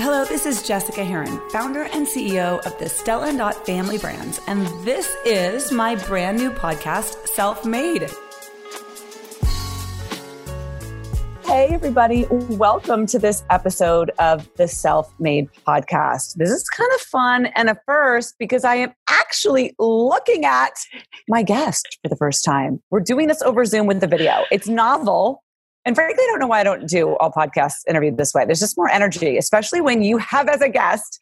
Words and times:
Hello, 0.00 0.24
this 0.24 0.46
is 0.46 0.62
Jessica 0.62 1.00
Herrin, 1.00 1.40
founder 1.50 1.82
and 1.92 2.06
CEO 2.06 2.64
of 2.64 2.78
the 2.78 2.88
Stella 2.88 3.30
and 3.30 3.38
Dot 3.38 3.66
family 3.66 3.98
brands, 3.98 4.38
and 4.46 4.64
this 4.84 5.12
is 5.26 5.72
my 5.72 5.96
brand 5.96 6.38
new 6.38 6.52
podcast, 6.52 7.26
Self 7.26 7.64
Made. 7.64 8.08
Hey, 11.44 11.70
everybody. 11.72 12.26
Welcome 12.30 13.06
to 13.06 13.18
this 13.18 13.42
episode 13.50 14.12
of 14.20 14.48
the 14.54 14.68
Self 14.68 15.12
Made 15.18 15.48
podcast. 15.66 16.36
This 16.36 16.50
is 16.50 16.68
kind 16.68 16.90
of 16.94 17.00
fun 17.00 17.46
and 17.56 17.68
a 17.68 17.76
first 17.84 18.36
because 18.38 18.62
I 18.62 18.76
am 18.76 18.92
actually 19.10 19.74
looking 19.80 20.44
at 20.44 20.74
my 21.28 21.42
guest 21.42 21.98
for 22.04 22.08
the 22.08 22.16
first 22.16 22.44
time. 22.44 22.80
We're 22.90 23.00
doing 23.00 23.26
this 23.26 23.42
over 23.42 23.64
Zoom 23.64 23.88
with 23.88 23.98
the 23.98 24.06
video. 24.06 24.44
It's 24.52 24.68
novel. 24.68 25.42
And 25.88 25.96
frankly, 25.96 26.22
I 26.22 26.26
don't 26.26 26.40
know 26.40 26.46
why 26.46 26.60
I 26.60 26.64
don't 26.64 26.86
do 26.86 27.16
all 27.16 27.32
podcasts 27.32 27.78
interviewed 27.88 28.18
this 28.18 28.34
way. 28.34 28.44
There's 28.44 28.60
just 28.60 28.76
more 28.76 28.90
energy, 28.90 29.38
especially 29.38 29.80
when 29.80 30.02
you 30.02 30.18
have 30.18 30.46
as 30.46 30.60
a 30.60 30.68
guest 30.68 31.18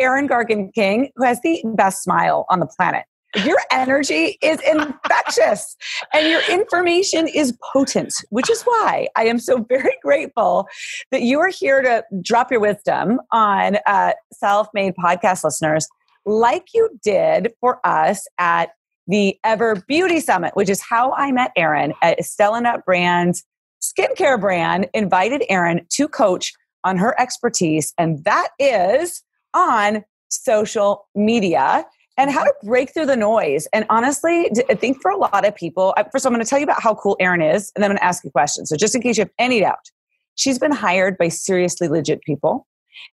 Erin 0.00 0.26
Gargan 0.26 0.74
King, 0.74 1.12
who 1.14 1.22
has 1.22 1.40
the 1.42 1.62
best 1.76 2.02
smile 2.02 2.44
on 2.50 2.58
the 2.58 2.66
planet. 2.66 3.04
Your 3.44 3.58
energy 3.70 4.36
is 4.42 4.60
infectious 4.62 5.76
and 6.12 6.26
your 6.26 6.40
information 6.50 7.28
is 7.28 7.56
potent, 7.72 8.12
which 8.30 8.50
is 8.50 8.64
why 8.64 9.06
I 9.14 9.26
am 9.26 9.38
so 9.38 9.64
very 9.68 9.94
grateful 10.02 10.66
that 11.12 11.22
you 11.22 11.38
are 11.38 11.52
here 11.56 11.80
to 11.80 12.02
drop 12.20 12.50
your 12.50 12.58
wisdom 12.60 13.20
on 13.30 13.76
uh, 13.86 14.14
self 14.32 14.66
made 14.74 14.94
podcast 14.96 15.44
listeners, 15.44 15.86
like 16.26 16.64
you 16.74 16.90
did 17.04 17.52
for 17.60 17.78
us 17.86 18.26
at 18.38 18.70
the 19.06 19.38
Ever 19.44 19.76
Beauty 19.86 20.18
Summit, 20.18 20.56
which 20.56 20.68
is 20.68 20.82
how 20.82 21.12
I 21.12 21.30
met 21.30 21.52
Erin 21.54 21.94
at 22.02 22.24
Stella 22.24 22.56
and 22.56 22.64
Dot 22.64 22.84
Brands 22.84 23.44
skincare 23.82 24.40
brand 24.40 24.88
invited 24.94 25.44
Erin 25.48 25.86
to 25.90 26.08
coach 26.08 26.52
on 26.84 26.98
her 26.98 27.18
expertise, 27.20 27.92
and 27.98 28.24
that 28.24 28.48
is 28.58 29.22
on 29.54 30.04
social 30.30 31.06
media 31.14 31.84
and 32.16 32.30
how 32.30 32.44
to 32.44 32.50
mm-hmm. 32.50 32.68
break 32.68 32.92
through 32.92 33.06
the 33.06 33.16
noise. 33.16 33.66
And 33.72 33.86
honestly, 33.88 34.50
I 34.68 34.74
think 34.74 35.00
for 35.00 35.10
a 35.10 35.16
lot 35.16 35.46
of 35.46 35.54
people, 35.54 35.94
first 36.12 36.26
I'm 36.26 36.32
going 36.32 36.44
to 36.44 36.48
tell 36.48 36.58
you 36.58 36.64
about 36.64 36.82
how 36.82 36.94
cool 36.94 37.16
Erin 37.20 37.40
is, 37.40 37.72
and 37.74 37.82
then 37.82 37.90
I'm 37.90 37.96
going 37.96 38.00
to 38.00 38.04
ask 38.04 38.24
you 38.24 38.30
questions. 38.30 38.68
So 38.68 38.76
just 38.76 38.94
in 38.94 39.00
case 39.00 39.16
you 39.16 39.22
have 39.22 39.30
any 39.38 39.60
doubt, 39.60 39.90
she's 40.34 40.58
been 40.58 40.72
hired 40.72 41.16
by 41.16 41.28
seriously 41.28 41.88
legit 41.88 42.20
people. 42.22 42.66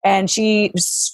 And 0.03 0.29
she, 0.29 0.71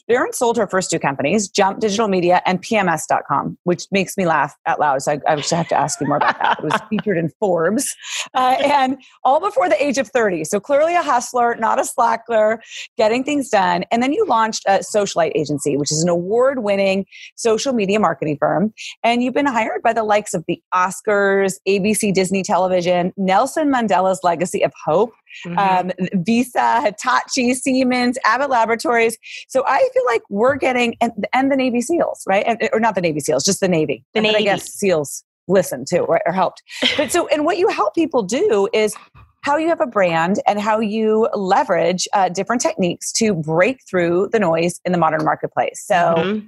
Erin 0.09 0.33
sold 0.33 0.57
her 0.57 0.67
first 0.67 0.89
two 0.89 0.99
companies, 0.99 1.47
Jump 1.47 1.79
Digital 1.79 2.07
Media 2.07 2.41
and 2.45 2.61
PMS.com, 2.61 3.57
which 3.63 3.85
makes 3.91 4.17
me 4.17 4.25
laugh 4.25 4.55
out 4.65 4.79
loud. 4.79 5.01
So 5.01 5.13
I, 5.13 5.19
I 5.27 5.39
have 5.39 5.67
to 5.67 5.75
ask 5.75 6.01
you 6.01 6.07
more 6.07 6.17
about 6.17 6.39
that. 6.39 6.59
It 6.59 6.65
was 6.65 6.81
featured 6.89 7.17
in 7.17 7.29
Forbes 7.39 7.95
uh, 8.33 8.55
and 8.63 8.97
all 9.23 9.39
before 9.39 9.69
the 9.69 9.81
age 9.83 9.97
of 9.97 10.07
30. 10.07 10.43
So 10.45 10.59
clearly 10.59 10.95
a 10.95 11.03
hustler, 11.03 11.55
not 11.55 11.79
a 11.79 11.85
slacker, 11.85 12.61
getting 12.97 13.23
things 13.23 13.49
done. 13.49 13.83
And 13.91 14.01
then 14.01 14.13
you 14.13 14.25
launched 14.25 14.63
a 14.67 14.79
Socialite 14.79 15.33
Agency, 15.35 15.77
which 15.77 15.91
is 15.91 16.01
an 16.01 16.09
award 16.09 16.63
winning 16.63 17.05
social 17.35 17.73
media 17.73 17.99
marketing 17.99 18.37
firm. 18.37 18.73
And 19.03 19.23
you've 19.23 19.33
been 19.33 19.45
hired 19.45 19.81
by 19.83 19.93
the 19.93 20.03
likes 20.03 20.33
of 20.33 20.43
the 20.47 20.61
Oscars, 20.73 21.55
ABC 21.67 22.13
Disney 22.13 22.43
Television, 22.43 23.13
Nelson 23.17 23.71
Mandela's 23.71 24.21
Legacy 24.23 24.63
of 24.63 24.73
Hope, 24.85 25.13
mm-hmm. 25.45 25.58
um, 25.58 25.91
Visa, 26.23 26.81
Hitachi, 26.81 27.53
Siemens, 27.53 28.17
Abbott 28.25 28.49
Laboratories. 28.49 29.17
So 29.47 29.63
I 29.66 29.88
feel 29.94 30.05
like 30.05 30.21
we're 30.30 30.55
getting 30.55 30.95
and, 31.02 31.27
and 31.33 31.52
the 31.52 31.55
Navy 31.55 31.81
SEALs, 31.81 32.23
right? 32.27 32.44
And, 32.45 32.69
or 32.73 32.80
not 32.80 32.95
the 32.95 33.02
Navy 33.02 33.19
SEALs, 33.19 33.44
just 33.44 33.59
the 33.59 33.67
Navy. 33.67 34.05
The 34.13 34.21
Navy. 34.21 34.38
I 34.38 34.41
guess 34.41 34.73
SEALs 34.73 35.23
listen 35.47 35.83
to 35.83 36.02
right? 36.03 36.21
Or 36.25 36.31
helped. 36.31 36.63
But 36.95 37.11
so, 37.11 37.27
and 37.27 37.44
what 37.44 37.58
you 37.58 37.67
help 37.69 37.95
people 37.95 38.23
do 38.23 38.69
is 38.73 38.95
how 39.41 39.58
you 39.58 39.67
have 39.67 39.81
a 39.81 39.88
brand 39.88 40.39
and 40.47 40.59
how 40.59 40.80
you 40.80 41.27
leverage 41.33 42.08
uh, 42.14 42.30
different 42.30 42.61
techniques 42.61 43.11
to 43.14 43.33
break 43.33 43.80
through 43.89 44.30
the 44.31 44.39
noise 44.39 44.80
in 44.86 44.91
the 44.91 44.97
modern 44.97 45.23
marketplace. 45.23 45.83
So, 45.86 45.95
mm-hmm. 45.95 46.47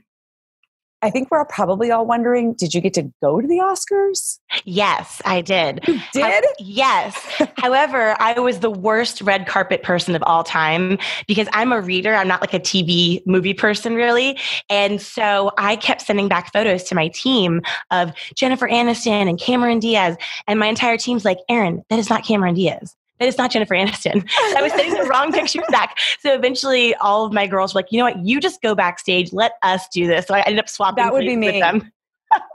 I 1.01 1.09
think 1.09 1.31
we're 1.31 1.43
probably 1.45 1.91
all 1.91 2.05
wondering 2.05 2.53
did 2.53 2.73
you 2.73 2.81
get 2.81 2.93
to 2.95 3.11
go 3.21 3.41
to 3.41 3.47
the 3.47 3.57
Oscars? 3.57 4.39
Yes, 4.65 5.21
I 5.25 5.41
did. 5.41 5.81
You 5.87 5.99
did? 6.13 6.23
I, 6.23 6.53
yes. 6.59 7.15
However, 7.57 8.15
I 8.19 8.39
was 8.39 8.59
the 8.59 8.69
worst 8.69 9.21
red 9.21 9.47
carpet 9.47 9.83
person 9.83 10.15
of 10.15 10.23
all 10.23 10.43
time 10.43 10.97
because 11.27 11.47
I'm 11.53 11.71
a 11.71 11.81
reader. 11.81 12.13
I'm 12.13 12.27
not 12.27 12.41
like 12.41 12.53
a 12.53 12.59
TV 12.59 13.25
movie 13.25 13.53
person, 13.53 13.95
really. 13.95 14.37
And 14.69 15.01
so 15.01 15.51
I 15.57 15.75
kept 15.75 16.01
sending 16.01 16.27
back 16.27 16.53
photos 16.53 16.83
to 16.83 16.95
my 16.95 17.07
team 17.09 17.61
of 17.89 18.13
Jennifer 18.35 18.67
Aniston 18.67 19.27
and 19.27 19.39
Cameron 19.39 19.79
Diaz. 19.79 20.17
And 20.47 20.59
my 20.59 20.67
entire 20.67 20.97
team's 20.97 21.25
like, 21.25 21.39
Erin, 21.49 21.83
that 21.89 21.99
is 21.99 22.09
not 22.09 22.23
Cameron 22.23 22.55
Diaz 22.55 22.95
that 23.21 23.27
is 23.27 23.37
not 23.37 23.51
Jennifer 23.51 23.75
Aniston. 23.75 24.27
I 24.57 24.61
was 24.63 24.71
sending 24.71 24.95
the 24.95 25.07
wrong 25.07 25.31
pictures 25.31 25.63
back. 25.69 25.97
So 26.21 26.33
eventually 26.33 26.95
all 26.95 27.23
of 27.23 27.31
my 27.31 27.45
girls 27.45 27.73
were 27.73 27.79
like, 27.79 27.91
you 27.91 27.99
know 27.99 28.05
what, 28.05 28.25
you 28.25 28.39
just 28.39 28.63
go 28.63 28.73
backstage, 28.73 29.31
let 29.31 29.53
us 29.61 29.87
do 29.89 30.07
this. 30.07 30.25
So 30.25 30.33
I 30.33 30.41
ended 30.41 30.59
up 30.59 30.67
swapping 30.67 31.03
that 31.03 31.13
would 31.13 31.21
be 31.21 31.35
me. 31.35 31.59
them. 31.59 31.91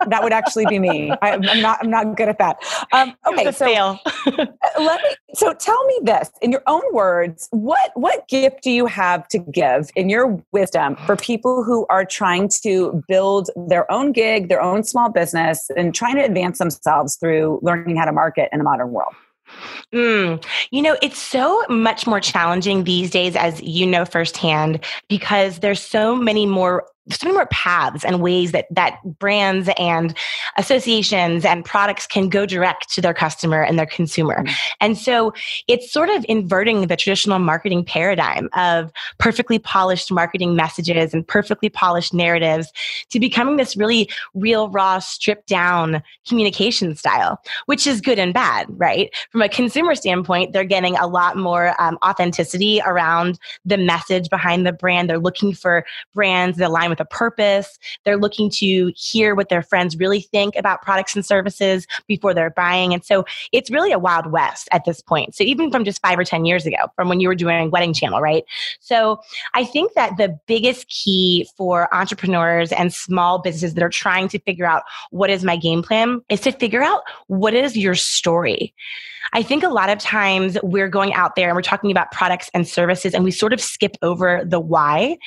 that 0.08 0.24
would 0.24 0.32
actually 0.32 0.66
be 0.66 0.80
me. 0.80 1.10
I, 1.22 1.34
am 1.34 1.40
not. 1.62 1.78
I'm 1.82 1.90
not 1.90 2.16
good 2.16 2.28
at 2.28 2.38
that. 2.38 2.56
Um, 2.92 3.14
okay, 3.26 3.44
so 3.44 3.52
fail. 3.52 4.00
let 4.26 5.02
me. 5.02 5.10
So 5.34 5.52
tell 5.52 5.84
me 5.84 6.00
this 6.02 6.30
in 6.40 6.50
your 6.50 6.62
own 6.66 6.82
words. 6.92 7.46
What 7.52 7.92
what 7.94 8.26
gift 8.26 8.62
do 8.62 8.70
you 8.70 8.86
have 8.86 9.28
to 9.28 9.38
give 9.38 9.90
in 9.94 10.08
your 10.08 10.42
wisdom 10.50 10.96
for 11.04 11.14
people 11.14 11.62
who 11.62 11.86
are 11.90 12.06
trying 12.06 12.48
to 12.62 13.04
build 13.06 13.50
their 13.68 13.90
own 13.92 14.12
gig, 14.12 14.48
their 14.48 14.62
own 14.62 14.82
small 14.82 15.10
business, 15.10 15.70
and 15.76 15.94
trying 15.94 16.16
to 16.16 16.24
advance 16.24 16.58
themselves 16.58 17.16
through 17.16 17.60
learning 17.62 17.96
how 17.96 18.06
to 18.06 18.12
market 18.12 18.48
in 18.52 18.60
a 18.60 18.64
modern 18.64 18.90
world? 18.90 19.14
Mm. 19.94 20.44
You 20.70 20.82
know, 20.82 20.96
it's 21.02 21.18
so 21.18 21.64
much 21.68 22.06
more 22.06 22.20
challenging 22.20 22.84
these 22.84 23.10
days, 23.10 23.36
as 23.36 23.62
you 23.62 23.86
know 23.86 24.04
firsthand, 24.04 24.84
because 25.08 25.60
there's 25.60 25.80
so 25.80 26.16
many 26.16 26.46
more 26.46 26.86
so 27.10 27.26
many 27.26 27.34
more 27.34 27.46
paths 27.46 28.04
and 28.04 28.20
ways 28.20 28.52
that 28.52 28.66
that 28.70 28.98
brands 29.18 29.68
and 29.78 30.16
associations 30.56 31.44
and 31.44 31.64
products 31.64 32.06
can 32.06 32.28
go 32.28 32.46
direct 32.46 32.92
to 32.94 33.00
their 33.00 33.14
customer 33.14 33.62
and 33.62 33.78
their 33.78 33.86
consumer. 33.86 34.42
Mm-hmm. 34.42 34.54
And 34.80 34.98
so 34.98 35.32
it's 35.68 35.92
sort 35.92 36.08
of 36.08 36.26
inverting 36.28 36.86
the 36.86 36.96
traditional 36.96 37.38
marketing 37.38 37.84
paradigm 37.84 38.48
of 38.54 38.90
perfectly 39.18 39.58
polished 39.58 40.10
marketing 40.10 40.56
messages 40.56 41.14
and 41.14 41.26
perfectly 41.26 41.68
polished 41.68 42.12
narratives 42.12 42.72
to 43.10 43.20
becoming 43.20 43.56
this 43.56 43.76
really 43.76 44.08
real 44.34 44.68
raw 44.70 44.98
stripped 44.98 45.46
down 45.46 46.02
communication 46.28 46.96
style, 46.96 47.40
which 47.66 47.86
is 47.86 48.00
good 48.00 48.18
and 48.18 48.34
bad, 48.34 48.66
right? 48.70 49.14
From 49.30 49.42
a 49.42 49.48
consumer 49.48 49.94
standpoint, 49.94 50.52
they're 50.52 50.64
getting 50.64 50.96
a 50.96 51.06
lot 51.06 51.36
more 51.36 51.80
um, 51.80 51.98
authenticity 52.04 52.80
around 52.84 53.38
the 53.64 53.78
message 53.78 54.28
behind 54.28 54.66
the 54.66 54.72
brand. 54.72 55.08
They're 55.08 55.18
looking 55.18 55.54
for 55.54 55.84
brands 56.14 56.58
that 56.58 56.68
align 56.68 56.90
with 56.90 56.95
with 56.96 57.06
a 57.06 57.08
purpose. 57.08 57.78
They're 58.04 58.16
looking 58.16 58.50
to 58.52 58.92
hear 58.96 59.34
what 59.34 59.48
their 59.48 59.62
friends 59.62 59.96
really 59.96 60.20
think 60.20 60.56
about 60.56 60.82
products 60.82 61.14
and 61.14 61.24
services 61.24 61.86
before 62.06 62.34
they're 62.34 62.50
buying. 62.50 62.94
And 62.94 63.04
so 63.04 63.24
it's 63.52 63.70
really 63.70 63.92
a 63.92 63.98
wild 63.98 64.32
west 64.32 64.68
at 64.72 64.84
this 64.84 65.00
point. 65.00 65.34
So 65.34 65.44
even 65.44 65.70
from 65.70 65.84
just 65.84 66.00
five 66.00 66.18
or 66.18 66.24
10 66.24 66.44
years 66.44 66.66
ago, 66.66 66.76
from 66.94 67.08
when 67.08 67.20
you 67.20 67.28
were 67.28 67.34
doing 67.34 67.70
Wedding 67.70 67.92
Channel, 67.92 68.20
right? 68.20 68.44
So 68.80 69.20
I 69.54 69.64
think 69.64 69.92
that 69.94 70.16
the 70.16 70.38
biggest 70.46 70.88
key 70.88 71.48
for 71.56 71.92
entrepreneurs 71.94 72.72
and 72.72 72.92
small 72.92 73.40
businesses 73.40 73.74
that 73.74 73.82
are 73.82 73.90
trying 73.90 74.28
to 74.28 74.38
figure 74.40 74.66
out 74.66 74.82
what 75.10 75.30
is 75.30 75.44
my 75.44 75.56
game 75.56 75.82
plan 75.82 76.22
is 76.28 76.40
to 76.42 76.52
figure 76.52 76.82
out 76.82 77.02
what 77.26 77.54
is 77.54 77.76
your 77.76 77.94
story. 77.94 78.74
I 79.32 79.42
think 79.42 79.62
a 79.62 79.68
lot 79.68 79.88
of 79.88 79.98
times 79.98 80.56
we're 80.62 80.88
going 80.88 81.14
out 81.14 81.36
there 81.36 81.48
and 81.48 81.56
we're 81.56 81.62
talking 81.62 81.90
about 81.90 82.10
products 82.10 82.50
and 82.54 82.66
services 82.66 83.14
and 83.14 83.24
we 83.24 83.30
sort 83.30 83.52
of 83.52 83.60
skip 83.60 83.96
over 84.02 84.42
the 84.44 84.60
why, 84.60 85.18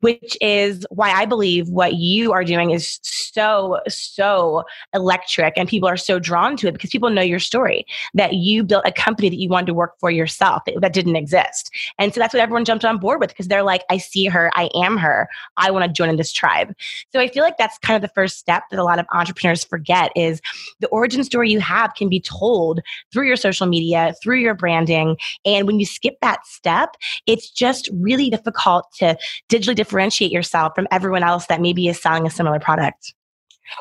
which 0.00 0.36
is 0.40 0.86
why 0.90 1.10
I 1.10 1.26
believe 1.26 1.68
what 1.68 1.94
you 1.94 2.32
are 2.32 2.44
doing 2.44 2.70
is 2.70 2.98
so, 3.02 3.80
so 3.88 4.64
electric 4.92 5.54
and 5.56 5.68
people 5.68 5.88
are 5.88 5.96
so 5.96 6.18
drawn 6.18 6.56
to 6.58 6.68
it 6.68 6.72
because 6.72 6.90
people 6.90 7.10
know 7.10 7.22
your 7.22 7.38
story 7.38 7.86
that 8.14 8.34
you 8.34 8.64
built 8.64 8.84
a 8.86 8.92
company 8.92 9.28
that 9.28 9.38
you 9.38 9.48
wanted 9.48 9.66
to 9.66 9.74
work 9.74 9.98
for 9.98 10.10
yourself 10.10 10.62
that, 10.80 10.94
didn't 10.94 11.16
exist. 11.16 11.72
And 11.98 12.14
so 12.14 12.20
that's 12.20 12.32
what 12.32 12.40
everyone 12.40 12.64
jumped 12.64 12.84
on 12.84 12.98
board 12.98 13.18
with 13.18 13.30
because 13.30 13.48
they're 13.48 13.64
like, 13.64 13.82
I 13.90 13.98
see 13.98 14.26
her, 14.26 14.48
I 14.54 14.70
am 14.76 14.96
her, 14.96 15.28
I 15.56 15.72
want 15.72 15.84
to 15.84 15.92
join 15.92 16.08
in 16.08 16.14
this 16.16 16.32
tribe. 16.32 16.72
So 17.12 17.18
I 17.18 17.26
feel 17.26 17.42
like 17.42 17.58
that's 17.58 17.78
kind 17.78 17.96
of 17.96 18.02
the 18.02 18.14
first 18.14 18.38
step 18.38 18.62
that 18.70 18.78
a 18.78 18.84
lot 18.84 19.00
of 19.00 19.06
entrepreneurs 19.12 19.64
forget 19.64 20.12
is 20.14 20.40
the 20.78 20.86
origin 20.88 21.24
story 21.24 21.50
you 21.50 21.58
have 21.58 21.94
can 21.94 22.08
be 22.08 22.20
told 22.20 22.80
through 23.12 23.26
your 23.26 23.36
social 23.44 23.66
media, 23.66 24.14
through 24.22 24.38
your 24.38 24.54
branding. 24.54 25.16
And 25.44 25.66
when 25.66 25.78
you 25.78 25.86
skip 25.86 26.14
that 26.22 26.46
step, 26.46 26.96
it's 27.26 27.50
just 27.50 27.90
really 27.92 28.30
difficult 28.30 28.86
to 28.98 29.16
digitally 29.50 29.76
differentiate 29.76 30.32
yourself 30.32 30.72
from 30.74 30.88
everyone 30.90 31.22
else 31.22 31.46
that 31.46 31.60
maybe 31.60 31.88
is 31.88 32.00
selling 32.00 32.26
a 32.26 32.30
similar 32.30 32.58
product. 32.58 33.14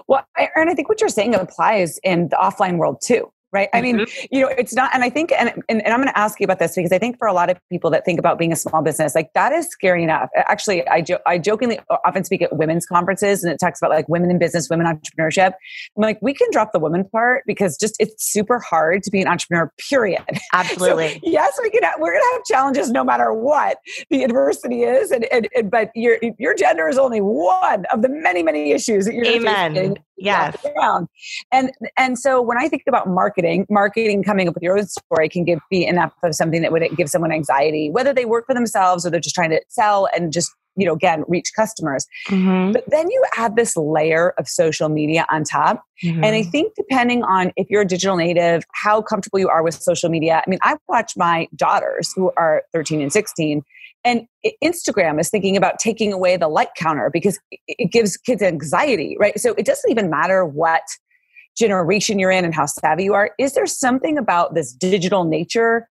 Well, 0.07 0.25
and 0.37 0.69
I 0.69 0.73
think 0.73 0.89
what 0.89 0.99
you're 0.99 1.09
saying 1.09 1.35
applies 1.35 1.99
in 2.03 2.29
the 2.29 2.37
offline 2.37 2.77
world 2.77 3.01
too 3.01 3.31
right? 3.53 3.69
I 3.73 3.81
mean, 3.81 3.99
mm-hmm. 3.99 4.25
you 4.31 4.41
know, 4.41 4.47
it's 4.47 4.73
not, 4.73 4.89
and 4.93 5.03
I 5.03 5.09
think, 5.09 5.31
and, 5.31 5.53
and, 5.69 5.81
and 5.83 5.93
I'm 5.93 5.99
going 5.99 6.11
to 6.11 6.17
ask 6.17 6.39
you 6.39 6.43
about 6.43 6.59
this 6.59 6.75
because 6.75 6.91
I 6.91 6.97
think 6.97 7.17
for 7.17 7.27
a 7.27 7.33
lot 7.33 7.49
of 7.49 7.57
people 7.69 7.91
that 7.91 8.03
think 8.03 8.19
about 8.19 8.39
being 8.39 8.51
a 8.51 8.55
small 8.55 8.81
business, 8.81 9.13
like 9.13 9.31
that 9.35 9.53
is 9.53 9.67
scary 9.67 10.03
enough. 10.03 10.29
Actually, 10.35 10.87
I, 10.87 11.01
jo- 11.01 11.19
I 11.25 11.37
jokingly 11.37 11.79
often 12.05 12.23
speak 12.23 12.41
at 12.41 12.57
women's 12.57 12.85
conferences 12.85 13.43
and 13.43 13.53
it 13.53 13.59
talks 13.59 13.79
about 13.79 13.91
like 13.91 14.09
women 14.09 14.31
in 14.31 14.39
business, 14.39 14.69
women 14.69 14.87
entrepreneurship. 14.87 15.53
I'm 15.95 16.01
like, 16.01 16.17
we 16.21 16.33
can 16.33 16.47
drop 16.51 16.71
the 16.73 16.79
woman 16.79 17.05
part 17.05 17.43
because 17.45 17.77
just 17.77 17.95
it's 17.99 18.31
super 18.31 18.59
hard 18.59 19.03
to 19.03 19.11
be 19.11 19.21
an 19.21 19.27
entrepreneur, 19.27 19.71
period. 19.89 20.23
Absolutely. 20.53 21.13
so, 21.13 21.19
yes, 21.23 21.57
we 21.61 21.69
can, 21.69 21.83
have, 21.83 21.99
we're 21.99 22.11
going 22.11 22.23
to 22.23 22.33
have 22.33 22.43
challenges 22.45 22.89
no 22.89 23.03
matter 23.03 23.31
what 23.33 23.77
the 24.09 24.23
adversity 24.23 24.83
is. 24.83 25.11
And, 25.11 25.25
and, 25.25 25.47
and, 25.55 25.69
but 25.69 25.91
your, 25.95 26.17
your 26.39 26.55
gender 26.55 26.87
is 26.87 26.97
only 26.97 27.21
one 27.21 27.85
of 27.93 28.01
the 28.01 28.09
many, 28.09 28.41
many 28.41 28.71
issues 28.71 29.05
that 29.05 29.13
you're 29.13 29.25
Amen. 29.25 29.95
Yes. 30.17 30.63
And, 31.51 31.71
and 31.97 32.19
so 32.19 32.41
when 32.41 32.57
I 32.57 32.69
think 32.69 32.83
about 32.87 33.07
marketing, 33.07 33.65
marketing 33.69 34.23
coming 34.23 34.47
up 34.47 34.53
with 34.53 34.63
your 34.63 34.77
own 34.77 34.85
story 34.87 35.29
can 35.29 35.43
give 35.43 35.59
be 35.69 35.85
enough 35.85 36.13
of 36.23 36.35
something 36.35 36.61
that 36.61 36.71
would 36.71 36.83
give 36.95 37.09
someone 37.09 37.31
anxiety, 37.31 37.89
whether 37.89 38.13
they 38.13 38.25
work 38.25 38.45
for 38.45 38.53
themselves 38.53 39.05
or 39.05 39.09
they're 39.09 39.19
just 39.19 39.35
trying 39.35 39.49
to 39.49 39.61
sell 39.69 40.07
and 40.15 40.31
just 40.31 40.51
you 40.75 40.85
know 40.85 40.93
again 40.93 41.23
reach 41.27 41.51
customers 41.55 42.07
mm-hmm. 42.29 42.71
but 42.71 42.83
then 42.87 43.09
you 43.09 43.23
add 43.37 43.55
this 43.55 43.75
layer 43.75 44.33
of 44.37 44.47
social 44.47 44.89
media 44.89 45.25
on 45.29 45.43
top 45.43 45.83
mm-hmm. 46.03 46.23
and 46.23 46.35
i 46.35 46.43
think 46.43 46.73
depending 46.75 47.23
on 47.23 47.51
if 47.55 47.69
you're 47.69 47.81
a 47.81 47.87
digital 47.87 48.15
native 48.15 48.63
how 48.73 49.01
comfortable 49.01 49.39
you 49.39 49.47
are 49.47 49.63
with 49.63 49.75
social 49.75 50.09
media 50.09 50.41
i 50.45 50.49
mean 50.49 50.59
i 50.63 50.75
watch 50.87 51.13
my 51.15 51.47
daughters 51.55 52.11
who 52.15 52.31
are 52.37 52.63
13 52.73 53.01
and 53.01 53.13
16 53.13 53.63
and 54.05 54.27
instagram 54.63 55.19
is 55.19 55.29
thinking 55.29 55.55
about 55.55 55.79
taking 55.79 56.11
away 56.11 56.37
the 56.37 56.47
like 56.47 56.73
counter 56.75 57.09
because 57.11 57.39
it 57.67 57.91
gives 57.91 58.17
kids 58.17 58.41
anxiety 58.41 59.15
right 59.19 59.39
so 59.39 59.53
it 59.57 59.65
doesn't 59.65 59.89
even 59.89 60.09
matter 60.09 60.45
what 60.45 60.81
generation 61.57 62.19
you're 62.19 62.31
in 62.31 62.45
and 62.45 62.53
how 62.53 62.65
savvy 62.65 63.05
you 63.05 63.13
are. 63.13 63.31
Is 63.37 63.53
there 63.53 63.65
something 63.65 64.17
about 64.17 64.55
this 64.55 64.73
digital 64.73 65.23
nature 65.23 65.87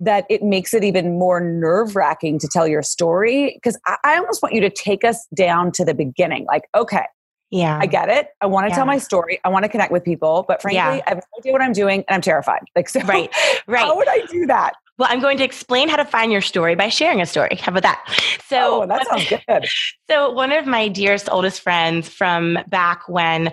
that 0.00 0.24
it 0.28 0.42
makes 0.42 0.74
it 0.74 0.84
even 0.84 1.18
more 1.18 1.40
nerve 1.40 1.96
wracking 1.96 2.38
to 2.40 2.48
tell 2.48 2.66
your 2.66 2.82
story? 2.82 3.52
Because 3.54 3.78
I, 3.86 3.96
I, 4.04 4.16
almost 4.16 4.42
want 4.42 4.54
you 4.54 4.60
to 4.60 4.70
take 4.70 5.04
us 5.04 5.26
down 5.34 5.72
to 5.72 5.84
the 5.84 5.94
beginning. 5.94 6.46
Like, 6.46 6.64
okay, 6.74 7.04
yeah, 7.50 7.78
I 7.80 7.86
get 7.86 8.08
it. 8.08 8.28
I 8.40 8.46
want 8.46 8.66
to 8.66 8.70
yeah. 8.70 8.76
tell 8.76 8.86
my 8.86 8.98
story. 8.98 9.38
I 9.44 9.48
want 9.48 9.64
to 9.64 9.68
connect 9.68 9.92
with 9.92 10.04
people, 10.04 10.44
but 10.48 10.62
frankly, 10.62 10.76
yeah. 10.76 11.02
I 11.06 11.10
have 11.10 11.18
no 11.18 11.38
idea 11.38 11.52
what 11.52 11.60
I'm 11.60 11.72
doing, 11.72 12.04
and 12.08 12.14
I'm 12.14 12.22
terrified. 12.22 12.62
Like, 12.74 12.88
so 12.88 13.00
right, 13.00 13.30
right. 13.66 13.84
How 13.84 13.96
would 13.96 14.08
I 14.08 14.24
do 14.26 14.46
that? 14.46 14.74
Well, 14.98 15.08
I'm 15.10 15.20
going 15.20 15.38
to 15.38 15.44
explain 15.44 15.88
how 15.88 15.96
to 15.96 16.04
find 16.04 16.30
your 16.30 16.42
story 16.42 16.74
by 16.74 16.90
sharing 16.90 17.20
a 17.22 17.26
story. 17.26 17.56
How 17.60 17.70
about 17.70 17.82
that? 17.82 18.04
So, 18.46 18.82
oh, 18.82 18.86
that 18.86 19.06
sounds 19.08 19.28
good. 19.28 19.66
So, 20.10 20.30
one 20.30 20.52
of 20.52 20.66
my 20.66 20.88
dearest, 20.88 21.30
oldest 21.30 21.62
friends 21.62 22.06
from 22.06 22.58
back 22.68 23.08
when 23.08 23.50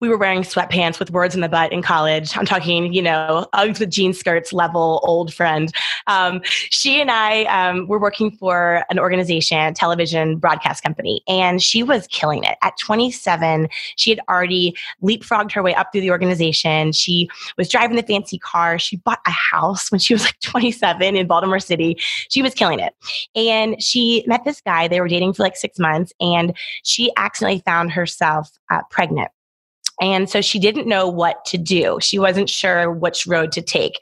we 0.00 0.08
were 0.08 0.16
wearing 0.16 0.42
sweatpants 0.42 1.00
with 1.00 1.10
words 1.10 1.34
in 1.34 1.40
the 1.40 1.48
butt 1.48 1.72
in 1.72 1.82
college, 1.82 2.36
I'm 2.36 2.46
talking, 2.46 2.92
you 2.92 3.02
know, 3.02 3.48
Uggs 3.52 3.80
with 3.80 3.90
jean 3.90 4.12
skirts 4.12 4.52
level 4.52 5.00
old 5.02 5.34
friend. 5.34 5.72
Um, 6.06 6.42
she 6.44 7.00
and 7.00 7.10
I 7.10 7.42
um, 7.46 7.88
were 7.88 7.98
working 7.98 8.30
for 8.30 8.84
an 8.88 9.00
organization, 9.00 9.74
television 9.74 10.36
broadcast 10.36 10.84
company, 10.84 11.22
and 11.26 11.60
she 11.60 11.82
was 11.82 12.06
killing 12.06 12.44
it. 12.44 12.56
At 12.62 12.78
27, 12.78 13.68
she 13.96 14.10
had 14.10 14.20
already 14.28 14.76
leapfrogged 15.02 15.50
her 15.52 15.62
way 15.62 15.74
up 15.74 15.88
through 15.90 16.02
the 16.02 16.12
organization. 16.12 16.92
She 16.92 17.28
was 17.58 17.68
driving 17.68 17.96
the 17.96 18.04
fancy 18.04 18.38
car. 18.38 18.78
She 18.78 18.98
bought 18.98 19.18
a 19.26 19.32
house 19.32 19.90
when 19.90 19.98
she 19.98 20.14
was 20.14 20.22
like 20.22 20.38
27 20.78 21.16
in 21.16 21.26
Baltimore 21.26 21.60
City. 21.60 21.96
She 22.28 22.42
was 22.42 22.54
killing 22.54 22.80
it. 22.80 22.94
And 23.34 23.82
she 23.82 24.24
met 24.26 24.44
this 24.44 24.60
guy. 24.60 24.88
They 24.88 25.00
were 25.00 25.08
dating 25.08 25.34
for 25.34 25.42
like 25.42 25.56
six 25.56 25.78
months 25.78 26.12
and 26.20 26.56
she 26.84 27.12
accidentally 27.16 27.62
found 27.64 27.92
herself 27.92 28.50
uh, 28.70 28.82
pregnant. 28.90 29.30
And 30.00 30.28
so 30.28 30.40
she 30.40 30.58
didn't 30.58 30.86
know 30.86 31.08
what 31.08 31.44
to 31.46 31.58
do. 31.58 31.98
She 32.00 32.18
wasn't 32.18 32.50
sure 32.50 32.90
which 32.90 33.26
road 33.26 33.52
to 33.52 33.62
take. 33.62 33.94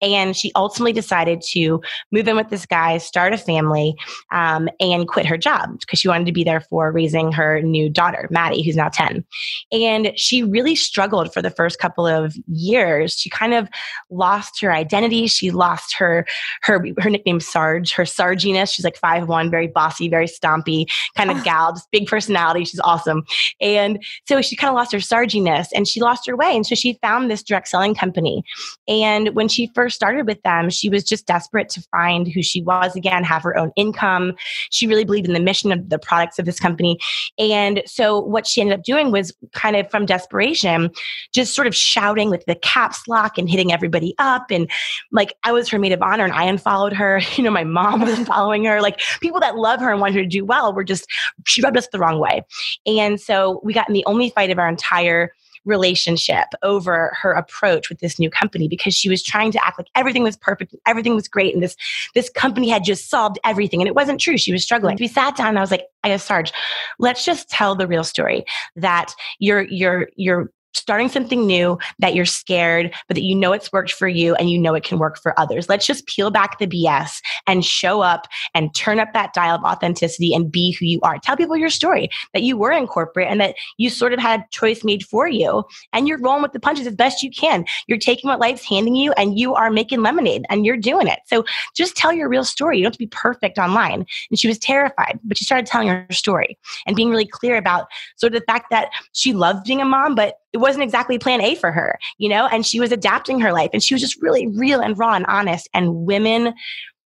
And 0.00 0.36
she 0.36 0.52
ultimately 0.54 0.92
decided 0.92 1.42
to 1.50 1.80
move 2.12 2.28
in 2.28 2.36
with 2.36 2.50
this 2.50 2.66
guy, 2.66 2.98
start 2.98 3.32
a 3.32 3.38
family, 3.38 3.96
um, 4.30 4.68
and 4.78 5.08
quit 5.08 5.26
her 5.26 5.36
job 5.36 5.80
because 5.80 5.98
she 5.98 6.08
wanted 6.08 6.26
to 6.26 6.32
be 6.32 6.44
there 6.44 6.60
for 6.60 6.92
raising 6.92 7.32
her 7.32 7.60
new 7.62 7.88
daughter, 7.88 8.28
Maddie, 8.30 8.62
who's 8.62 8.76
now 8.76 8.88
10. 8.88 9.24
And 9.72 10.12
she 10.16 10.42
really 10.42 10.76
struggled 10.76 11.32
for 11.32 11.42
the 11.42 11.50
first 11.50 11.78
couple 11.78 12.06
of 12.06 12.36
years. 12.46 13.14
She 13.14 13.28
kind 13.28 13.54
of 13.54 13.68
lost 14.10 14.60
her 14.60 14.72
identity. 14.72 15.26
She 15.26 15.50
lost 15.50 15.96
her 15.96 16.26
her 16.62 16.84
her 16.98 17.10
nickname 17.10 17.40
Sarge, 17.40 17.92
her 17.92 18.04
Sarginess. 18.04 18.72
She's 18.72 18.84
like 18.84 18.96
five 18.96 19.28
one, 19.28 19.50
very 19.50 19.66
bossy, 19.66 20.08
very 20.08 20.26
stompy, 20.26 20.86
kind 21.16 21.30
of 21.30 21.42
gal, 21.42 21.72
just 21.72 21.90
big 21.90 22.06
personality. 22.06 22.64
She's 22.64 22.80
awesome. 22.80 23.24
And 23.60 24.02
so 24.26 24.42
she 24.42 24.56
kind 24.56 24.68
of 24.68 24.76
lost 24.76 24.92
her 24.92 24.98
Sarginess 24.98 25.39
and 25.48 25.86
she 25.86 26.00
lost 26.00 26.26
her 26.26 26.36
way. 26.36 26.54
And 26.54 26.66
so 26.66 26.74
she 26.74 26.98
found 27.02 27.30
this 27.30 27.42
direct 27.42 27.68
selling 27.68 27.94
company. 27.94 28.42
And 28.88 29.34
when 29.34 29.48
she 29.48 29.70
first 29.74 29.96
started 29.96 30.26
with 30.26 30.42
them, 30.42 30.70
she 30.70 30.88
was 30.88 31.04
just 31.04 31.26
desperate 31.26 31.68
to 31.70 31.82
find 31.90 32.28
who 32.28 32.42
she 32.42 32.62
was 32.62 32.96
again, 32.96 33.24
have 33.24 33.42
her 33.42 33.56
own 33.56 33.72
income. 33.76 34.34
She 34.70 34.86
really 34.86 35.04
believed 35.04 35.26
in 35.26 35.34
the 35.34 35.40
mission 35.40 35.72
of 35.72 35.88
the 35.88 35.98
products 35.98 36.38
of 36.38 36.44
this 36.44 36.60
company. 36.60 36.98
And 37.38 37.82
so 37.86 38.20
what 38.20 38.46
she 38.46 38.60
ended 38.60 38.78
up 38.78 38.84
doing 38.84 39.10
was 39.10 39.32
kind 39.52 39.76
of 39.76 39.90
from 39.90 40.06
desperation, 40.06 40.90
just 41.32 41.54
sort 41.54 41.66
of 41.66 41.74
shouting 41.74 42.30
with 42.30 42.44
the 42.46 42.54
caps 42.56 43.06
lock 43.08 43.38
and 43.38 43.48
hitting 43.48 43.72
everybody 43.72 44.14
up. 44.18 44.50
And 44.50 44.70
like 45.12 45.34
I 45.44 45.52
was 45.52 45.68
her 45.68 45.78
maid 45.78 45.92
of 45.92 46.02
honor 46.02 46.24
and 46.24 46.32
I 46.32 46.44
unfollowed 46.44 46.92
her. 46.92 47.20
You 47.40 47.44
know, 47.44 47.50
my 47.52 47.64
mom 47.64 48.00
wasn't 48.00 48.26
following 48.34 48.64
her. 48.64 48.82
Like 48.82 49.00
people 49.22 49.40
that 49.40 49.56
love 49.56 49.80
her 49.80 49.90
and 49.90 49.98
want 49.98 50.14
her 50.14 50.20
to 50.20 50.28
do 50.28 50.44
well 50.44 50.74
were 50.74 50.84
just, 50.84 51.06
she 51.46 51.62
rubbed 51.62 51.78
us 51.78 51.88
the 51.90 51.98
wrong 51.98 52.18
way. 52.18 52.42
And 52.86 53.18
so 53.18 53.60
we 53.64 53.72
got 53.72 53.88
in 53.88 53.94
the 53.94 54.04
only 54.04 54.28
fight 54.30 54.50
of 54.50 54.58
our 54.58 54.68
entire 54.68 55.29
relationship 55.64 56.46
over 56.62 57.16
her 57.20 57.32
approach 57.32 57.88
with 57.88 58.00
this 58.00 58.18
new 58.18 58.30
company 58.30 58.68
because 58.68 58.94
she 58.94 59.08
was 59.08 59.22
trying 59.22 59.52
to 59.52 59.64
act 59.64 59.78
like 59.78 59.88
everything 59.94 60.22
was 60.22 60.36
perfect, 60.36 60.74
everything 60.86 61.14
was 61.14 61.28
great, 61.28 61.54
and 61.54 61.62
this 61.62 61.76
this 62.14 62.30
company 62.30 62.68
had 62.68 62.84
just 62.84 63.10
solved 63.10 63.38
everything. 63.44 63.80
And 63.80 63.88
it 63.88 63.94
wasn't 63.94 64.20
true. 64.20 64.38
She 64.38 64.52
was 64.52 64.62
struggling. 64.62 64.96
We 64.98 65.08
sat 65.08 65.36
down 65.36 65.48
and 65.48 65.58
I 65.58 65.62
was 65.62 65.70
like, 65.70 65.84
I 66.04 66.08
guess 66.08 66.24
Sarge, 66.24 66.52
let's 66.98 67.24
just 67.24 67.48
tell 67.48 67.74
the 67.74 67.86
real 67.86 68.04
story 68.04 68.44
that 68.76 69.12
you're 69.38 69.62
you're 69.62 70.08
you're 70.16 70.50
starting 70.74 71.08
something 71.08 71.46
new 71.46 71.78
that 71.98 72.14
you're 72.14 72.24
scared, 72.24 72.94
but 73.08 73.14
that 73.14 73.24
you 73.24 73.34
know 73.34 73.52
it's 73.52 73.72
worked 73.72 73.92
for 73.92 74.08
you 74.08 74.34
and 74.36 74.50
you 74.50 74.58
know 74.58 74.74
it 74.74 74.84
can 74.84 74.98
work 74.98 75.18
for 75.18 75.38
others. 75.38 75.68
Let's 75.68 75.86
just 75.86 76.06
peel 76.06 76.30
back 76.30 76.58
the 76.58 76.66
BS 76.66 77.20
and 77.46 77.64
show 77.64 78.00
up 78.00 78.26
and 78.54 78.74
turn 78.74 79.00
up 79.00 79.12
that 79.12 79.32
dial 79.32 79.56
of 79.56 79.64
authenticity 79.64 80.34
and 80.34 80.50
be 80.50 80.72
who 80.72 80.86
you 80.86 81.00
are. 81.02 81.18
Tell 81.18 81.36
people 81.36 81.56
your 81.56 81.70
story 81.70 82.08
that 82.34 82.42
you 82.42 82.56
were 82.56 82.72
in 82.72 82.86
corporate 82.86 83.28
and 83.28 83.40
that 83.40 83.54
you 83.78 83.90
sort 83.90 84.12
of 84.12 84.18
had 84.18 84.50
choice 84.50 84.84
made 84.84 85.04
for 85.04 85.28
you 85.28 85.64
and 85.92 86.08
you're 86.08 86.18
rolling 86.18 86.42
with 86.42 86.52
the 86.52 86.60
punches 86.60 86.86
as 86.86 86.94
best 86.94 87.22
you 87.22 87.30
can. 87.30 87.64
You're 87.86 87.98
taking 87.98 88.28
what 88.28 88.40
life's 88.40 88.64
handing 88.64 88.94
you 88.94 89.12
and 89.12 89.38
you 89.38 89.54
are 89.54 89.70
making 89.70 90.02
lemonade 90.02 90.44
and 90.50 90.64
you're 90.64 90.76
doing 90.76 91.06
it. 91.06 91.20
So 91.26 91.44
just 91.74 91.96
tell 91.96 92.12
your 92.12 92.28
real 92.28 92.44
story. 92.44 92.78
You 92.78 92.84
don't 92.84 92.92
have 92.92 92.94
to 92.94 92.98
be 92.98 93.06
perfect 93.08 93.58
online. 93.58 94.06
And 94.30 94.38
she 94.38 94.48
was 94.48 94.58
terrified, 94.58 95.18
but 95.24 95.38
she 95.38 95.44
started 95.44 95.66
telling 95.66 95.88
her 95.88 96.06
story 96.10 96.58
and 96.86 96.96
being 96.96 97.10
really 97.10 97.26
clear 97.26 97.56
about 97.56 97.86
sort 98.16 98.34
of 98.34 98.40
the 98.40 98.46
fact 98.46 98.70
that 98.70 98.90
she 99.12 99.32
loved 99.32 99.64
being 99.64 99.80
a 99.80 99.84
mom, 99.84 100.14
but 100.14 100.36
it 100.52 100.58
wasn't 100.60 100.84
exactly 100.84 101.18
plan 101.18 101.40
A 101.40 101.54
for 101.54 101.72
her, 101.72 101.98
you 102.18 102.28
know, 102.28 102.46
and 102.46 102.64
she 102.64 102.80
was 102.80 102.92
adapting 102.92 103.40
her 103.40 103.52
life 103.52 103.70
and 103.72 103.82
she 103.82 103.94
was 103.94 104.00
just 104.00 104.20
really 104.22 104.46
real 104.46 104.80
and 104.80 104.98
raw 104.98 105.14
and 105.14 105.26
honest. 105.26 105.68
And 105.74 106.06
women 106.06 106.54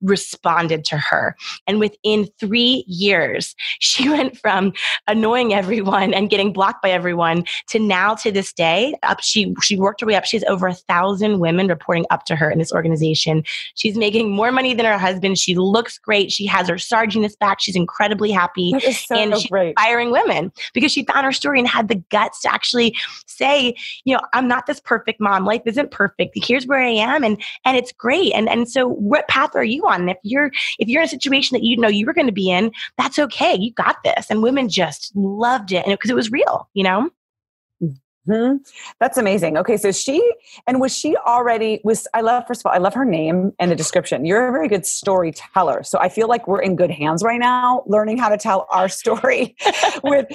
responded 0.05 0.85
to 0.85 0.97
her. 0.97 1.35
And 1.67 1.81
within 1.81 2.29
three 2.39 2.85
years, 2.87 3.55
she 3.81 4.09
went 4.09 4.37
from 4.39 4.73
annoying 5.07 5.55
everyone 5.55 6.15
and 6.15 6.31
getting 6.31 6.53
blocked 6.53 6.83
by 6.83 6.91
everyone 6.91 7.45
to 7.69 7.79
now 7.79 8.15
to 8.15 8.31
this 8.31 8.53
day, 8.53 8.95
up 9.03 9.21
she 9.21 9.55
she 9.63 9.77
worked 9.77 10.01
her 10.01 10.07
way 10.07 10.15
up. 10.15 10.25
She 10.25 10.37
has 10.37 10.45
over 10.45 10.67
a 10.67 10.75
thousand 10.75 11.41
women 11.41 11.69
reporting 11.69 12.05
up 12.11 12.25
to 12.27 12.37
her 12.37 12.51
in 12.51 12.59
this 12.59 12.73
organization. 12.73 13.43
She's 13.75 13.97
making 13.97 14.31
more 14.31 14.53
money 14.53 14.75
than 14.75 14.87
her 14.87 14.99
husband. 14.99 15.39
She 15.39 15.55
looks 15.55 15.99
great. 15.99 16.31
She 16.31 16.47
has 16.47 16.69
her 16.69 16.77
Sarginess 16.77 17.39
back. 17.39 17.61
She's 17.61 17.77
incredibly 17.77 18.31
happy. 18.31 18.73
So 19.05 19.17
and 19.17 19.35
she's 19.35 19.51
great. 19.51 19.71
inspiring 19.71 20.11
women 20.11 20.53
because 20.73 20.93
she 20.93 21.05
found 21.05 21.25
her 21.25 21.33
story 21.33 21.59
and 21.59 21.69
had 21.69 21.89
the 21.89 21.97
guts 22.11 22.41
to 22.43 22.53
actually 22.53 22.97
say, 23.27 23.75
you 24.05 24.15
know, 24.15 24.21
I'm 24.33 24.49
not 24.49 24.67
this 24.67 24.81
perfect 24.81 25.21
mom. 25.21 25.45
Life 25.45 25.63
isn't 25.67 25.91
perfect. 25.91 26.33
Here's 26.37 26.67
where 26.67 26.81
I 26.81 26.91
am 26.91 27.25
and 27.25 27.43
and 27.65 27.77
it's 27.77 27.93
great. 27.93 28.33
And 28.35 28.49
and 28.49 28.69
so 28.69 28.89
what 28.89 29.29
path 29.29 29.55
are 29.55 29.65
you 29.65 29.87
on? 29.87 29.94
On. 29.95 30.03
And 30.03 30.11
if 30.11 30.19
you're 30.23 30.51
if 30.79 30.89
you're 30.89 31.03
in 31.03 31.07
a 31.07 31.09
situation 31.09 31.55
that 31.55 31.65
you 31.65 31.77
know 31.77 31.89
you 31.89 32.07
were 32.07 32.15
going 32.15 32.27
to 32.27 32.33
be 32.33 32.51
in, 32.51 32.73
that's 32.99 33.19
okay. 33.19 33.57
You 33.57 33.73
got 33.73 33.97
this. 34.05 34.27
And 34.31 34.43
women 34.43 34.69
just 34.69 35.15
loved 35.15 35.73
it, 35.73 35.85
and 35.87 35.93
because 35.95 36.11
it, 36.11 36.15
it 36.15 36.17
was 36.17 36.31
real, 36.31 36.69
you 36.75 36.85
know. 36.85 37.11
Mm-hmm. 38.29 38.57
That's 39.01 39.19
amazing. 39.19 39.59
Okay, 39.59 39.77
so 39.77 39.93
she 39.93 40.23
and 40.67 40.81
was 40.81 40.97
she 40.97 41.15
already 41.17 41.81
was 41.85 42.09
I 42.15 42.23
love 42.23 42.45
first 42.47 42.63
of 42.63 42.67
all 42.67 42.73
I 42.73 42.79
love 42.79 42.95
her 42.95 43.05
name 43.05 43.53
and 43.59 43.71
the 43.71 43.77
description. 43.77 44.25
You're 44.25 44.49
a 44.49 44.53
very 44.53 44.67
good 44.67 44.87
storyteller, 44.87 45.83
so 45.83 45.99
I 45.99 46.09
feel 46.09 46.27
like 46.27 46.49
we're 46.49 46.63
in 46.63 46.75
good 46.75 46.91
hands 46.91 47.23
right 47.23 47.39
now, 47.39 47.83
learning 47.87 48.17
how 48.17 48.31
to 48.31 48.39
tell 48.39 48.67
our 48.71 48.89
story 49.05 49.55
with 50.03 50.27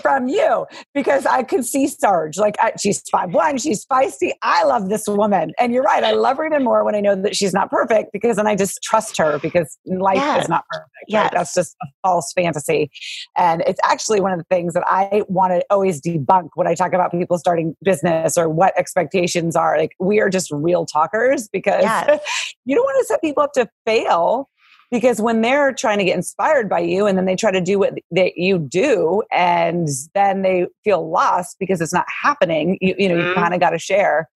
from 0.00 0.28
you 0.28 0.66
because 0.94 1.26
I 1.26 1.42
can 1.42 1.62
see 1.62 1.88
Sarge 1.88 2.38
like 2.38 2.56
I, 2.58 2.72
she's 2.80 3.02
five 3.10 3.34
one, 3.34 3.58
she's 3.58 3.84
feisty. 3.84 4.32
I 4.42 4.64
love 4.64 4.88
this 4.88 5.06
woman, 5.06 5.52
and 5.58 5.74
you're 5.74 5.82
right. 5.82 6.04
I 6.04 6.12
love 6.12 6.38
her 6.38 6.46
even 6.46 6.64
more 6.64 6.84
when 6.84 6.94
I 6.94 7.00
know 7.00 7.20
that 7.20 7.36
she's 7.36 7.52
not 7.52 7.70
perfect 7.70 8.12
because 8.14 8.36
then 8.36 8.46
I 8.46 8.56
just 8.56 8.82
trust 8.82 9.18
her 9.18 9.38
because 9.40 9.76
life 9.84 10.16
yes. 10.16 10.44
is 10.44 10.48
not 10.48 10.64
perfect. 10.70 10.90
Yeah, 11.06 11.22
right? 11.24 11.32
that's 11.32 11.52
just 11.52 11.76
a 11.82 11.86
false 12.02 12.32
fantasy, 12.32 12.90
and 13.36 13.62
it's 13.66 13.80
actually 13.84 14.22
one 14.22 14.32
of 14.32 14.38
the 14.38 14.46
things 14.50 14.72
that 14.72 14.84
I 14.86 15.22
want 15.28 15.52
to 15.52 15.62
always 15.68 16.00
debunk 16.00 16.48
when 16.54 16.66
I 16.66 16.74
talk 16.74 16.94
about 16.94 17.10
people 17.10 17.25
people 17.26 17.38
starting 17.38 17.76
business 17.82 18.38
or 18.38 18.48
what 18.48 18.78
expectations 18.78 19.56
are. 19.56 19.76
Like 19.76 19.96
we 19.98 20.20
are 20.20 20.30
just 20.30 20.50
real 20.52 20.86
talkers 20.86 21.48
because 21.48 21.82
yes. 21.82 22.20
you 22.64 22.76
don't 22.76 22.84
want 22.84 22.98
to 23.00 23.06
set 23.06 23.20
people 23.20 23.42
up 23.42 23.52
to 23.54 23.68
fail 23.84 24.48
because 24.92 25.20
when 25.20 25.40
they're 25.40 25.72
trying 25.72 25.98
to 25.98 26.04
get 26.04 26.14
inspired 26.14 26.68
by 26.68 26.78
you 26.78 27.06
and 27.06 27.18
then 27.18 27.24
they 27.24 27.34
try 27.34 27.50
to 27.50 27.60
do 27.60 27.80
what 27.80 27.94
that 28.12 28.36
you 28.36 28.58
do 28.58 29.22
and 29.32 29.88
then 30.14 30.42
they 30.42 30.66
feel 30.84 31.10
lost 31.10 31.56
because 31.58 31.80
it's 31.80 31.92
not 31.92 32.06
happening 32.22 32.78
you, 32.80 32.94
you 32.96 33.08
know 33.08 33.16
mm-hmm. 33.16 33.28
you 33.28 33.34
kind 33.34 33.52
of 33.54 33.58
got 33.58 33.70
to 33.70 33.78
share 33.78 34.28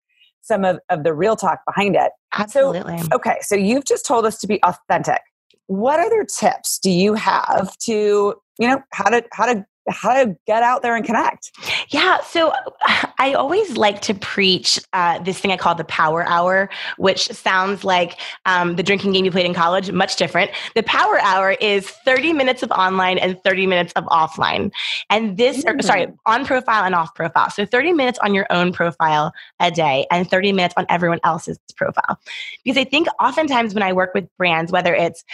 some 0.43 0.65
of, 0.65 0.81
of 0.89 1.05
the 1.05 1.15
real 1.15 1.37
talk 1.37 1.61
behind 1.67 1.95
it 1.95 2.11
absolutely 2.35 2.99
so, 2.99 3.09
okay 3.13 3.37
so 3.43 3.55
you've 3.55 3.85
just 3.85 4.05
told 4.05 4.27
us 4.27 4.39
to 4.39 4.49
be 4.49 4.61
authentic 4.65 5.21
what 5.67 6.01
other 6.01 6.25
tips 6.25 6.81
do 6.81 6.91
you 6.91 7.15
have 7.15 7.77
to 7.79 8.35
you 8.59 8.67
know 8.67 8.83
how 8.93 9.09
to 9.09 9.25
how 9.33 9.47
to 9.47 9.65
how 9.91 10.13
to 10.13 10.37
get 10.47 10.63
out 10.63 10.83
there 10.83 10.97
and 10.97 11.05
connect. 11.05 11.51
Yeah. 11.89 12.21
So 12.23 12.53
I 13.19 13.35
always 13.35 13.77
like 13.77 14.01
to 14.03 14.15
preach 14.15 14.81
uh, 14.93 15.19
this 15.21 15.39
thing 15.39 15.53
I 15.53 15.57
call 15.57 15.75
the 15.75 15.85
power 15.85 16.27
hour, 16.27 16.71
which 16.97 17.27
sounds 17.29 17.85
like 17.85 18.19
um, 18.47 18.77
the 18.77 18.83
drinking 18.83 19.13
game 19.13 19.25
you 19.25 19.31
played 19.31 19.47
in 19.47 19.55
college, 19.55 19.91
much 19.93 20.17
different. 20.17 20.51
The 20.75 20.83
power 20.83 21.21
hour 21.21 21.53
is 21.61 21.89
30 22.05 22.33
minutes 22.33 22.63
of 22.63 22.71
online 22.71 23.19
and 23.19 23.43
30 23.43 23.67
minutes 23.67 23.93
of 23.95 24.05
offline. 24.05 24.71
And 25.09 25.37
this, 25.37 25.65
mm-hmm. 25.65 25.79
or, 25.79 25.83
sorry, 25.83 26.07
mm. 26.07 26.17
on 26.27 26.45
profile 26.45 26.85
and 26.85 26.95
off 26.95 27.15
profile. 27.15 27.51
So 27.51 27.67
30 27.67 27.93
minutes 27.93 28.19
on 28.21 28.35
your 28.35 28.47
own 28.51 28.73
profile 28.73 29.33
a 29.59 29.71
day 29.71 30.07
and 30.11 30.29
30 30.29 30.53
minutes 30.53 30.75
on 30.77 30.87
everyone 30.89 31.21
else's 31.25 31.59
profile. 31.77 32.19
Because 32.65 32.79
I 32.79 32.85
think 32.85 33.09
oftentimes 33.21 33.75
when 33.75 33.83
I 33.83 33.93
work 33.93 34.15
with 34.15 34.29
brands, 34.37 34.73
whether 34.73 34.95
it's 34.95 35.25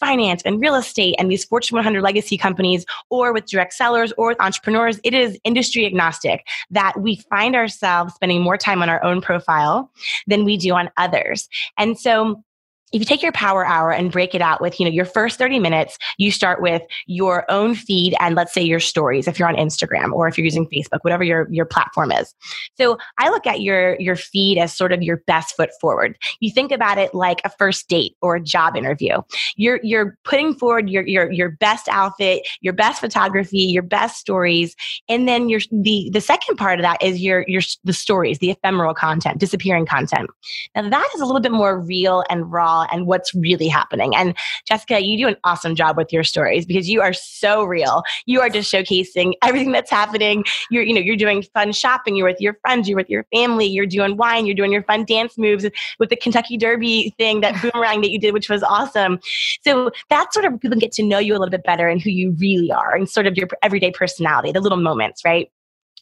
finance 0.00 0.42
and 0.44 0.60
real 0.60 0.74
estate 0.74 1.14
and 1.18 1.30
these 1.30 1.44
Fortune 1.44 1.76
100 1.76 2.02
legacy 2.02 2.38
companies 2.38 2.84
or 3.10 3.32
with 3.32 3.46
direct 3.46 3.74
sellers, 3.74 3.97
or 4.16 4.28
with 4.28 4.40
entrepreneurs, 4.40 5.00
it 5.04 5.14
is 5.14 5.38
industry 5.44 5.86
agnostic 5.86 6.46
that 6.70 7.00
we 7.00 7.16
find 7.30 7.54
ourselves 7.54 8.14
spending 8.14 8.42
more 8.42 8.56
time 8.56 8.82
on 8.82 8.88
our 8.88 9.02
own 9.04 9.20
profile 9.20 9.90
than 10.26 10.44
we 10.44 10.56
do 10.56 10.74
on 10.74 10.90
others. 10.96 11.48
And 11.76 11.98
so 11.98 12.42
if 12.92 13.00
you 13.00 13.04
take 13.04 13.22
your 13.22 13.32
power 13.32 13.66
hour 13.66 13.92
and 13.92 14.10
break 14.10 14.34
it 14.34 14.42
out 14.42 14.60
with 14.60 14.78
you 14.80 14.86
know 14.86 14.92
your 14.92 15.04
first 15.04 15.38
30 15.38 15.58
minutes 15.58 15.98
you 16.16 16.30
start 16.30 16.62
with 16.62 16.82
your 17.06 17.50
own 17.50 17.74
feed 17.74 18.14
and 18.20 18.34
let's 18.34 18.52
say 18.52 18.62
your 18.62 18.80
stories 18.80 19.28
if 19.28 19.38
you're 19.38 19.48
on 19.48 19.56
instagram 19.56 20.12
or 20.12 20.28
if 20.28 20.38
you're 20.38 20.44
using 20.44 20.66
facebook 20.66 21.00
whatever 21.02 21.24
your, 21.24 21.48
your 21.50 21.64
platform 21.64 22.12
is. 22.12 22.34
So 22.76 22.98
i 23.18 23.28
look 23.28 23.46
at 23.46 23.60
your 23.60 23.98
your 24.00 24.16
feed 24.16 24.58
as 24.58 24.74
sort 24.74 24.92
of 24.92 25.02
your 25.02 25.18
best 25.26 25.56
foot 25.56 25.70
forward. 25.80 26.16
You 26.40 26.50
think 26.50 26.72
about 26.72 26.98
it 26.98 27.14
like 27.14 27.40
a 27.44 27.50
first 27.50 27.88
date 27.88 28.16
or 28.22 28.36
a 28.36 28.40
job 28.40 28.76
interview. 28.76 29.22
You're 29.56 29.80
you're 29.82 30.16
putting 30.24 30.54
forward 30.54 30.88
your 30.88 31.06
your, 31.06 31.30
your 31.30 31.50
best 31.50 31.88
outfit 31.88 32.46
your 32.60 32.72
best 32.72 33.00
photography 33.00 33.58
your 33.58 33.82
best 33.82 34.16
stories 34.16 34.74
and 35.08 35.28
then 35.28 35.48
your 35.48 35.60
the 35.70 36.10
the 36.12 36.20
second 36.20 36.56
part 36.56 36.78
of 36.78 36.82
that 36.82 37.02
is 37.02 37.20
your 37.20 37.44
your 37.48 37.62
the 37.84 37.92
stories 37.92 38.38
the 38.38 38.50
ephemeral 38.50 38.94
content 38.94 39.38
disappearing 39.38 39.86
content. 39.86 40.30
Now 40.74 40.88
that 40.88 41.10
is 41.14 41.20
a 41.20 41.26
little 41.26 41.40
bit 41.40 41.52
more 41.52 41.78
real 41.78 42.24
and 42.30 42.50
raw 42.50 42.77
and 42.90 43.06
what's 43.06 43.34
really 43.34 43.68
happening. 43.68 44.14
And 44.14 44.34
Jessica, 44.66 45.04
you 45.04 45.18
do 45.18 45.28
an 45.28 45.36
awesome 45.44 45.74
job 45.74 45.96
with 45.96 46.12
your 46.12 46.24
stories 46.24 46.66
because 46.66 46.88
you 46.88 47.00
are 47.00 47.12
so 47.12 47.64
real. 47.64 48.02
You 48.26 48.40
are 48.40 48.48
just 48.48 48.72
showcasing 48.72 49.32
everything 49.42 49.72
that's 49.72 49.90
happening. 49.90 50.44
You're, 50.70 50.82
you 50.82 50.94
know, 50.94 51.00
you're 51.00 51.16
doing 51.16 51.42
fun 51.54 51.72
shopping. 51.72 52.16
You're 52.16 52.28
with 52.28 52.40
your 52.40 52.54
friends. 52.62 52.88
You're 52.88 52.96
with 52.96 53.10
your 53.10 53.24
family. 53.34 53.66
You're 53.66 53.86
doing 53.86 54.16
wine. 54.16 54.46
You're 54.46 54.54
doing 54.54 54.72
your 54.72 54.82
fun 54.84 55.04
dance 55.04 55.38
moves 55.38 55.66
with 55.98 56.10
the 56.10 56.16
Kentucky 56.16 56.56
Derby 56.56 57.14
thing, 57.18 57.40
that 57.40 57.60
boomerang 57.62 58.00
that 58.02 58.10
you 58.10 58.18
did, 58.18 58.34
which 58.34 58.48
was 58.48 58.62
awesome. 58.62 59.18
So 59.62 59.90
that's 60.08 60.34
sort 60.34 60.46
of 60.46 60.60
people 60.60 60.78
get 60.78 60.92
to 60.92 61.02
know 61.02 61.18
you 61.18 61.32
a 61.32 61.38
little 61.38 61.50
bit 61.50 61.64
better 61.64 61.88
and 61.88 62.00
who 62.00 62.10
you 62.10 62.34
really 62.38 62.70
are 62.70 62.94
and 62.94 63.08
sort 63.08 63.26
of 63.26 63.36
your 63.36 63.48
everyday 63.62 63.90
personality, 63.90 64.52
the 64.52 64.60
little 64.60 64.78
moments, 64.78 65.24
right? 65.24 65.50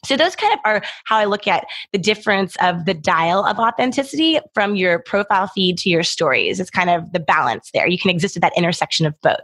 So 0.05 0.17
those 0.17 0.35
kind 0.35 0.53
of 0.53 0.59
are 0.65 0.81
how 1.05 1.17
I 1.17 1.25
look 1.25 1.47
at 1.47 1.65
the 1.91 1.97
difference 1.97 2.55
of 2.61 2.85
the 2.85 2.93
dial 2.93 3.45
of 3.45 3.59
authenticity 3.59 4.39
from 4.53 4.75
your 4.75 4.99
profile 4.99 5.47
feed 5.47 5.77
to 5.79 5.89
your 5.89 6.03
stories. 6.03 6.59
It's 6.59 6.69
kind 6.69 6.89
of 6.89 7.11
the 7.13 7.19
balance 7.19 7.71
there. 7.73 7.87
You 7.87 7.97
can 7.97 8.09
exist 8.09 8.35
at 8.35 8.41
that 8.41 8.53
intersection 8.57 9.05
of 9.05 9.19
both. 9.21 9.39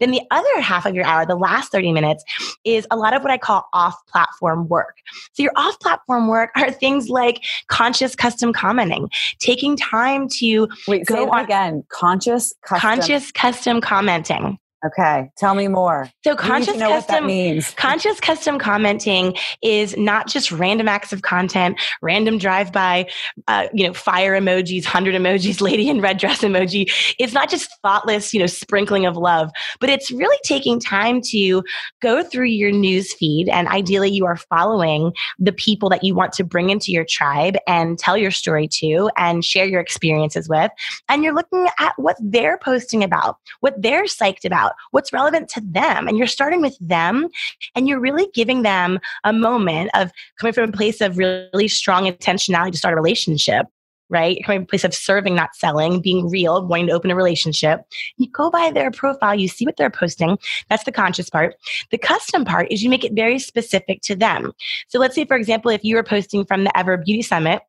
Then 0.00 0.10
the 0.10 0.22
other 0.30 0.60
half 0.60 0.86
of 0.86 0.94
your 0.94 1.04
hour, 1.04 1.24
the 1.26 1.36
last 1.36 1.70
30 1.72 1.92
minutes, 1.92 2.24
is 2.64 2.86
a 2.90 2.96
lot 2.96 3.14
of 3.14 3.22
what 3.22 3.30
I 3.30 3.38
call 3.38 3.68
off 3.72 3.94
platform 4.06 4.68
work. 4.68 4.96
So 5.32 5.42
your 5.42 5.52
off 5.56 5.78
platform 5.80 6.28
work 6.28 6.50
are 6.56 6.70
things 6.70 7.08
like 7.08 7.42
conscious 7.68 8.14
custom 8.14 8.52
commenting, 8.52 9.10
taking 9.38 9.76
time 9.76 10.28
to 10.38 10.68
Wait, 10.88 11.06
go 11.06 11.30
on 11.30 11.44
again. 11.44 11.84
Conscious 11.88 12.52
custom. 12.62 12.80
conscious 12.80 13.32
custom 13.32 13.80
commenting. 13.80 14.58
Okay, 14.84 15.30
tell 15.36 15.54
me 15.54 15.68
more. 15.68 16.10
So 16.24 16.34
conscious 16.34 16.76
custom 16.76 17.26
means. 17.26 17.70
conscious 17.74 18.18
custom 18.18 18.58
commenting 18.58 19.36
is 19.62 19.96
not 19.96 20.26
just 20.26 20.50
random 20.50 20.88
acts 20.88 21.12
of 21.12 21.22
content, 21.22 21.80
random 22.00 22.36
drive 22.36 22.72
by, 22.72 23.08
uh, 23.46 23.68
you 23.72 23.86
know, 23.86 23.92
fire 23.92 24.32
emojis, 24.32 24.84
hundred 24.84 25.14
emojis, 25.14 25.60
lady 25.60 25.88
in 25.88 26.00
red 26.00 26.18
dress 26.18 26.40
emoji. 26.40 26.92
It's 27.20 27.32
not 27.32 27.48
just 27.48 27.70
thoughtless, 27.82 28.34
you 28.34 28.40
know, 28.40 28.46
sprinkling 28.46 29.06
of 29.06 29.16
love, 29.16 29.52
but 29.78 29.88
it's 29.88 30.10
really 30.10 30.38
taking 30.42 30.80
time 30.80 31.20
to 31.26 31.62
go 32.00 32.24
through 32.24 32.46
your 32.46 32.72
news 32.72 33.12
feed, 33.12 33.48
and 33.48 33.68
ideally, 33.68 34.10
you 34.10 34.26
are 34.26 34.36
following 34.36 35.12
the 35.38 35.52
people 35.52 35.90
that 35.90 36.02
you 36.02 36.12
want 36.12 36.32
to 36.32 36.44
bring 36.44 36.70
into 36.70 36.90
your 36.90 37.04
tribe 37.08 37.56
and 37.68 38.00
tell 38.00 38.16
your 38.16 38.32
story 38.32 38.66
to, 38.66 39.10
and 39.16 39.44
share 39.44 39.64
your 39.64 39.80
experiences 39.80 40.48
with, 40.48 40.72
and 41.08 41.22
you're 41.22 41.34
looking 41.34 41.68
at 41.78 41.92
what 41.98 42.16
they're 42.20 42.58
posting 42.58 43.04
about, 43.04 43.36
what 43.60 43.80
they're 43.80 44.04
psyched 44.04 44.44
about 44.44 44.71
about 44.72 44.90
what's 44.90 45.12
relevant 45.12 45.48
to 45.50 45.60
them. 45.60 46.08
And 46.08 46.16
you're 46.16 46.26
starting 46.26 46.60
with 46.60 46.76
them 46.80 47.28
and 47.74 47.88
you're 47.88 48.00
really 48.00 48.28
giving 48.34 48.62
them 48.62 48.98
a 49.24 49.32
moment 49.32 49.90
of 49.94 50.10
coming 50.38 50.52
from 50.52 50.68
a 50.68 50.72
place 50.72 51.00
of 51.00 51.18
really 51.18 51.68
strong 51.68 52.04
intentionality 52.04 52.72
to 52.72 52.78
start 52.78 52.94
a 52.94 52.96
relationship 52.96 53.66
right? 54.10 54.44
Coming 54.44 54.58
from 54.58 54.64
a 54.64 54.66
place 54.66 54.84
of 54.84 54.92
serving, 54.92 55.34
not 55.34 55.56
selling, 55.56 56.02
being 56.02 56.28
real, 56.28 56.66
wanting 56.66 56.88
to 56.88 56.92
open 56.92 57.10
a 57.10 57.16
relationship. 57.16 57.80
You 58.18 58.28
go 58.30 58.50
by 58.50 58.70
their 58.70 58.90
profile, 58.90 59.34
you 59.34 59.48
see 59.48 59.64
what 59.64 59.78
they're 59.78 59.88
posting. 59.88 60.38
That's 60.68 60.84
the 60.84 60.92
conscious 60.92 61.30
part. 61.30 61.54
The 61.90 61.96
custom 61.96 62.44
part 62.44 62.70
is 62.70 62.82
you 62.82 62.90
make 62.90 63.04
it 63.04 63.14
very 63.14 63.38
specific 63.38 64.02
to 64.02 64.14
them. 64.14 64.52
So 64.88 64.98
let's 64.98 65.14
say, 65.14 65.24
for 65.24 65.34
example, 65.34 65.70
if 65.70 65.82
you 65.82 65.96
were 65.96 66.02
posting 66.02 66.44
from 66.44 66.64
the 66.64 66.76
Ever 66.76 66.98
Beauty 66.98 67.22
Summit, 67.22 67.62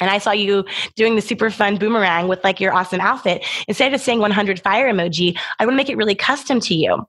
and 0.00 0.10
I 0.10 0.18
saw 0.18 0.32
you 0.32 0.64
doing 0.94 1.16
the 1.16 1.22
super 1.22 1.50
fun 1.50 1.76
boomerang 1.76 2.28
with 2.28 2.42
like 2.44 2.60
your 2.60 2.74
awesome 2.74 3.00
outfit. 3.00 3.44
Instead 3.68 3.94
of 3.94 4.00
saying 4.00 4.20
100 4.20 4.60
fire 4.60 4.92
emoji, 4.92 5.38
I 5.58 5.64
want 5.64 5.74
to 5.74 5.76
make 5.76 5.88
it 5.88 5.96
really 5.96 6.14
custom 6.14 6.60
to 6.60 6.74
you. 6.74 7.06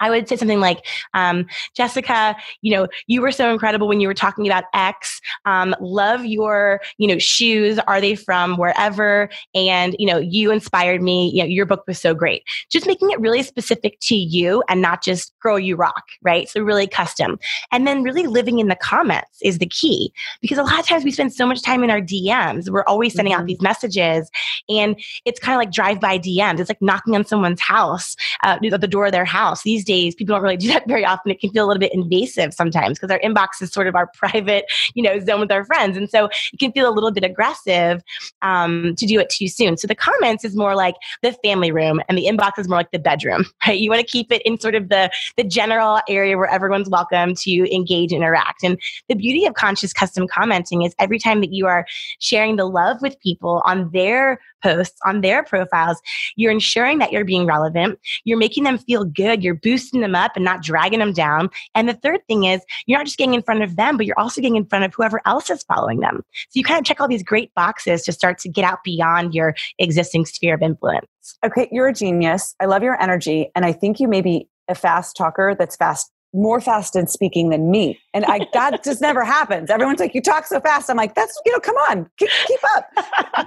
I 0.00 0.10
would 0.10 0.28
say 0.28 0.36
something 0.36 0.60
like, 0.60 0.86
um, 1.14 1.46
Jessica, 1.74 2.36
you 2.62 2.74
know, 2.74 2.88
you 3.06 3.20
were 3.20 3.32
so 3.32 3.52
incredible 3.52 3.88
when 3.88 4.00
you 4.00 4.08
were 4.08 4.14
talking 4.14 4.46
about 4.46 4.64
X. 4.74 5.20
Um, 5.44 5.74
love 5.80 6.24
your, 6.24 6.80
you 6.98 7.06
know, 7.06 7.18
shoes. 7.18 7.78
Are 7.80 8.00
they 8.00 8.14
from 8.14 8.56
wherever? 8.56 9.28
And, 9.54 9.94
you 9.98 10.06
know, 10.06 10.18
you 10.18 10.50
inspired 10.50 11.02
me. 11.02 11.30
You 11.30 11.42
know, 11.42 11.48
your 11.48 11.66
book 11.66 11.84
was 11.86 12.00
so 12.00 12.14
great. 12.14 12.42
Just 12.70 12.86
making 12.86 13.10
it 13.10 13.20
really 13.20 13.42
specific 13.42 13.98
to 14.00 14.16
you 14.16 14.62
and 14.68 14.80
not 14.80 15.02
just 15.02 15.32
girl, 15.40 15.58
you 15.58 15.76
rock, 15.76 16.04
right? 16.22 16.48
So 16.48 16.62
really 16.62 16.86
custom. 16.86 17.38
And 17.70 17.86
then 17.86 18.02
really 18.02 18.26
living 18.26 18.58
in 18.58 18.68
the 18.68 18.76
comments 18.76 19.38
is 19.42 19.58
the 19.58 19.66
key 19.66 20.12
because 20.40 20.58
a 20.58 20.62
lot 20.62 20.80
of 20.80 20.86
times 20.86 21.04
we 21.04 21.10
spend 21.10 21.32
so 21.32 21.46
much 21.46 21.62
time 21.62 21.84
in 21.84 21.90
our 21.90 22.00
DMs. 22.00 22.70
We're 22.70 22.84
always 22.84 23.14
sending 23.14 23.32
mm-hmm. 23.32 23.42
out 23.42 23.46
these 23.46 23.60
messages 23.60 24.30
and 24.68 24.98
it's 25.24 25.40
kind 25.40 25.54
of 25.54 25.58
like 25.58 25.72
drive 25.72 26.00
by 26.00 26.18
DMs. 26.18 26.60
It's 26.60 26.70
like 26.70 26.82
knocking 26.82 27.14
on 27.14 27.24
someone's 27.24 27.60
house, 27.60 28.16
uh, 28.42 28.58
at 28.62 28.80
the 28.80 28.88
door 28.88 29.06
of 29.06 29.12
their 29.12 29.24
house. 29.24 29.62
These 29.62 29.84
days, 29.90 30.14
people 30.14 30.36
don't 30.36 30.42
really 30.42 30.56
do 30.56 30.68
that 30.68 30.86
very 30.86 31.04
often. 31.04 31.32
It 31.32 31.40
can 31.40 31.50
feel 31.50 31.64
a 31.64 31.68
little 31.68 31.80
bit 31.80 31.92
invasive 31.92 32.54
sometimes 32.54 32.98
because 32.98 33.10
our 33.10 33.18
inbox 33.20 33.60
is 33.60 33.72
sort 33.72 33.88
of 33.88 33.96
our 33.96 34.06
private, 34.14 34.66
you 34.94 35.02
know, 35.02 35.18
zone 35.18 35.40
with 35.40 35.50
our 35.50 35.64
friends. 35.64 35.96
And 35.96 36.08
so 36.08 36.26
it 36.52 36.58
can 36.60 36.70
feel 36.70 36.88
a 36.88 36.94
little 36.94 37.10
bit 37.10 37.24
aggressive 37.24 38.02
um, 38.42 38.94
to 38.96 39.06
do 39.06 39.18
it 39.18 39.28
too 39.28 39.48
soon. 39.48 39.76
So 39.76 39.88
the 39.88 39.96
comments 39.96 40.44
is 40.44 40.54
more 40.54 40.76
like 40.76 40.94
the 41.22 41.32
family 41.44 41.72
room 41.72 42.00
and 42.08 42.16
the 42.16 42.26
inbox 42.26 42.58
is 42.58 42.68
more 42.68 42.78
like 42.78 42.92
the 42.92 43.00
bedroom, 43.00 43.44
right? 43.66 43.78
You 43.78 43.90
want 43.90 44.00
to 44.00 44.06
keep 44.06 44.30
it 44.30 44.42
in 44.42 44.60
sort 44.60 44.76
of 44.76 44.88
the, 44.90 45.10
the 45.36 45.44
general 45.44 46.00
area 46.08 46.36
where 46.36 46.48
everyone's 46.48 46.88
welcome 46.88 47.34
to 47.34 47.74
engage, 47.74 48.12
interact. 48.12 48.62
And 48.62 48.80
the 49.08 49.16
beauty 49.16 49.44
of 49.46 49.54
conscious 49.54 49.92
custom 49.92 50.28
commenting 50.28 50.82
is 50.82 50.94
every 51.00 51.18
time 51.18 51.40
that 51.40 51.52
you 51.52 51.66
are 51.66 51.84
sharing 52.20 52.56
the 52.56 52.66
love 52.66 52.98
with 53.02 53.18
people 53.20 53.62
on 53.64 53.90
their 53.90 54.38
posts, 54.62 54.98
on 55.04 55.20
their 55.20 55.42
profiles, 55.42 56.00
you're 56.36 56.52
ensuring 56.52 56.98
that 56.98 57.12
you're 57.12 57.24
being 57.24 57.46
relevant. 57.46 57.98
You're 58.24 58.38
making 58.38 58.64
them 58.64 58.78
feel 58.78 59.04
good. 59.04 59.42
You're 59.42 59.54
boosting 59.54 60.00
them 60.00 60.14
up 60.14 60.32
and 60.36 60.44
not 60.44 60.62
dragging 60.62 60.98
them 60.98 61.12
down. 61.12 61.50
And 61.74 61.88
the 61.88 61.94
third 61.94 62.20
thing 62.26 62.44
is 62.44 62.62
you're 62.86 62.98
not 62.98 63.06
just 63.06 63.18
getting 63.18 63.34
in 63.34 63.42
front 63.42 63.62
of 63.62 63.76
them, 63.76 63.96
but 63.96 64.06
you're 64.06 64.18
also 64.18 64.40
getting 64.40 64.56
in 64.56 64.66
front 64.66 64.84
of 64.84 64.94
whoever 64.94 65.20
else 65.26 65.50
is 65.50 65.62
following 65.62 66.00
them. 66.00 66.24
So 66.32 66.58
you 66.58 66.64
kind 66.64 66.78
of 66.78 66.84
check 66.84 67.00
all 67.00 67.08
these 67.08 67.22
great 67.22 67.52
boxes 67.54 68.02
to 68.02 68.12
start 68.12 68.38
to 68.38 68.48
get 68.48 68.64
out 68.64 68.84
beyond 68.84 69.34
your 69.34 69.54
existing 69.78 70.26
sphere 70.26 70.54
of 70.54 70.62
influence. 70.62 71.06
Okay, 71.44 71.68
you're 71.70 71.88
a 71.88 71.92
genius. 71.92 72.54
I 72.60 72.66
love 72.66 72.82
your 72.82 73.00
energy. 73.00 73.50
And 73.54 73.64
I 73.64 73.72
think 73.72 74.00
you 74.00 74.08
may 74.08 74.20
be 74.20 74.48
a 74.68 74.74
fast 74.74 75.16
talker 75.16 75.56
that's 75.58 75.76
fast 75.76 76.10
more 76.32 76.60
fast 76.60 76.96
in 76.96 77.06
speaking 77.06 77.50
than 77.50 77.70
me. 77.70 77.98
And 78.14 78.24
I 78.24 78.46
that 78.52 78.84
just 78.84 79.00
never 79.00 79.24
happens. 79.24 79.70
Everyone's 79.70 80.00
like, 80.00 80.14
you 80.14 80.22
talk 80.22 80.46
so 80.46 80.60
fast. 80.60 80.90
I'm 80.90 80.96
like, 80.96 81.14
that's, 81.14 81.40
you 81.44 81.52
know, 81.52 81.60
come 81.60 81.76
on, 81.76 82.10
keep, 82.18 82.30
keep 82.46 82.60
up. 82.76 82.88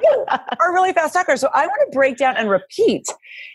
You 0.02 0.26
are 0.60 0.74
really 0.74 0.94
fast 0.94 1.14
talker. 1.14 1.38
So 1.38 1.50
I 1.54 1.66
want 1.66 1.92
to 1.92 1.96
break 1.96 2.18
down 2.18 2.36
and 2.38 2.50
repeat 2.50 3.06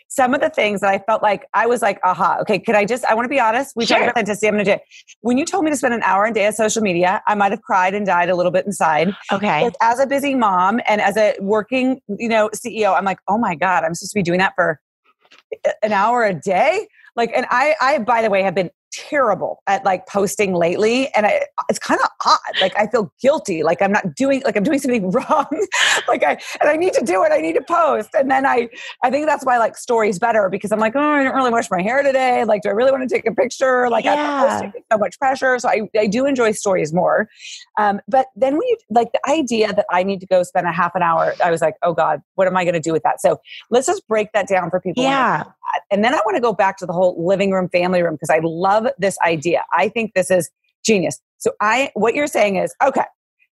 some 0.07 0.33
of 0.33 0.41
the 0.41 0.49
things 0.49 0.81
that 0.81 0.89
I 0.89 0.97
felt 0.99 1.21
like 1.21 1.45
I 1.53 1.67
was 1.67 1.83
like, 1.83 1.99
aha, 2.03 2.37
okay, 2.41 2.57
could 2.57 2.73
I 2.73 2.83
just, 2.85 3.05
I 3.05 3.13
want 3.13 3.25
to 3.25 3.29
be 3.29 3.39
honest. 3.39 3.75
We 3.75 3.85
sure. 3.85 3.97
talked 3.97 4.05
about 4.05 4.17
authenticity. 4.17 4.47
I'm 4.47 4.55
going 4.55 4.65
to 4.65 4.71
do 4.71 4.75
it. 4.75 4.81
When 5.21 5.37
you 5.37 5.45
told 5.45 5.63
me 5.65 5.71
to 5.71 5.77
spend 5.77 5.93
an 5.93 6.01
hour 6.03 6.25
a 6.25 6.33
day 6.33 6.47
on 6.47 6.53
social 6.53 6.81
media, 6.81 7.21
I 7.27 7.35
might 7.35 7.51
have 7.51 7.61
cried 7.61 7.93
and 7.93 8.05
died 8.05 8.29
a 8.29 8.35
little 8.35 8.51
bit 8.51 8.65
inside. 8.65 9.13
Okay. 9.31 9.61
But 9.63 9.75
as 9.81 9.99
a 9.99 10.07
busy 10.07 10.33
mom 10.33 10.81
and 10.87 10.99
as 10.99 11.15
a 11.15 11.35
working, 11.39 12.01
you 12.07 12.27
know, 12.27 12.49
CEO, 12.49 12.97
I'm 12.97 13.05
like, 13.05 13.19
oh 13.27 13.37
my 13.37 13.53
God, 13.53 13.83
I'm 13.83 13.93
supposed 13.93 14.13
to 14.13 14.19
be 14.19 14.23
doing 14.23 14.39
that 14.39 14.53
for 14.55 14.79
an 15.83 15.91
hour 15.91 16.23
a 16.23 16.33
day 16.33 16.87
like 17.15 17.31
and 17.35 17.45
i 17.49 17.75
i 17.81 17.97
by 17.99 18.21
the 18.21 18.29
way 18.29 18.43
have 18.43 18.55
been 18.55 18.69
terrible 18.91 19.61
at 19.67 19.85
like 19.85 20.07
posting 20.07 20.53
lately 20.53 21.13
and 21.13 21.25
I, 21.25 21.41
it's 21.69 21.79
kind 21.79 21.99
of 22.01 22.09
odd 22.25 22.61
like 22.61 22.75
i 22.77 22.87
feel 22.87 23.11
guilty 23.21 23.61
like 23.61 23.81
i'm 23.81 23.91
not 23.91 24.15
doing 24.15 24.41
like 24.45 24.55
i'm 24.57 24.63
doing 24.63 24.79
something 24.79 25.11
wrong 25.11 25.47
like 26.07 26.23
i 26.23 26.37
and 26.59 26.69
i 26.69 26.75
need 26.75 26.93
to 26.93 27.05
do 27.05 27.23
it 27.23 27.31
i 27.31 27.37
need 27.37 27.53
to 27.53 27.61
post 27.61 28.09
and 28.13 28.29
then 28.31 28.45
i 28.45 28.67
i 29.03 29.09
think 29.09 29.27
that's 29.27 29.45
why 29.45 29.57
like 29.57 29.77
stories 29.77 30.17
better 30.17 30.49
because 30.49 30.71
i'm 30.71 30.79
like 30.79 30.95
oh 30.95 30.99
i 30.99 31.23
don't 31.23 31.35
really 31.35 31.51
wash 31.51 31.69
my 31.69 31.81
hair 31.81 32.01
today 32.01 32.43
like 32.45 32.63
do 32.63 32.69
i 32.69 32.71
really 32.71 32.91
want 32.91 33.07
to 33.07 33.13
take 33.13 33.25
a 33.25 33.33
picture? 33.33 33.89
Like 33.89 34.05
yeah. 34.05 34.61
i'm 34.63 34.73
so 34.91 34.97
much 34.97 35.19
pressure 35.19 35.59
so 35.59 35.69
i, 35.69 35.81
I 35.97 36.07
do 36.07 36.25
enjoy 36.25 36.51
stories 36.51 36.93
more 36.93 37.29
um, 37.77 38.01
but 38.07 38.27
then 38.35 38.53
when 38.53 38.67
you 38.67 38.77
like 38.89 39.11
the 39.11 39.29
idea 39.29 39.73
that 39.73 39.85
i 39.91 40.03
need 40.03 40.19
to 40.21 40.27
go 40.27 40.43
spend 40.43 40.67
a 40.67 40.71
half 40.71 40.95
an 40.95 41.03
hour 41.03 41.33
i 41.43 41.51
was 41.51 41.61
like 41.61 41.75
oh 41.83 41.93
god 41.93 42.21
what 42.35 42.47
am 42.47 42.57
i 42.57 42.63
going 42.63 42.73
to 42.73 42.79
do 42.79 42.93
with 42.93 43.03
that? 43.03 43.21
So 43.21 43.39
let's 43.69 43.85
just 43.85 44.07
break 44.07 44.31
that 44.33 44.47
down 44.47 44.69
for 44.69 44.79
people 44.79 45.03
yeah. 45.03 45.43
and 45.91 46.03
then 46.03 46.13
i 46.13 46.19
want 46.25 46.35
to 46.35 46.41
go 46.41 46.53
back 46.53 46.77
to 46.77 46.85
the 46.85 46.93
whole 46.93 47.15
living 47.23 47.51
room 47.51 47.69
family 47.69 48.01
room 48.01 48.15
because 48.15 48.29
i 48.29 48.39
love 48.43 48.78
love 48.79 48.91
this 48.97 49.17
idea. 49.25 49.63
I 49.73 49.89
think 49.89 50.13
this 50.13 50.31
is 50.31 50.49
genius. 50.85 51.19
So 51.37 51.51
I 51.61 51.91
what 51.93 52.15
you're 52.15 52.27
saying 52.27 52.57
is 52.57 52.73
okay. 52.83 53.05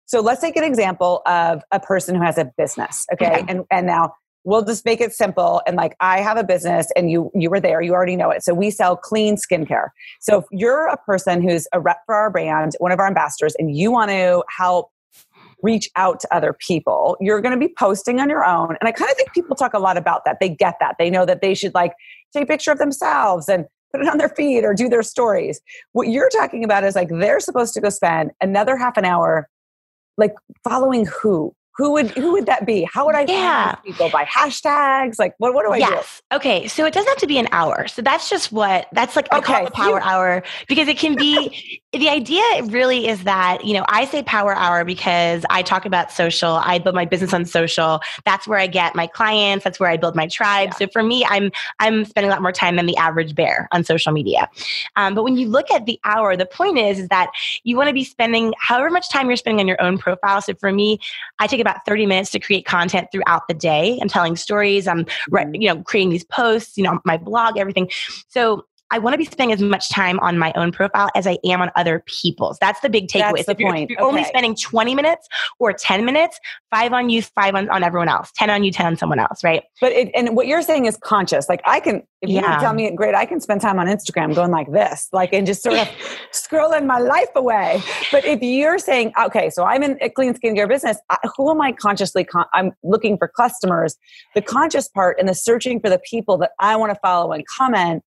So 0.06 0.22
let's 0.22 0.42
take 0.42 0.56
an 0.56 0.64
example 0.64 1.22
of 1.26 1.64
a 1.72 1.80
person 1.80 2.16
who 2.16 2.22
has 2.22 2.38
a 2.38 2.52
business, 2.58 3.06
okay? 3.14 3.28
okay. 3.28 3.46
And 3.48 3.66
and 3.72 3.88
now 3.88 4.14
we'll 4.44 4.64
just 4.64 4.86
make 4.86 5.02
it 5.02 5.12
simple 5.12 5.62
and 5.66 5.76
like 5.76 5.96
I 6.00 6.22
have 6.22 6.38
a 6.38 6.44
business 6.44 6.92
and 6.96 7.10
you 7.10 7.32
you 7.34 7.50
were 7.50 7.60
there, 7.60 7.82
you 7.82 7.94
already 7.94 8.16
know 8.16 8.30
it. 8.30 8.44
So 8.44 8.54
we 8.54 8.70
sell 8.70 8.96
clean 8.96 9.36
skincare. 9.36 9.90
So 10.22 10.40
if 10.40 10.46
you're 10.52 10.88
a 10.88 10.98
person 10.98 11.42
who's 11.42 11.68
a 11.74 11.80
rep 11.80 12.00
for 12.06 12.16
our 12.16 12.30
brand, 12.30 12.74
one 12.80 12.92
of 12.92 13.00
our 13.00 13.08
ambassadors 13.08 13.56
and 13.58 13.76
you 13.76 13.92
want 13.92 14.12
to 14.12 14.44
help 14.56 14.92
reach 15.62 15.90
out 15.96 16.20
to 16.20 16.34
other 16.34 16.54
people. 16.54 17.18
You're 17.20 17.42
going 17.42 17.60
to 17.60 17.68
be 17.68 17.74
posting 17.78 18.20
on 18.20 18.30
your 18.30 18.46
own. 18.46 18.78
And 18.80 18.88
I 18.88 18.92
kind 18.92 19.10
of 19.10 19.18
think 19.18 19.34
people 19.34 19.56
talk 19.56 19.74
a 19.74 19.80
lot 19.80 19.98
about 19.98 20.24
that. 20.26 20.38
They 20.40 20.50
get 20.50 20.76
that. 20.80 20.96
They 21.00 21.10
know 21.10 21.26
that 21.26 21.42
they 21.42 21.56
should 21.56 21.74
like 21.74 21.94
take 22.34 22.44
a 22.44 22.46
picture 22.46 22.72
of 22.72 22.78
themselves 22.78 23.50
and 23.50 23.66
put 23.96 24.06
it 24.06 24.12
on 24.12 24.18
their 24.18 24.30
feed 24.30 24.64
or 24.64 24.74
do 24.74 24.90
their 24.90 25.04
stories. 25.04 25.62
What 25.94 26.08
you're 26.08 26.30
talking 26.30 26.64
about 26.64 26.84
is 26.84 26.96
like 26.96 27.10
they're 27.10 27.40
supposed 27.40 27.74
to 27.76 27.82
go 27.82 27.90
spend 27.90 28.32
another 28.42 28.78
half 28.78 28.98
an 28.98 29.06
hour 29.06 29.50
like 30.18 30.34
following 30.64 31.06
who? 31.06 31.54
Who 31.78 31.92
would 31.92 32.12
who 32.12 32.32
would 32.32 32.46
that 32.46 32.66
be? 32.66 32.88
How 32.92 33.06
would 33.06 33.16
I 33.16 33.26
yeah. 33.28 33.76
find 33.76 33.84
people 33.84 34.10
by 34.10 34.24
hashtags? 34.26 35.20
Like 35.20 35.36
what 35.38 35.54
what 35.54 35.66
do 35.66 35.74
I 35.74 35.78
yes. 35.78 36.22
do? 36.32 36.38
Okay, 36.38 36.68
so 36.68 36.86
it 36.86 36.94
doesn't 36.94 37.10
have 37.10 37.18
to 37.18 37.28
be 37.28 37.38
an 37.38 37.48
hour. 37.52 37.88
So 37.88 38.02
that's 38.02 38.30
just 38.30 38.52
what 38.52 38.88
that's 38.94 39.16
like 39.16 39.32
okay. 39.32 39.38
I 39.38 39.58
call 39.58 39.68
it 39.68 39.74
power 39.74 40.00
you, 40.00 40.06
hour 40.06 40.44
because 40.68 40.88
it 40.88 40.98
can 40.98 41.16
be 41.16 41.82
the 42.00 42.10
idea 42.10 42.44
really 42.64 43.08
is 43.08 43.24
that, 43.24 43.66
you 43.66 43.74
know, 43.74 43.86
I 43.88 44.06
say 44.06 44.24
power 44.24 44.54
hour 44.56 44.84
because 44.84 45.46
I 45.50 45.62
talk 45.62 45.86
about 45.86 46.12
social, 46.12 46.52
I 46.52 46.80
build 46.80 46.96
my 46.96 47.06
business 47.06 47.34
on 47.34 47.46
social. 47.46 48.02
That's 48.26 48.48
where 48.48 48.60
I 48.60 48.68
get 48.68 48.96
my 48.96 49.08
clients, 49.08 49.64
that's 49.64 49.80
where 49.80 49.90
I 49.90 49.98
build 49.98 50.16
my 50.16 50.28
tribe. 50.28 50.70
Yeah. 50.72 50.78
So 50.78 50.88
for 50.88 51.04
me, 51.04 51.26
I'm 51.26 51.52
I'm 51.80 52.06
spending 52.06 52.30
a 52.30 52.34
lot 52.34 52.42
more 52.42 52.52
time 52.52 52.76
than 52.76 52.86
the 52.86 52.98
average 52.98 53.36
bear 53.36 53.68
on 53.72 53.84
social 53.84 54.12
media. 54.12 54.50
Um, 54.96 55.14
but 55.14 55.24
when 55.24 55.38
you 55.38 55.48
look 55.48 55.72
at 55.72 55.86
the 55.86 56.00
hour, 56.04 56.36
the 56.36 56.46
point 56.46 56.78
is, 56.78 57.00
is 57.00 57.08
that 57.10 57.32
you 57.64 57.78
want 57.78 57.88
to 57.88 57.94
be 57.94 58.04
spending 58.04 58.54
however 58.60 58.90
much 58.90 59.10
time 59.10 59.28
you're 59.28 59.38
spending 59.38 59.60
on 59.60 59.68
your 59.68 59.82
own 59.82 59.98
profile. 59.98 60.42
So 60.42 60.54
for 60.56 60.72
me, 60.72 61.00
I 61.40 61.48
take 61.48 61.62
about 61.66 61.86
30 61.86 62.06
minutes 62.06 62.32
to 62.32 62.40
create 62.40 62.66
content 62.66 63.08
throughout 63.12 63.48
the 63.48 63.54
day. 63.54 64.00
I'm 64.02 64.08
telling 64.08 64.36
stories. 64.36 64.88
I'm, 64.88 65.06
mm-hmm. 65.06 65.56
you 65.56 65.74
know, 65.74 65.82
creating 65.84 66.10
these 66.10 66.26
posts, 66.26 66.78
you 66.78 66.84
know, 66.84 67.00
my 67.06 67.18
blog, 67.18 67.58
everything. 67.58 67.90
So 68.28 68.66
I 68.92 69.00
want 69.00 69.14
to 69.14 69.18
be 69.18 69.26
spending 69.26 69.52
as 69.52 69.62
much 69.62 69.90
time 69.90 70.20
on 70.20 70.38
my 70.38 70.54
own 70.56 70.72
profile 70.72 71.10
as 71.16 71.26
I 71.26 71.40
am 71.44 71.62
on 71.62 71.72
other 71.76 72.04
people's. 72.06 72.58
That's 72.60 72.80
the 72.82 72.90
big 72.90 73.08
takeaway. 73.08 73.38
That's 73.38 73.46
the 73.48 73.52
if 73.54 73.60
you're, 73.60 73.72
point. 73.72 73.84
If 73.86 73.90
you're 73.90 74.02
okay. 74.02 74.08
only 74.08 74.24
spending 74.26 74.56
20 74.56 74.94
minutes 74.94 75.28
or 75.60 75.74
10 75.74 76.06
minutes, 76.06 76.40
five 76.70 76.94
on 76.94 77.10
you, 77.10 77.24
five 77.24 77.56
on, 77.56 77.68
on 77.70 77.84
everyone 77.84 78.10
else, 78.10 78.32
10 78.36 78.50
on 78.52 78.64
you, 78.64 78.72
10 78.72 78.86
on 78.86 78.96
someone 78.96 79.20
else, 79.20 79.44
right? 79.44 79.64
But 79.82 79.92
it, 79.94 80.12
and 80.14 80.36
what 80.36 80.46
you're 80.46 80.62
saying 80.62 80.86
is 80.86 80.98
conscious. 80.98 81.50
Like 81.50 81.62
I 81.66 81.80
can, 81.80 82.04
if 82.22 82.30
yeah. 82.30 82.54
you 82.54 82.60
tell 82.60 82.74
me 82.74 82.90
great, 82.92 83.16
I 83.16 83.26
can 83.26 83.42
spend 83.42 83.62
time 83.62 83.80
on 83.80 83.88
Instagram 83.88 84.36
going 84.36 84.52
like 84.52 84.72
this, 84.72 85.10
like 85.12 85.34
and 85.34 85.48
just 85.48 85.64
sort 85.64 85.80
of 85.80 85.88
scrolling 86.32 86.86
my 86.86 87.00
life 87.00 87.30
away. 87.36 87.82
But 88.12 88.24
if 88.26 88.42
you're 88.44 88.78
saying, 88.78 89.14
okay, 89.20 89.50
so 89.50 89.64
I'm 89.64 89.82
in 89.82 89.98
a 90.02 90.10
clean 90.10 90.34
skincare 90.36 90.70
business, 90.70 90.98
I, 91.10 91.18
who 91.36 91.50
am 91.50 91.60
I 91.60 91.72
consciously? 91.72 92.24
Con- 92.24 92.46
I'm 92.54 92.72
looking 92.84 93.18
for 93.18 93.28
customers. 93.28 93.98
The 94.36 94.42
conscious 94.42 94.88
part 94.88 95.18
and 95.20 95.28
the 95.28 95.34
searching 95.36 95.80
for 95.80 95.90
the 95.90 96.00
people 96.00 96.38
that 96.38 96.52
I 96.60 96.76
want 96.76 96.94
to 96.94 97.00
follow 97.02 97.32
and 97.32 97.44
comment 97.48 98.04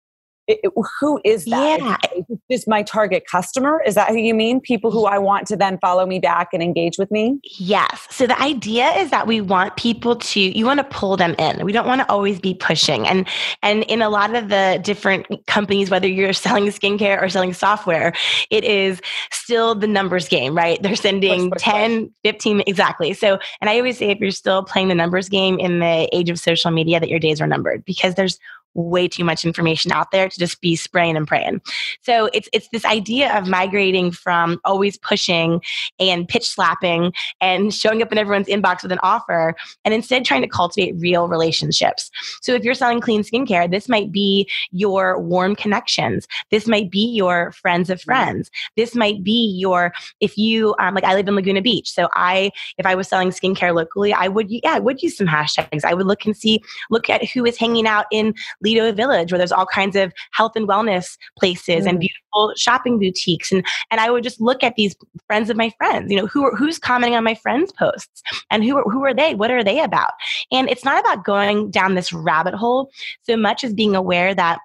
it, 0.46 0.60
it, 0.62 0.72
who 1.00 1.20
is 1.24 1.44
that? 1.46 1.80
Yeah. 1.80 1.96
Is 2.28 2.38
this 2.50 2.66
my 2.66 2.82
target 2.82 3.24
customer? 3.30 3.82
Is 3.86 3.94
that 3.94 4.10
who 4.10 4.16
you 4.16 4.34
mean? 4.34 4.60
People 4.60 4.90
who 4.90 5.06
I 5.06 5.18
want 5.18 5.46
to 5.48 5.56
then 5.56 5.78
follow 5.78 6.04
me 6.04 6.18
back 6.18 6.48
and 6.52 6.62
engage 6.62 6.98
with 6.98 7.10
me? 7.10 7.38
Yes. 7.58 8.06
So 8.10 8.26
the 8.26 8.40
idea 8.40 8.90
is 8.98 9.10
that 9.10 9.26
we 9.26 9.40
want 9.40 9.76
people 9.76 10.16
to 10.16 10.40
you 10.40 10.66
want 10.66 10.78
to 10.78 10.84
pull 10.84 11.16
them 11.16 11.34
in. 11.38 11.64
We 11.64 11.72
don't 11.72 11.86
want 11.86 12.02
to 12.02 12.10
always 12.10 12.40
be 12.40 12.54
pushing. 12.54 13.06
And 13.06 13.26
and 13.62 13.84
in 13.84 14.02
a 14.02 14.10
lot 14.10 14.34
of 14.34 14.48
the 14.48 14.80
different 14.82 15.26
companies 15.46 15.90
whether 15.90 16.08
you're 16.08 16.32
selling 16.44 16.66
skincare 16.66 17.22
or 17.22 17.28
selling 17.28 17.54
software, 17.54 18.12
it 18.50 18.64
is 18.64 19.00
still 19.30 19.74
the 19.74 19.86
numbers 19.86 20.28
game, 20.28 20.54
right? 20.54 20.82
They're 20.82 20.96
sending 20.96 21.50
push, 21.50 21.62
push, 21.62 21.72
10, 21.72 22.14
15 22.22 22.62
exactly. 22.66 23.14
So 23.14 23.38
and 23.60 23.70
I 23.70 23.78
always 23.78 23.98
say 23.98 24.10
if 24.10 24.18
you're 24.18 24.30
still 24.30 24.62
playing 24.62 24.88
the 24.88 24.94
numbers 24.94 25.28
game 25.28 25.58
in 25.58 25.78
the 25.78 26.08
age 26.12 26.28
of 26.28 26.38
social 26.38 26.70
media 26.70 27.00
that 27.00 27.08
your 27.08 27.18
days 27.18 27.40
are 27.40 27.46
numbered 27.46 27.84
because 27.84 28.14
there's 28.14 28.38
way 28.74 29.08
too 29.08 29.24
much 29.24 29.44
information 29.44 29.92
out 29.92 30.10
there 30.10 30.28
to 30.28 30.38
just 30.38 30.60
be 30.60 30.76
spraying 30.76 31.16
and 31.16 31.26
praying. 31.26 31.60
So 32.02 32.28
it's 32.32 32.48
it's 32.52 32.68
this 32.68 32.84
idea 32.84 33.36
of 33.36 33.48
migrating 33.48 34.10
from 34.10 34.60
always 34.64 34.96
pushing 34.98 35.62
and 35.98 36.28
pitch 36.28 36.48
slapping 36.48 37.12
and 37.40 37.72
showing 37.72 38.02
up 38.02 38.12
in 38.12 38.18
everyone's 38.18 38.48
inbox 38.48 38.82
with 38.82 38.92
an 38.92 38.98
offer 39.02 39.54
and 39.84 39.94
instead 39.94 40.24
trying 40.24 40.42
to 40.42 40.48
cultivate 40.48 40.94
real 40.98 41.28
relationships. 41.28 42.10
So 42.42 42.54
if 42.54 42.64
you're 42.64 42.74
selling 42.74 43.00
clean 43.00 43.22
skincare, 43.22 43.70
this 43.70 43.88
might 43.88 44.10
be 44.10 44.48
your 44.70 45.20
warm 45.20 45.56
connections. 45.56 46.26
This 46.50 46.66
might 46.66 46.90
be 46.90 47.06
your 47.06 47.52
friends 47.52 47.90
of 47.90 48.00
friends. 48.00 48.50
This 48.76 48.94
might 48.94 49.22
be 49.22 49.54
your 49.56 49.92
if 50.20 50.36
you 50.36 50.74
um, 50.78 50.94
like 50.94 51.04
I 51.04 51.14
live 51.14 51.28
in 51.28 51.36
Laguna 51.36 51.62
Beach, 51.62 51.90
so 51.90 52.08
I 52.14 52.50
if 52.78 52.86
I 52.86 52.94
was 52.94 53.08
selling 53.08 53.30
skincare 53.30 53.74
locally, 53.74 54.12
I 54.12 54.28
would 54.28 54.50
yeah 54.50 54.74
I 54.74 54.80
would 54.80 55.02
use 55.02 55.16
some 55.16 55.26
hashtags. 55.26 55.84
I 55.84 55.94
would 55.94 56.06
look 56.06 56.24
and 56.24 56.36
see 56.36 56.62
look 56.90 57.08
at 57.08 57.24
who 57.28 57.44
is 57.44 57.56
hanging 57.56 57.86
out 57.86 58.06
in 58.10 58.34
Lido 58.64 58.90
Village, 58.92 59.30
where 59.30 59.38
there's 59.38 59.52
all 59.52 59.66
kinds 59.66 59.94
of 59.94 60.12
health 60.32 60.52
and 60.56 60.68
wellness 60.68 61.16
places 61.38 61.84
mm. 61.84 61.90
and 61.90 62.00
beautiful 62.00 62.52
shopping 62.56 62.98
boutiques. 62.98 63.52
And 63.52 63.64
and 63.90 64.00
I 64.00 64.10
would 64.10 64.24
just 64.24 64.40
look 64.40 64.64
at 64.64 64.74
these 64.76 64.96
friends 65.26 65.50
of 65.50 65.56
my 65.56 65.70
friends. 65.78 66.10
You 66.10 66.18
know, 66.18 66.26
who 66.26 66.44
are, 66.44 66.56
who's 66.56 66.78
commenting 66.78 67.16
on 67.16 67.24
my 67.24 67.34
friends' 67.34 67.72
posts 67.72 68.22
and 68.50 68.64
who 68.64 68.76
are, 68.76 68.84
who 68.84 69.04
are 69.04 69.14
they? 69.14 69.34
What 69.34 69.50
are 69.50 69.62
they 69.62 69.80
about? 69.80 70.12
And 70.50 70.68
it's 70.68 70.84
not 70.84 70.98
about 70.98 71.24
going 71.24 71.70
down 71.70 71.94
this 71.94 72.12
rabbit 72.12 72.54
hole 72.54 72.90
so 73.22 73.36
much 73.36 73.62
as 73.64 73.72
being 73.72 73.94
aware 73.94 74.34
that 74.34 74.58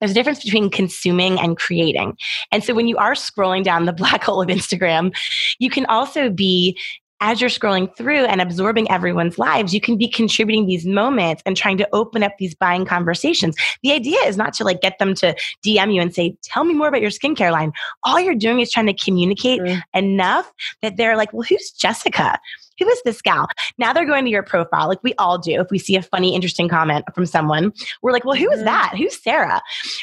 there's 0.00 0.12
a 0.12 0.14
difference 0.14 0.42
between 0.42 0.70
consuming 0.70 1.38
and 1.38 1.58
creating. 1.58 2.16
And 2.50 2.64
so 2.64 2.74
when 2.74 2.88
you 2.88 2.96
are 2.96 3.12
scrolling 3.12 3.62
down 3.62 3.84
the 3.84 3.92
black 3.92 4.24
hole 4.24 4.40
of 4.40 4.48
Instagram, 4.48 5.14
you 5.58 5.70
can 5.70 5.86
also 5.86 6.30
be 6.30 6.78
as 7.20 7.40
you're 7.40 7.50
scrolling 7.50 7.94
through 7.96 8.24
and 8.24 8.40
absorbing 8.40 8.90
everyone's 8.90 9.38
lives, 9.38 9.74
you 9.74 9.80
can 9.80 9.96
be 9.96 10.08
contributing 10.08 10.66
these 10.66 10.86
moments 10.86 11.42
and 11.44 11.56
trying 11.56 11.76
to 11.78 11.88
open 11.92 12.22
up 12.22 12.32
these 12.38 12.54
buying 12.54 12.84
conversations. 12.84 13.56
The 13.82 13.92
idea 13.92 14.18
is 14.26 14.36
not 14.36 14.54
to 14.54 14.64
like 14.64 14.80
get 14.80 14.98
them 14.98 15.14
to 15.16 15.34
DM 15.64 15.94
you 15.94 16.00
and 16.00 16.14
say, 16.14 16.36
tell 16.42 16.64
me 16.64 16.74
more 16.74 16.88
about 16.88 17.02
your 17.02 17.10
skincare 17.10 17.52
line. 17.52 17.72
All 18.04 18.18
you're 18.18 18.34
doing 18.34 18.60
is 18.60 18.70
trying 18.70 18.86
to 18.86 18.94
communicate 18.94 19.60
mm. 19.60 19.80
enough 19.94 20.50
that 20.82 20.96
they're 20.96 21.16
like, 21.16 21.32
well, 21.32 21.46
who's 21.48 21.70
Jessica? 21.70 22.38
Who 22.78 22.88
is 22.88 23.02
this 23.04 23.20
gal? 23.20 23.46
Now 23.76 23.92
they're 23.92 24.06
going 24.06 24.24
to 24.24 24.30
your 24.30 24.42
profile, 24.42 24.88
like 24.88 25.02
we 25.02 25.12
all 25.18 25.36
do. 25.36 25.60
If 25.60 25.70
we 25.70 25.78
see 25.78 25.96
a 25.96 26.02
funny, 26.02 26.34
interesting 26.34 26.68
comment 26.68 27.04
from 27.14 27.26
someone, 27.26 27.72
we're 28.00 28.12
like, 28.12 28.24
well, 28.24 28.36
who 28.36 28.50
is 28.50 28.60
mm. 28.60 28.64
that? 28.64 28.94
Who's 28.96 29.22
Sarah? 29.22 29.60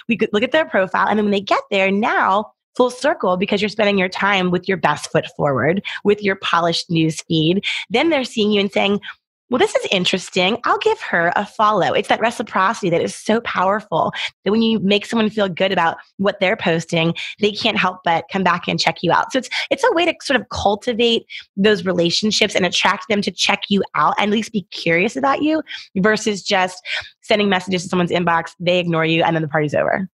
We 0.08 0.16
could 0.16 0.30
look 0.32 0.44
at 0.44 0.52
their 0.52 0.66
profile. 0.66 1.08
And 1.08 1.18
then 1.18 1.26
when 1.26 1.32
they 1.32 1.42
get 1.42 1.64
there, 1.72 1.90
now 1.90 2.52
full 2.78 2.92
circle 2.92 3.36
because 3.36 3.62
you're 3.62 3.70
spending 3.70 3.98
your 3.98 4.08
time 4.08 4.52
with 4.52 4.68
your 4.68 4.78
best 4.78 5.12
foot 5.12 5.26
forward, 5.36 5.84
with 6.04 6.24
your 6.24 6.36
polished 6.38 6.90
news 6.90 7.22
feed. 7.28 7.66
Then 7.90 8.10
they're 8.10 8.24
seeing 8.24 8.52
you 8.52 8.62
and 8.62 8.72
saying, 8.72 9.02
well, 9.50 9.60
this 9.60 9.76
is 9.76 9.88
interesting. 9.92 10.58
I'll 10.66 10.78
give 10.80 11.00
her 11.02 11.32
a 11.38 11.46
follow. 11.46 11.94
It's 11.94 12.10
that 12.10 12.20
reciprocity 12.20 12.90
that 12.90 13.02
is 13.02 13.16
so 13.16 13.40
powerful 13.42 14.12
that 14.44 14.52
when 14.52 14.62
you 14.62 14.80
make 14.80 15.06
someone 15.06 15.30
feel 15.30 15.48
good 15.48 15.72
about 15.72 15.98
what 16.18 16.42
they're 16.42 16.58
posting, 16.58 17.14
they 17.40 17.52
can't 17.52 17.78
help 17.78 18.00
but 18.04 18.26
come 18.32 18.44
back 18.44 18.68
and 18.68 18.78
check 18.78 19.04
you 19.04 19.12
out. 19.12 19.32
So 19.32 19.40
it's 19.40 19.50
it's 19.72 19.86
a 19.86 19.94
way 19.94 20.06
to 20.06 20.14
sort 20.22 20.40
of 20.40 20.50
cultivate 20.50 21.26
those 21.56 21.86
relationships 21.86 22.56
and 22.56 22.66
attract 22.66 23.06
them 23.08 23.22
to 23.22 23.32
check 23.32 23.62
you 23.70 23.84
out 23.96 24.16
and 24.20 24.32
at 24.32 24.36
least 24.36 24.52
be 24.52 24.64
curious 24.72 25.16
about 25.16 25.42
you 25.42 25.64
versus 25.96 26.44
just 26.44 26.86
sending 27.22 27.48
messages 27.48 27.84
to 27.84 27.90
someone's 27.90 28.12
inbox, 28.12 28.52
they 28.60 28.80
ignore 28.80 29.06
you, 29.06 29.24
and 29.24 29.34
then 29.34 29.42
the 29.42 29.48
party's 29.48 29.74
over. 29.74 30.10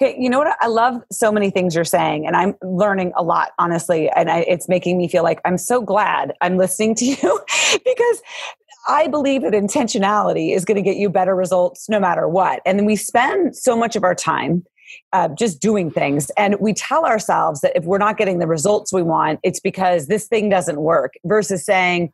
Okay, 0.00 0.16
you 0.18 0.30
know 0.30 0.38
what? 0.38 0.56
I 0.60 0.66
love 0.66 1.02
so 1.12 1.30
many 1.30 1.50
things 1.50 1.74
you're 1.74 1.84
saying, 1.84 2.26
and 2.26 2.36
I'm 2.36 2.54
learning 2.62 3.12
a 3.16 3.22
lot, 3.22 3.50
honestly. 3.58 4.08
And 4.10 4.30
I, 4.30 4.40
it's 4.40 4.68
making 4.68 4.96
me 4.96 5.08
feel 5.08 5.22
like 5.22 5.40
I'm 5.44 5.58
so 5.58 5.82
glad 5.82 6.32
I'm 6.40 6.56
listening 6.56 6.94
to 6.96 7.04
you 7.06 7.40
because 7.72 8.22
I 8.88 9.08
believe 9.08 9.42
that 9.42 9.52
intentionality 9.52 10.54
is 10.54 10.64
going 10.64 10.76
to 10.76 10.82
get 10.82 10.96
you 10.96 11.10
better 11.10 11.36
results 11.36 11.88
no 11.88 12.00
matter 12.00 12.28
what. 12.28 12.60
And 12.64 12.86
we 12.86 12.96
spend 12.96 13.54
so 13.56 13.76
much 13.76 13.94
of 13.94 14.04
our 14.04 14.14
time 14.14 14.64
uh, 15.12 15.28
just 15.28 15.60
doing 15.60 15.90
things. 15.90 16.30
And 16.36 16.56
we 16.60 16.72
tell 16.72 17.04
ourselves 17.04 17.60
that 17.60 17.76
if 17.76 17.84
we're 17.84 17.98
not 17.98 18.16
getting 18.16 18.38
the 18.38 18.46
results 18.46 18.92
we 18.92 19.02
want, 19.02 19.40
it's 19.42 19.60
because 19.60 20.06
this 20.06 20.26
thing 20.26 20.48
doesn't 20.48 20.80
work, 20.80 21.14
versus 21.24 21.64
saying, 21.64 22.10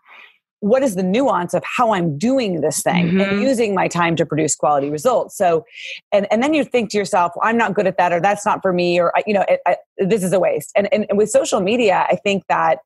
what 0.61 0.83
is 0.83 0.95
the 0.95 1.03
nuance 1.03 1.55
of 1.55 1.63
how 1.65 1.93
I'm 1.93 2.19
doing 2.19 2.61
this 2.61 2.83
thing 2.83 3.09
mm-hmm. 3.09 3.21
and 3.21 3.43
using 3.43 3.75
my 3.75 3.89
time 3.89 4.17
to 4.17 4.27
produce 4.27 4.55
quality 4.55 4.91
results. 4.91 5.37
So, 5.37 5.65
and, 6.13 6.27
and 6.31 6.43
then 6.43 6.55
you 6.55 6.65
think 6.65 6.91
to 6.91 6.99
yourself, 6.99 7.33
well, 7.37 7.49
I'm 7.49 7.59
not 7.59 7.75
good 7.75 7.87
at 7.87 7.99
that, 7.99 8.13
or 8.13 8.21
that's 8.21 8.47
not 8.47 8.63
for 8.63 8.73
me, 8.73 8.99
or, 8.99 9.13
you 9.27 9.35
know, 9.35 9.45
it, 9.49 9.61
I, 9.67 9.77
this 9.99 10.23
is 10.23 10.33
a 10.33 10.41
waste. 10.41 10.73
And, 10.75 10.93
and, 10.93 11.07
and 11.09 11.19
with 11.19 11.31
social 11.31 11.61
media, 11.61 12.07
I 12.09 12.17
think 12.17 12.45
that 12.49 12.79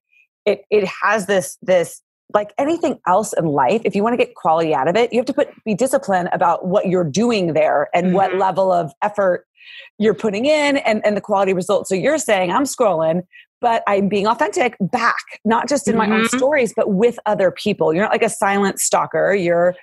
it, 0.45 0.65
it 0.71 0.89
has 1.03 1.27
this, 1.27 1.57
this, 1.63 2.03
like 2.33 2.53
anything 2.59 2.99
else 3.07 3.33
in 3.33 3.45
life, 3.45 3.83
if 3.85 3.97
you 3.97 4.03
want 4.03 4.13
to 4.13 4.25
get 4.25 4.35
quality 4.35 4.73
out 4.75 4.89
of 4.89 4.97
it, 4.97 5.13
you 5.13 5.19
have 5.19 5.27
to 5.27 5.33
put, 5.33 5.49
be 5.65 5.75
disciplined 5.75 6.29
about 6.33 6.67
what 6.67 6.87
you're 6.87 7.05
doing 7.05 7.55
there 7.55 7.89
and 7.93 8.07
mm-hmm. 8.07 8.17
what 8.17 8.37
level 8.37 8.73
of 8.73 8.93
effort 9.03 9.47
you're 9.99 10.15
putting 10.15 10.47
in 10.47 10.79
and, 10.79 11.05
and 11.05 11.17
the 11.17 11.21
quality 11.21 11.53
results. 11.53 11.89
So 11.89 11.95
you're 11.95 12.19
saying, 12.19 12.51
I'm 12.51 12.65
scrolling, 12.65 13.23
but 13.61 13.83
I'm 13.87 14.09
being 14.09 14.27
authentic 14.27 14.77
back, 14.81 15.15
not 15.45 15.69
just 15.69 15.87
in 15.87 15.95
mm-hmm. 15.95 16.11
my 16.11 16.17
own 16.17 16.25
mm-hmm. 16.25 16.37
stories, 16.37 16.73
but 16.75 16.91
with 16.91 17.19
other 17.27 17.51
people. 17.51 17.93
You're 17.93 18.05
not 18.05 18.13
like 18.13 18.23
a 18.23 18.31
silent 18.31 18.81
stalker. 18.81 19.35
You're 19.35 19.75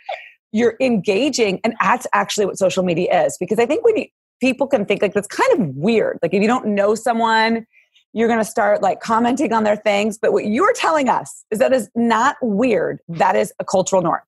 you're 0.54 0.76
engaging, 0.80 1.60
and 1.64 1.76
that's 1.82 2.08
actually 2.14 2.46
what 2.46 2.58
social 2.58 2.82
media 2.84 3.26
is. 3.26 3.38
Because 3.38 3.60
I 3.60 3.66
think 3.66 3.84
when 3.84 3.98
you, 3.98 4.06
people 4.40 4.66
can 4.66 4.86
think 4.86 5.02
like 5.02 5.14
that's 5.14 5.28
kind 5.28 5.60
of 5.60 5.76
weird. 5.76 6.20
Like 6.22 6.34
if 6.34 6.42
you 6.42 6.48
don't 6.48 6.68
know 6.68 6.96
someone, 6.96 7.66
you're 8.14 8.28
going 8.28 8.40
to 8.40 8.46
start 8.46 8.82
like 8.82 9.00
commenting 9.00 9.54
on 9.54 9.64
their 9.64 9.76
things. 9.76 10.18
But 10.18 10.34
what 10.34 10.46
you're 10.46 10.74
telling 10.74 11.10
us 11.10 11.44
is 11.52 11.60
that 11.60 11.74
is 11.74 11.90
not 11.96 12.38
weird. 12.42 13.00
That 13.08 13.36
is 13.36 13.54
a 13.60 13.66
cultural 13.66 14.02
norm. 14.02 14.22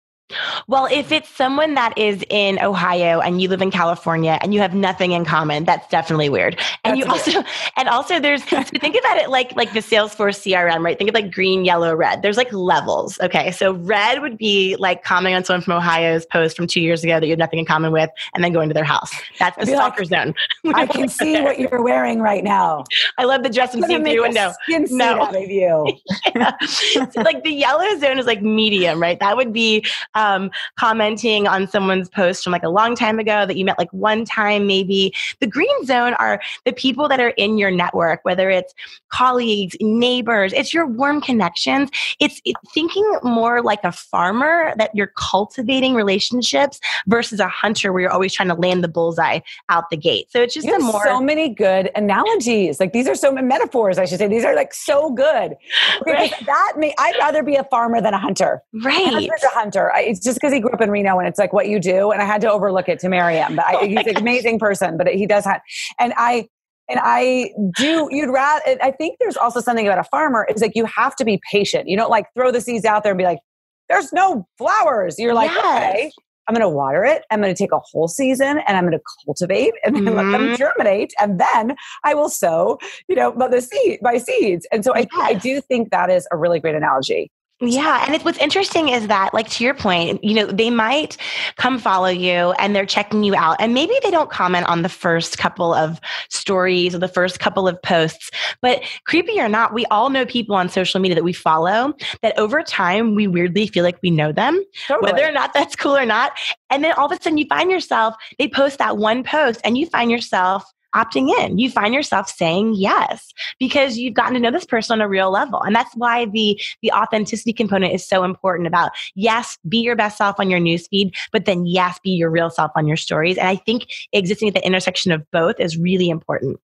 Well, 0.68 0.88
if 0.92 1.12
it's 1.12 1.30
someone 1.30 1.74
that 1.74 1.98
is 1.98 2.24
in 2.30 2.60
Ohio 2.60 3.20
and 3.20 3.42
you 3.42 3.50
live 3.50 3.62
in 3.62 3.72
California 3.72 4.38
and 4.42 4.54
you 4.54 4.60
have 4.60 4.76
nothing 4.76 5.12
in 5.12 5.26
common, 5.26 5.64
that's 5.64 5.88
definitely 5.90 6.30
weird. 6.30 6.60
And 6.84 6.98
that's 6.98 7.26
you 7.26 7.34
weird. 7.34 7.46
also 7.46 7.50
and 7.78 7.90
also 7.90 8.20
there's 8.20 8.44
so 8.50 8.62
think 8.64 8.96
about 8.96 9.18
it 9.18 9.30
like 9.30 9.56
like 9.56 9.74
the 9.74 9.80
Salesforce 9.80 10.40
CRM, 10.40 10.84
right? 10.84 10.98
Think 10.98 11.10
of 11.10 11.16
like 11.16 11.32
green, 11.32 11.66
yellow, 11.66 11.96
red. 11.96 12.22
There's 12.22 12.38
like 12.38 12.52
levels. 12.54 13.20
Okay. 13.22 13.52
So 13.52 13.74
red 13.74 14.22
would 14.22 14.38
be 14.38 14.76
like 14.78 15.04
commenting 15.04 15.36
on 15.36 15.44
someone 15.44 15.62
from 15.62 15.74
Ohio's 15.74 16.26
post 16.26 16.56
from 16.56 16.68
two 16.68 16.82
years 16.82 17.04
ago 17.04 17.20
that 17.20 17.26
you 17.26 17.32
have 17.32 17.40
nothing 17.40 17.60
in 17.60 17.66
common 17.66 17.92
with 17.92 18.10
and 18.36 18.44
then 18.44 18.54
going 18.54 18.70
to 18.70 18.74
their 18.74 18.84
house. 18.84 19.12
That's 19.40 19.58
the 19.58 19.66
stalker 19.66 20.06
like, 20.06 20.10
zone. 20.10 20.36
I 20.76 20.86
can 20.86 21.10
see 21.10 21.42
what 21.42 21.60
you're 21.60 21.82
wearing 21.82 22.20
right 22.20 22.44
now. 22.44 22.84
I 23.18 23.26
love 23.26 23.44
the 23.44 23.50
dress 23.50 23.74
I'm 23.74 23.82
seeing 23.84 24.04
through 24.04 24.22
window. 24.22 24.54
no. 24.68 25.24
out 25.24 25.36
of 25.36 25.50
you. 25.50 25.98
yeah. 26.36 26.56
so 26.60 27.22
like 27.22 27.44
the 27.44 27.52
yellow 27.52 27.98
zone 27.98 28.20
is 28.20 28.28
like 28.28 28.42
medium, 28.42 29.02
right? 29.02 29.20
That 29.20 29.36
would 29.36 29.52
be 29.52 29.84
um, 30.14 30.19
Um, 30.20 30.52
commenting 30.78 31.48
on 31.48 31.68
someone's 31.68 32.10
post 32.10 32.44
from 32.44 32.52
like 32.52 32.64
a 32.64 32.70
long 32.70 32.94
time 32.94 33.20
ago 33.20 33.46
that 33.46 33.56
you 33.56 33.64
met 33.64 33.78
like 33.78 33.92
one 33.94 34.26
time, 34.26 34.68
maybe. 34.68 35.14
The 35.40 35.48
green 35.48 35.86
zone 35.86 36.14
are 36.16 36.42
the 36.66 36.74
people 36.74 37.08
that 37.08 37.20
are 37.20 37.30
in 37.30 37.58
your 37.58 37.72
network, 37.72 38.20
whether 38.24 38.50
it's 38.50 38.74
colleagues, 39.10 39.78
neighbors, 39.80 40.52
it's 40.54 40.74
your 40.74 40.86
warm 40.86 41.22
connections. 41.22 41.90
It's, 42.20 42.42
it's 42.44 42.60
thinking 42.74 43.06
more 43.24 43.62
like 43.62 43.80
a 43.84 43.92
farmer 43.92 44.74
that 44.78 44.94
you're 44.94 45.14
cultivating 45.16 45.96
relationships 45.96 46.80
versus 47.08 47.40
a 47.40 47.48
hunter 47.48 47.94
where 47.94 48.02
you're 48.02 48.12
always 48.12 48.34
trying 48.34 48.50
to 48.50 48.56
land 48.56 48.84
the 48.84 48.88
bullseye 48.88 49.40
out 49.70 49.90
the 49.90 49.98
gate. 49.98 50.28
So 50.32 50.42
it's 50.42 50.54
just 50.54 50.68
you 50.68 50.76
a 50.76 50.80
more 50.80 51.04
so 51.04 51.22
many 51.22 51.50
good 51.50 51.92
analogies. 51.96 52.80
Like 52.80 52.94
these 52.94 53.08
are 53.08 53.16
so 53.16 53.32
many 53.32 53.48
metaphors, 53.48 53.98
I 53.98 54.06
should 54.06 54.20
say. 54.20 54.28
These 54.28 54.44
are 54.44 54.56
like 54.56 54.74
so 54.74 55.12
good. 55.12 55.56
Right. 56.06 56.34
That 56.46 56.74
may 56.78 56.94
I'd 56.98 57.16
rather 57.20 57.44
be 57.44 57.56
a 57.56 57.64
farmer 57.66 58.02
than 58.02 58.14
a 58.14 58.18
hunter. 58.18 58.62
Right. 58.84 59.30
a 59.30 59.48
hunter. 59.50 59.92
I, 59.94 60.09
it's 60.10 60.20
just 60.20 60.38
because 60.38 60.52
he 60.52 60.60
grew 60.60 60.72
up 60.72 60.82
in 60.82 60.90
Reno 60.90 61.20
and 61.20 61.28
it's 61.28 61.38
like 61.38 61.54
what 61.54 61.68
you 61.68 61.80
do. 61.80 62.12
And 62.12 62.22
I 62.22 62.26
had 62.26 62.42
to 62.42 62.52
overlook 62.52 62.90
it 62.90 63.00
to 63.00 63.10
marry 63.10 63.36
him. 63.36 63.56
But 63.56 63.66
I, 63.66 63.76
oh 63.76 63.86
he's 63.86 64.08
an 64.08 64.18
amazing 64.18 64.58
person, 64.58 64.98
but 64.98 65.08
he 65.08 65.28
does 65.28 65.46
have, 65.46 65.62
and 66.00 66.14
I, 66.18 66.48
and 66.90 67.00
I 67.04 67.52
do, 67.78 68.08
you'd 68.10 68.32
rather, 68.32 68.64
I 68.82 68.90
think 68.92 69.18
there's 69.20 69.38
also 69.38 69.62
something 69.62 69.86
about 69.86 70.00
a 70.00 70.04
farmer 70.06 70.48
is 70.50 70.62
like 70.62 70.72
you 70.74 70.86
have 70.86 71.16
to 71.18 71.26
be 71.26 71.40
patient. 71.52 71.88
You 71.88 71.96
don't 71.96 72.10
like 72.10 72.26
throw 72.34 72.52
the 72.52 72.60
seeds 72.60 72.86
out 72.86 73.04
there 73.04 73.12
and 73.12 73.18
be 73.18 73.24
like, 73.24 73.40
there's 73.88 74.12
no 74.12 74.48
flowers. 74.58 75.20
You're 75.20 75.36
like, 75.36 75.52
yes. 75.52 75.94
okay, 75.94 76.12
I'm 76.48 76.56
going 76.56 76.68
to 76.68 76.70
water 76.70 77.06
it. 77.06 77.24
I'm 77.30 77.42
going 77.42 77.54
to 77.54 77.58
take 77.58 77.72
a 77.72 77.80
whole 77.92 78.08
season 78.08 78.60
and 78.66 78.76
I'm 78.76 78.86
going 78.86 78.98
to 78.98 79.04
cultivate 79.26 79.74
and 79.84 79.96
then 79.96 80.06
mm-hmm. 80.06 80.18
let 80.18 80.32
them 80.32 80.42
mm-hmm. 80.48 80.56
germinate. 80.56 81.14
And 81.22 81.40
then 81.40 81.76
I 82.04 82.16
will 82.16 82.30
sow, 82.30 82.80
you 83.08 83.16
know, 83.16 83.36
the 83.38 83.62
seed, 83.62 84.00
my 84.02 84.18
seeds. 84.18 84.68
And 84.72 84.84
so 84.84 84.96
yes. 84.96 85.06
I, 85.14 85.28
I 85.28 85.34
do 85.36 85.62
think 85.62 85.92
that 85.92 86.10
is 86.10 86.28
a 86.32 86.38
really 86.38 86.60
great 86.60 86.74
analogy. 86.74 87.32
Yeah. 87.62 88.06
And 88.08 88.22
what's 88.24 88.38
interesting 88.38 88.88
is 88.88 89.08
that, 89.08 89.34
like, 89.34 89.50
to 89.50 89.66
your 89.66 89.74
point, 89.74 90.24
you 90.24 90.34
know, 90.34 90.46
they 90.46 90.70
might 90.70 91.18
come 91.58 91.78
follow 91.78 92.08
you 92.08 92.54
and 92.58 92.74
they're 92.74 92.86
checking 92.86 93.24
you 93.24 93.36
out. 93.36 93.58
And 93.60 93.74
maybe 93.74 93.94
they 94.02 94.12
don't 94.12 94.30
comment 94.30 94.66
on 94.68 94.82
the 94.82 94.88
first 94.90 95.38
couple 95.38 95.74
of 95.74 96.00
stories 96.30 96.96
or 96.96 97.00
the 97.00 97.10
first 97.10 97.42
couple 97.42 97.68
of 97.68 97.82
posts. 97.82 98.32
But 98.62 98.82
creepy 99.06 99.42
or 99.42 99.50
not, 99.50 99.74
we 99.74 99.86
all 99.88 100.10
know 100.10 100.26
people 100.26 100.56
on 100.56 100.70
social 100.70 101.02
media 101.02 101.16
that 101.16 101.24
we 101.24 101.34
follow 101.34 101.94
that 102.22 102.38
over 102.40 102.64
time 102.64 103.14
we 103.14 103.28
weirdly 103.28 103.68
feel 103.68 103.84
like 103.84 104.00
we 104.02 104.10
know 104.10 104.32
them, 104.32 104.64
totally. 104.88 105.12
whether 105.12 105.28
or 105.28 105.32
not 105.32 105.54
that's 105.54 105.76
cool 105.76 105.98
or 105.98 106.06
not. 106.06 106.32
And 106.70 106.82
then 106.82 106.94
all 106.94 107.08
of 107.08 107.12
a 107.12 107.22
sudden 107.22 107.38
you 107.38 107.46
find 107.50 107.70
yourself, 107.70 108.16
they 108.38 108.48
post 108.48 108.78
that 108.78 108.98
one 108.98 109.22
post 109.22 109.60
and 109.66 109.78
you 109.78 109.86
find 109.86 110.10
yourself 110.10 110.64
opting 110.96 111.30
in. 111.40 111.60
You 111.60 111.70
find 111.70 111.94
yourself 111.94 112.30
saying 112.30 112.74
yes 112.76 113.32
because 113.60 113.98
you've 113.98 114.14
gotten 114.14 114.34
to 114.34 114.40
know 114.40 114.52
this 114.52 114.66
person 114.66 114.94
on 114.94 115.06
a 115.06 115.10
real 115.10 115.32
level. 115.32 115.62
And 115.62 115.76
that's 115.76 115.94
why 115.96 116.26
the 116.26 116.60
the 116.82 116.92
authenticity 116.92 117.54
component 117.54 117.94
is 117.94 118.08
so 118.08 118.24
important 118.24 118.68
about 118.68 118.92
yes, 119.16 119.58
be 119.68 119.80
your 119.80 119.96
best 119.96 120.18
self 120.18 120.40
on 120.40 120.50
your 120.50 120.60
newsfeed, 120.60 121.16
but 121.32 121.46
then 121.46 121.66
yes, 121.66 122.00
be 122.04 122.12
your 122.12 122.30
real 122.30 122.50
self 122.50 122.72
on 122.76 122.88
your 122.88 122.98
stories. 122.98 123.38
And 123.38 123.48
I 123.48 123.56
think 123.56 123.88
existing 124.14 124.50
at 124.50 124.54
the 124.54 124.66
intersection 124.66 125.12
of 125.12 125.24
both 125.32 125.60
is 125.60 125.78
really 125.78 126.10
important. 126.10 126.60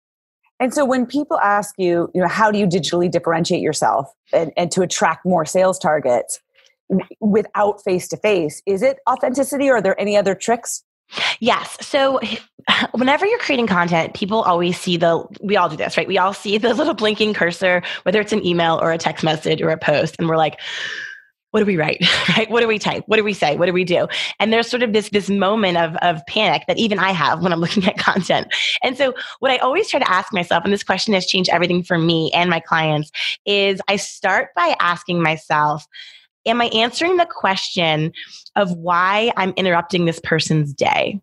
And 0.60 0.74
so 0.74 0.86
when 0.86 1.06
people 1.06 1.38
ask 1.40 1.76
you, 1.78 2.10
you 2.14 2.22
know, 2.22 2.28
how 2.28 2.50
do 2.50 2.58
you 2.58 2.66
digitally 2.66 3.12
differentiate 3.12 3.62
yourself 3.62 4.08
and, 4.32 4.52
and 4.56 4.72
to 4.72 4.82
attract 4.82 5.26
more 5.26 5.46
sales 5.46 5.78
targets 5.78 6.40
without 7.20 7.84
face 7.84 8.08
to 8.10 8.18
face, 8.18 8.62
is 8.66 8.82
it 8.82 9.00
authenticity 9.10 9.70
or 9.70 9.78
are 9.78 9.82
there 9.82 10.00
any 10.00 10.16
other 10.16 10.34
tricks? 10.34 10.84
Yes. 11.40 11.78
So 11.82 12.20
whenever 12.92 13.26
you're 13.26 13.40
creating 13.40 13.68
content, 13.68 14.14
people 14.14 14.42
always 14.42 14.80
see 14.80 14.98
the, 14.98 15.26
we 15.42 15.58
all 15.58 15.70
do 15.70 15.78
this, 15.78 15.98
right? 15.98 16.08
We 16.08 16.18
all 16.18 16.34
see 16.34 16.58
the 16.58 16.74
little 16.74 16.94
blinking 16.94 17.34
cursor, 17.34 17.84
whether 18.04 18.20
it's 18.20 18.34
an 18.34 18.46
email 18.46 18.80
or 18.82 18.92
a 18.92 18.98
text 18.98 19.24
message 19.24 19.62
or 19.62 19.70
a 19.70 19.78
post, 19.78 20.16
and 20.20 20.28
we're 20.28 20.38
like, 20.38 20.60
what 21.52 21.62
do 21.62 21.66
we 21.66 21.78
write? 21.78 22.04
Right? 22.38 22.50
What 22.52 22.60
do 22.60 22.68
we 22.68 22.78
type? 22.78 23.06
What 23.08 23.16
do 23.16 23.24
we 23.24 23.34
say? 23.34 23.56
What 23.56 23.68
do 23.68 23.72
we 23.72 23.86
do? 23.86 24.10
And 24.42 24.52
there's 24.52 24.68
sort 24.68 24.84
of 24.84 24.92
this 24.92 25.08
this 25.12 25.30
moment 25.30 25.78
of 25.78 25.96
of 25.98 26.20
panic 26.28 26.64
that 26.68 26.78
even 26.78 27.00
i 27.00 27.12
have 27.12 27.42
when 27.42 27.54
i'm 27.54 27.60
looking 27.62 27.86
at 27.86 27.98
content. 27.98 28.54
And 28.84 28.98
so 28.98 29.14
what 29.40 29.52
i 29.52 29.58
always 29.58 29.90
try 29.90 30.02
to 30.02 30.12
ask 30.12 30.34
myself 30.34 30.66
and 30.66 30.74
this 30.74 30.84
question 30.84 31.14
has 31.14 31.26
changed 31.26 31.50
everything 31.50 31.82
for 31.82 31.98
me 31.98 32.30
and 32.34 32.50
my 32.50 32.60
clients 32.60 33.10
is 33.46 33.80
i 33.88 33.96
start 33.96 34.50
by 34.54 34.76
asking 34.82 35.24
myself 35.24 35.88
am 36.46 36.62
I 36.62 36.66
answering 36.68 37.18
the 37.18 37.26
question 37.26 38.12
of 38.56 38.72
why 38.78 39.32
I'm 39.36 39.54
interrupting 39.58 40.06
this 40.06 40.20
person's 40.20 40.74
day? 40.74 41.20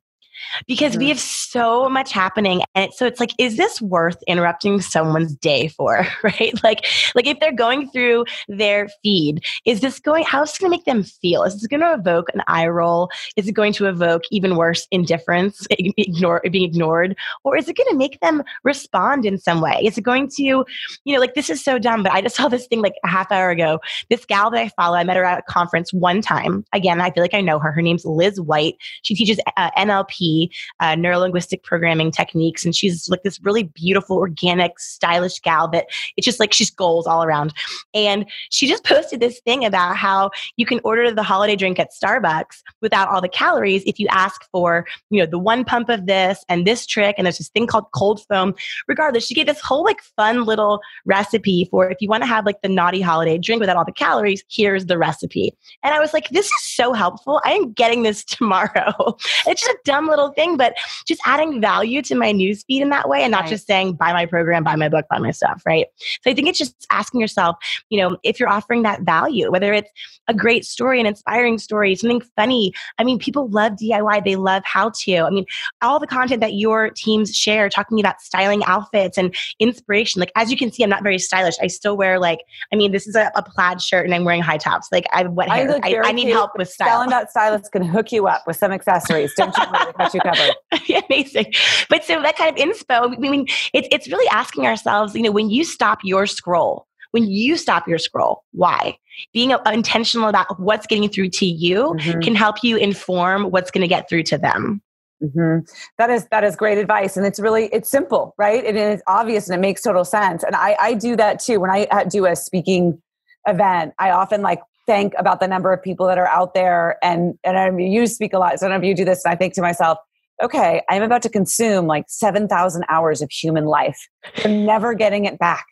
Because 0.66 0.92
mm-hmm. 0.92 1.00
we 1.00 1.08
have 1.08 1.20
so 1.20 1.88
much 1.88 2.12
happening 2.12 2.62
and 2.74 2.92
so 2.94 3.06
it's 3.06 3.20
like 3.20 3.30
is 3.38 3.56
this 3.56 3.80
worth 3.80 4.22
interrupting 4.26 4.80
someone's 4.80 5.34
day 5.34 5.68
for 5.68 6.06
right? 6.22 6.52
Like 6.62 6.86
like 7.14 7.26
if 7.26 7.40
they're 7.40 7.52
going 7.52 7.90
through 7.90 8.24
their 8.48 8.88
feed 9.02 9.42
is 9.64 9.80
this 9.80 9.98
going 9.98 10.24
how's 10.24 10.52
this 10.52 10.58
going 10.58 10.70
to 10.70 10.76
make 10.76 10.84
them 10.84 11.02
feel? 11.02 11.42
Is 11.42 11.54
this 11.54 11.66
going 11.66 11.80
to 11.80 11.94
evoke 11.94 12.28
an 12.34 12.42
eye 12.46 12.66
roll? 12.66 13.10
Is 13.36 13.48
it 13.48 13.52
going 13.52 13.72
to 13.74 13.86
evoke 13.86 14.22
even 14.30 14.56
worse 14.56 14.86
indifference 14.90 15.66
ignore 15.70 16.42
being 16.50 16.68
ignored? 16.68 17.16
Or 17.44 17.56
is 17.56 17.68
it 17.68 17.76
going 17.76 17.90
to 17.90 17.96
make 17.96 18.20
them 18.20 18.42
respond 18.64 19.24
in 19.26 19.38
some 19.38 19.60
way? 19.60 19.80
Is 19.84 19.98
it 19.98 20.02
going 20.02 20.28
to 20.28 20.42
you 20.42 20.64
know 21.06 21.20
like 21.20 21.34
this 21.34 21.50
is 21.50 21.62
so 21.62 21.78
dumb 21.78 22.02
but 22.02 22.12
i 22.12 22.20
just 22.20 22.36
saw 22.36 22.48
this 22.48 22.66
thing 22.66 22.82
like 22.82 22.94
a 23.04 23.08
half 23.08 23.30
hour 23.30 23.50
ago. 23.50 23.80
This 24.08 24.24
gal 24.24 24.50
that 24.50 24.60
i 24.60 24.68
follow 24.70 24.96
i 24.96 25.04
met 25.04 25.16
her 25.16 25.24
at 25.24 25.38
a 25.38 25.42
conference 25.42 25.92
one 25.92 26.20
time. 26.20 26.64
Again 26.72 27.00
i 27.00 27.10
feel 27.10 27.22
like 27.22 27.34
i 27.34 27.40
know 27.40 27.58
her. 27.58 27.72
Her 27.72 27.82
name's 27.82 28.04
liz 28.04 28.40
white. 28.40 28.76
She 29.02 29.14
teaches 29.14 29.38
uh, 29.56 29.70
nlp 29.72 30.31
uh, 30.80 30.94
neurolinguistic 30.94 31.62
programming 31.62 32.10
techniques. 32.10 32.64
And 32.64 32.74
she's 32.74 33.08
like 33.08 33.22
this 33.22 33.40
really 33.42 33.64
beautiful, 33.64 34.16
organic, 34.16 34.78
stylish 34.78 35.40
gal 35.40 35.68
that 35.68 35.86
it's 36.16 36.24
just 36.24 36.40
like 36.40 36.52
she's 36.52 36.70
goals 36.70 37.06
all 37.06 37.24
around. 37.24 37.52
And 37.94 38.26
she 38.50 38.66
just 38.66 38.84
posted 38.84 39.20
this 39.20 39.40
thing 39.40 39.64
about 39.64 39.96
how 39.96 40.30
you 40.56 40.66
can 40.66 40.80
order 40.84 41.10
the 41.12 41.22
holiday 41.22 41.56
drink 41.56 41.78
at 41.78 41.90
Starbucks 41.92 42.62
without 42.80 43.08
all 43.08 43.20
the 43.20 43.28
calories 43.28 43.82
if 43.86 43.98
you 43.98 44.06
ask 44.10 44.42
for, 44.50 44.86
you 45.10 45.20
know, 45.20 45.26
the 45.26 45.38
one 45.38 45.64
pump 45.64 45.88
of 45.88 46.06
this 46.06 46.44
and 46.48 46.66
this 46.66 46.86
trick. 46.86 47.14
And 47.18 47.26
there's 47.26 47.38
this 47.38 47.48
thing 47.48 47.66
called 47.66 47.86
cold 47.94 48.24
foam. 48.28 48.54
Regardless, 48.88 49.26
she 49.26 49.34
gave 49.34 49.46
this 49.46 49.60
whole 49.60 49.84
like 49.84 50.00
fun 50.16 50.44
little 50.44 50.80
recipe 51.04 51.68
for 51.70 51.90
if 51.90 51.98
you 52.00 52.08
want 52.08 52.22
to 52.22 52.28
have 52.28 52.46
like 52.46 52.60
the 52.62 52.68
naughty 52.68 53.00
holiday 53.00 53.38
drink 53.38 53.60
without 53.60 53.76
all 53.76 53.84
the 53.84 53.92
calories, 53.92 54.44
here's 54.50 54.86
the 54.86 54.98
recipe. 54.98 55.54
And 55.82 55.94
I 55.94 56.00
was 56.00 56.12
like, 56.12 56.28
this 56.28 56.46
is 56.46 56.62
so 56.62 56.92
helpful. 56.92 57.40
I 57.44 57.52
am 57.52 57.72
getting 57.72 58.02
this 58.02 58.24
tomorrow. 58.32 59.16
it's 59.46 59.62
just 59.62 59.70
a 59.70 59.78
dumb 59.84 60.08
little 60.08 60.21
thing, 60.30 60.56
but 60.56 60.74
just 61.06 61.20
adding 61.26 61.60
value 61.60 62.02
to 62.02 62.14
my 62.14 62.32
newsfeed 62.32 62.80
in 62.80 62.90
that 62.90 63.08
way 63.08 63.22
and 63.22 63.30
not 63.30 63.42
right. 63.42 63.50
just 63.50 63.66
saying, 63.66 63.94
buy 63.94 64.12
my 64.12 64.26
program, 64.26 64.64
buy 64.64 64.76
my 64.76 64.88
book, 64.88 65.06
buy 65.10 65.18
my 65.18 65.30
stuff, 65.30 65.62
right? 65.66 65.86
So 66.22 66.30
I 66.30 66.34
think 66.34 66.48
it's 66.48 66.58
just 66.58 66.86
asking 66.90 67.20
yourself, 67.20 67.56
you 67.90 68.00
know, 68.00 68.16
if 68.22 68.38
you're 68.38 68.48
offering 68.48 68.82
that 68.82 69.02
value, 69.02 69.50
whether 69.50 69.72
it's 69.72 69.90
a 70.28 70.34
great 70.34 70.64
story, 70.64 71.00
an 71.00 71.06
inspiring 71.06 71.58
story, 71.58 71.94
something 71.94 72.22
funny. 72.36 72.72
I 72.98 73.04
mean, 73.04 73.18
people 73.18 73.48
love 73.48 73.72
DIY, 73.72 74.24
they 74.24 74.36
love 74.36 74.62
how 74.64 74.90
to. 75.02 75.18
I 75.18 75.30
mean, 75.30 75.44
all 75.82 75.98
the 75.98 76.06
content 76.06 76.40
that 76.40 76.54
your 76.54 76.90
teams 76.90 77.34
share 77.34 77.68
talking 77.68 77.98
about 77.98 78.20
styling 78.20 78.62
outfits 78.64 79.18
and 79.18 79.34
inspiration. 79.58 80.20
Like, 80.20 80.32
as 80.36 80.50
you 80.50 80.56
can 80.56 80.70
see, 80.72 80.82
I'm 80.82 80.90
not 80.90 81.02
very 81.02 81.18
stylish. 81.18 81.56
I 81.60 81.66
still 81.66 81.96
wear, 81.96 82.18
like, 82.18 82.40
I 82.72 82.76
mean, 82.76 82.92
this 82.92 83.06
is 83.06 83.16
a, 83.16 83.30
a 83.34 83.42
plaid 83.42 83.80
shirt 83.80 84.04
and 84.04 84.14
I'm 84.14 84.24
wearing 84.24 84.42
high 84.42 84.58
tops. 84.58 84.88
Like, 84.92 85.06
I 85.12 85.22
have 85.22 85.32
wet 85.32 85.48
hair. 85.48 85.80
I, 85.82 85.94
I, 85.94 86.08
I 86.08 86.12
need 86.12 86.28
help 86.28 86.52
with 86.56 86.68
style. 86.68 87.08
Selling 87.08 87.26
stylist 87.28 87.72
can 87.72 87.82
hook 87.82 88.12
you 88.12 88.26
up 88.26 88.46
with 88.46 88.56
some 88.56 88.72
accessories. 88.72 89.32
Don't 89.36 89.56
you 89.56 89.64
worry, 89.72 90.11
got 90.20 90.36
you 90.38 90.54
covered. 90.70 91.04
Amazing. 91.08 91.52
But 91.88 92.04
so 92.04 92.20
that 92.22 92.36
kind 92.36 92.58
of 92.58 92.64
inspo, 92.64 93.14
I 93.14 93.18
mean, 93.18 93.46
it's, 93.72 93.88
it's 93.90 94.08
really 94.08 94.28
asking 94.28 94.66
ourselves, 94.66 95.14
you 95.14 95.22
know, 95.22 95.32
when 95.32 95.50
you 95.50 95.64
stop 95.64 95.98
your 96.02 96.26
scroll, 96.26 96.86
when 97.12 97.28
you 97.28 97.56
stop 97.56 97.86
your 97.86 97.98
scroll, 97.98 98.44
why? 98.52 98.96
Being 99.32 99.54
intentional 99.72 100.28
about 100.28 100.58
what's 100.58 100.86
getting 100.86 101.08
through 101.08 101.30
to 101.30 101.46
you 101.46 101.94
mm-hmm. 101.98 102.20
can 102.20 102.34
help 102.34 102.62
you 102.62 102.76
inform 102.76 103.50
what's 103.50 103.70
going 103.70 103.82
to 103.82 103.88
get 103.88 104.08
through 104.08 104.24
to 104.24 104.38
them. 104.38 104.82
Mm-hmm. 105.22 105.64
That 105.98 106.10
is 106.10 106.26
that 106.32 106.42
is 106.42 106.56
great 106.56 106.78
advice, 106.78 107.16
and 107.16 107.24
it's 107.24 107.38
really 107.38 107.66
it's 107.66 107.88
simple, 107.88 108.34
right? 108.38 108.64
And 108.64 108.76
it's 108.76 109.02
obvious, 109.06 109.48
and 109.48 109.56
it 109.56 109.60
makes 109.60 109.80
total 109.82 110.04
sense. 110.04 110.42
And 110.42 110.56
I 110.56 110.76
I 110.80 110.94
do 110.94 111.14
that 111.14 111.38
too 111.38 111.60
when 111.60 111.70
I 111.70 111.86
do 112.10 112.26
a 112.26 112.34
speaking 112.34 113.00
event. 113.46 113.94
I 114.00 114.10
often 114.10 114.42
like 114.42 114.60
think 114.92 115.14
about 115.18 115.40
the 115.40 115.48
number 115.48 115.72
of 115.72 115.82
people 115.82 116.06
that 116.06 116.18
are 116.18 116.28
out 116.28 116.54
there, 116.54 116.98
and 117.02 117.38
and 117.44 117.58
I 117.58 117.70
mean, 117.70 117.92
you 117.92 118.06
speak 118.06 118.32
a 118.32 118.38
lot. 118.38 118.58
So 118.58 118.66
I 118.66 118.70
don't 118.70 118.80
know 118.80 118.84
if 118.84 118.88
you 118.88 118.94
do 118.94 119.04
this, 119.04 119.24
and 119.24 119.32
I 119.32 119.36
think 119.36 119.54
to 119.54 119.62
myself, 119.62 119.98
okay, 120.42 120.82
I'm 120.88 121.02
about 121.02 121.22
to 121.22 121.28
consume 121.28 121.86
like 121.86 122.04
seven 122.08 122.48
thousand 122.48 122.84
hours 122.88 123.22
of 123.22 123.30
human 123.30 123.64
life. 123.64 123.98
I'm 124.44 124.64
never 124.64 124.94
getting 124.94 125.24
it 125.24 125.38
back 125.38 125.66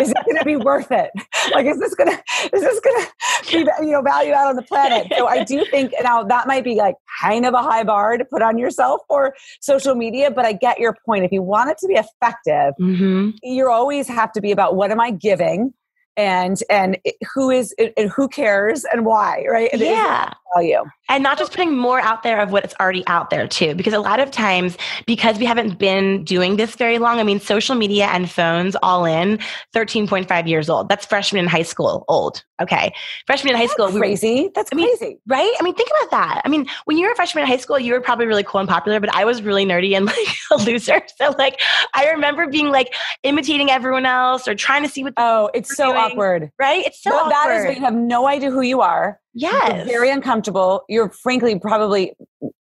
is 0.00 0.10
it 0.10 0.16
going 0.24 0.36
to 0.38 0.44
be 0.44 0.56
worth 0.56 0.90
it? 0.90 1.10
Like, 1.52 1.66
is 1.66 1.80
this 1.80 1.92
going 1.96 2.08
to 2.08 2.22
is 2.54 2.62
this 2.62 2.78
going 2.78 3.04
to 3.04 3.50
be 3.50 3.86
you 3.86 3.92
know 3.92 4.00
value 4.00 4.32
out 4.32 4.46
on 4.46 4.54
the 4.54 4.62
planet? 4.62 5.12
So 5.18 5.26
I 5.26 5.42
do 5.42 5.64
think 5.64 5.92
now 6.00 6.22
that 6.22 6.46
might 6.46 6.62
be 6.62 6.76
like 6.76 6.94
kind 7.20 7.44
of 7.44 7.52
a 7.52 7.60
high 7.60 7.82
bar 7.82 8.16
to 8.16 8.24
put 8.24 8.42
on 8.42 8.58
yourself 8.58 9.00
for 9.08 9.34
social 9.60 9.96
media, 9.96 10.30
but 10.30 10.44
I 10.44 10.52
get 10.52 10.78
your 10.78 10.96
point. 11.04 11.24
If 11.24 11.32
you 11.32 11.42
want 11.42 11.70
it 11.70 11.78
to 11.78 11.88
be 11.88 11.94
effective, 11.94 12.74
mm-hmm. 12.80 13.30
you 13.42 13.68
always 13.68 14.06
have 14.06 14.30
to 14.32 14.40
be 14.40 14.52
about 14.52 14.76
what 14.76 14.92
am 14.92 15.00
I 15.00 15.10
giving 15.10 15.74
and 16.16 16.62
and 16.68 16.98
who 17.34 17.50
is 17.50 17.74
and 17.96 18.10
who 18.10 18.28
cares 18.28 18.84
and 18.92 19.04
why 19.04 19.44
right? 19.50 19.70
And 19.72 19.80
yeah. 19.80 20.32
value. 20.54 20.84
And 21.08 21.22
not 21.22 21.38
just 21.38 21.52
putting 21.52 21.76
more 21.76 22.00
out 22.00 22.22
there 22.22 22.40
of 22.40 22.52
what's 22.52 22.74
already 22.80 23.04
out 23.06 23.30
there 23.30 23.46
too 23.46 23.74
because 23.74 23.92
a 23.92 24.00
lot 24.00 24.20
of 24.20 24.30
times 24.30 24.76
because 25.06 25.38
we 25.38 25.44
haven't 25.44 25.78
been 25.78 26.24
doing 26.24 26.56
this 26.56 26.74
very 26.74 26.98
long 26.98 27.18
i 27.18 27.22
mean 27.22 27.40
social 27.40 27.74
media 27.74 28.06
and 28.06 28.30
phones 28.30 28.76
all 28.82 29.04
in 29.04 29.38
13.5 29.74 30.48
years 30.48 30.68
old. 30.70 30.88
That's 30.88 31.06
freshman 31.06 31.40
in 31.40 31.48
high 31.48 31.62
school 31.62 32.04
old 32.08 32.42
okay? 32.62 32.94
Freshman 33.26 33.54
in 33.54 33.60
high 33.60 33.66
school 33.66 33.90
crazy. 33.90 34.34
We 34.34 34.50
that's 34.54 34.70
I 34.72 34.76
mean, 34.76 34.96
crazy. 34.96 35.18
right? 35.26 35.52
I 35.58 35.62
mean 35.62 35.74
think 35.74 35.90
about 35.90 36.10
that. 36.12 36.42
I 36.44 36.48
mean 36.48 36.66
when 36.84 36.96
you 36.96 37.06
were 37.06 37.12
a 37.12 37.16
freshman 37.16 37.42
in 37.42 37.48
high 37.48 37.56
school 37.56 37.78
you 37.78 37.92
were 37.92 38.00
probably 38.00 38.26
really 38.26 38.44
cool 38.44 38.60
and 38.60 38.68
popular 38.68 39.00
but 39.00 39.14
i 39.14 39.24
was 39.24 39.42
really 39.42 39.66
nerdy 39.66 39.96
and 39.96 40.06
like 40.06 40.16
a 40.50 40.56
loser. 40.56 41.02
So 41.16 41.34
like 41.38 41.60
i 41.94 42.10
remember 42.10 42.46
being 42.46 42.70
like 42.70 42.94
imitating 43.22 43.70
everyone 43.70 44.06
else 44.06 44.48
or 44.48 44.54
trying 44.54 44.82
to 44.82 44.88
see 44.88 45.02
what 45.02 45.14
oh 45.16 45.50
it's 45.54 45.76
so 45.76 45.92
awkward. 46.10 46.50
Right? 46.58 46.86
It's 46.86 47.02
so 47.02 47.12
awkward. 47.12 47.32
that 47.32 47.70
is 47.70 47.76
you 47.76 47.82
have 47.82 47.94
no 47.94 48.26
idea 48.26 48.50
who 48.50 48.62
you 48.62 48.80
are 48.80 49.20
Yes. 49.34 49.76
You're 49.76 49.86
very 49.86 50.10
uncomfortable. 50.10 50.84
You're 50.88 51.10
frankly 51.10 51.58
probably 51.58 52.14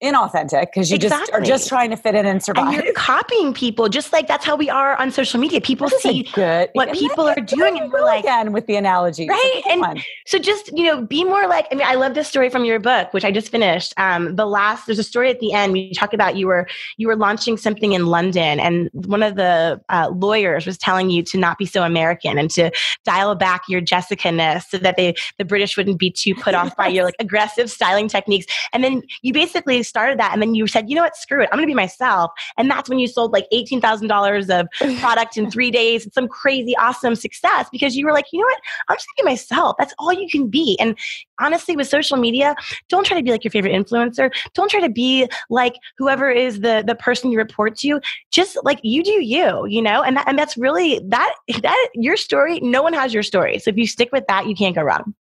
inauthentic 0.04 0.68
because 0.68 0.92
you 0.92 0.96
exactly. 0.96 1.20
just 1.20 1.34
are 1.34 1.42
just 1.42 1.68
trying 1.68 1.90
to 1.90 1.98
fit 1.98 2.16
in 2.16 2.26
and 2.26 2.44
survive. 2.44 2.74
And 2.74 2.84
you're 2.84 2.94
copying 2.94 3.54
people, 3.54 3.90
just 3.90 4.12
like 4.14 4.28
that's 4.28 4.46
how 4.46 4.56
we 4.56 4.70
are 4.70 4.96
on 4.96 5.12
social 5.12 5.40
media. 5.40 5.62
People 5.62 5.90
see 5.90 6.24
good. 6.34 6.70
what 6.74 6.94
people 6.94 7.28
are 7.28 7.36
doing, 7.36 7.80
and 7.80 7.92
we're 7.92 8.04
like, 8.04 8.24
again 8.24 8.54
with 8.54 8.66
the 8.68 8.76
analogy, 8.76 9.28
right? 9.28 9.62
And 9.70 9.82
one. 9.82 10.04
so 10.26 10.38
just 10.40 10.76
you 10.78 10.86
know, 10.86 11.02
be 11.02 11.24
more 11.24 11.48
like. 11.48 11.68
I 11.72 11.76
mean, 11.76 11.88
I 11.88 11.96
love 11.96 12.14
this 12.14 12.28
story 12.28 12.50
from 12.50 12.66
your 12.66 12.80
book, 12.80 13.14
which 13.14 13.26
I 13.26 13.32
just 13.32 13.50
finished. 13.50 13.94
Um, 13.98 14.36
the 14.36 14.46
last 14.46 14.86
there's 14.86 15.00
a 15.00 15.04
story 15.04 15.30
at 15.30 15.40
the 15.40 15.54
end. 15.54 15.74
We 15.74 15.94
talk 15.94 16.14
about 16.14 16.36
you 16.36 16.48
were 16.48 16.68
you 16.98 17.08
were 17.08 17.16
launching 17.16 17.58
something 17.58 17.94
in 17.94 18.08
London, 18.08 18.60
and 18.60 18.90
one 18.94 19.24
of 19.24 19.36
the 19.36 19.82
uh, 19.90 20.12
lawyers 20.14 20.66
was 20.66 20.78
telling 20.78 21.10
you 21.10 21.24
to 21.24 21.38
not 21.38 21.58
be 21.58 21.66
so 21.66 21.84
American 21.84 22.38
and 22.38 22.50
to 22.52 22.72
dial 23.06 23.36
back 23.36 23.64
your 23.68 23.82
Jessica 23.82 24.32
ness 24.32 24.70
so 24.70 24.78
that 24.78 24.96
they 24.96 25.16
the 25.38 25.46
British 25.46 25.78
wouldn't 25.78 26.00
be 26.00 26.12
too 26.12 26.36
put 26.36 26.54
off 26.58 26.76
by 26.76 26.88
your 26.88 27.04
like 27.04 27.16
aggressive 27.20 27.70
styling 27.70 28.08
techniques. 28.08 28.46
And 28.74 28.84
then 28.84 29.04
you 29.22 29.34
basically 29.34 29.84
started 29.84 30.20
that 30.20 30.34
and 30.34 30.42
then 30.42 30.56
you 30.56 30.68
said, 30.68 30.90
you 30.90 30.96
know 30.96 31.04
what, 31.04 31.16
screw 31.16 31.42
it. 31.42 31.50
I'm 31.52 31.58
gonna 31.58 31.68
be 31.68 31.74
myself. 31.74 32.32
And 32.58 32.70
that's 32.70 32.90
when 32.90 33.00
you 33.00 33.08
sold 33.08 33.32
like 33.32 33.48
eighteen 33.52 33.82
thousand 33.82 34.08
dollars 34.08 34.50
of 34.50 34.68
product 35.00 35.38
in 35.38 35.50
three 35.50 35.72
days 35.72 36.04
and 36.04 36.14
some 36.14 36.28
crazy 36.28 36.76
awesome 36.78 37.16
success 37.16 37.68
because 37.72 37.96
you 37.96 38.06
were 38.06 38.14
like, 38.14 38.26
you 38.32 38.40
know 38.40 38.46
what, 38.46 38.62
I'm 38.90 38.96
just 38.98 39.08
gonna 39.16 39.26
be 39.28 39.32
myself. 39.32 39.76
That's 39.78 39.94
all 40.00 40.14
you 40.14 40.28
can 40.30 40.48
be. 40.48 40.78
And 40.80 40.98
honestly, 41.40 41.76
with 41.76 41.88
social 41.88 42.18
media, 42.18 42.56
don't 42.90 43.06
try 43.06 43.18
to 43.18 43.24
be 43.24 43.32
like 43.32 43.44
your 43.44 43.52
favorite 43.52 43.74
influencer. 43.74 44.32
Don't 44.54 44.70
try 44.70 44.82
to 44.82 44.90
be 44.90 45.28
like 45.50 45.76
whoever 45.98 46.30
is 46.30 46.62
the 46.62 46.84
the 46.86 46.96
person 46.96 47.32
you 47.32 47.38
report 47.38 47.78
to. 47.78 48.00
Just 48.32 48.58
like 48.64 48.80
you 48.84 49.04
do 49.04 49.24
you, 49.24 49.66
you 49.68 49.82
know? 49.82 50.04
And 50.04 50.18
that, 50.18 50.28
and 50.28 50.38
that's 50.38 50.58
really 50.58 51.00
that 51.08 51.34
that 51.62 51.90
your 51.94 52.18
story, 52.18 52.60
no 52.62 52.82
one 52.82 52.94
has 52.94 53.14
your 53.14 53.24
story. 53.24 53.60
So 53.60 53.70
if 53.70 53.78
you 53.78 53.88
stick 53.88 54.10
with 54.12 54.26
that, 54.28 54.48
you 54.48 54.56
can't 54.56 54.76
go 54.76 54.82
wrong. 54.82 55.14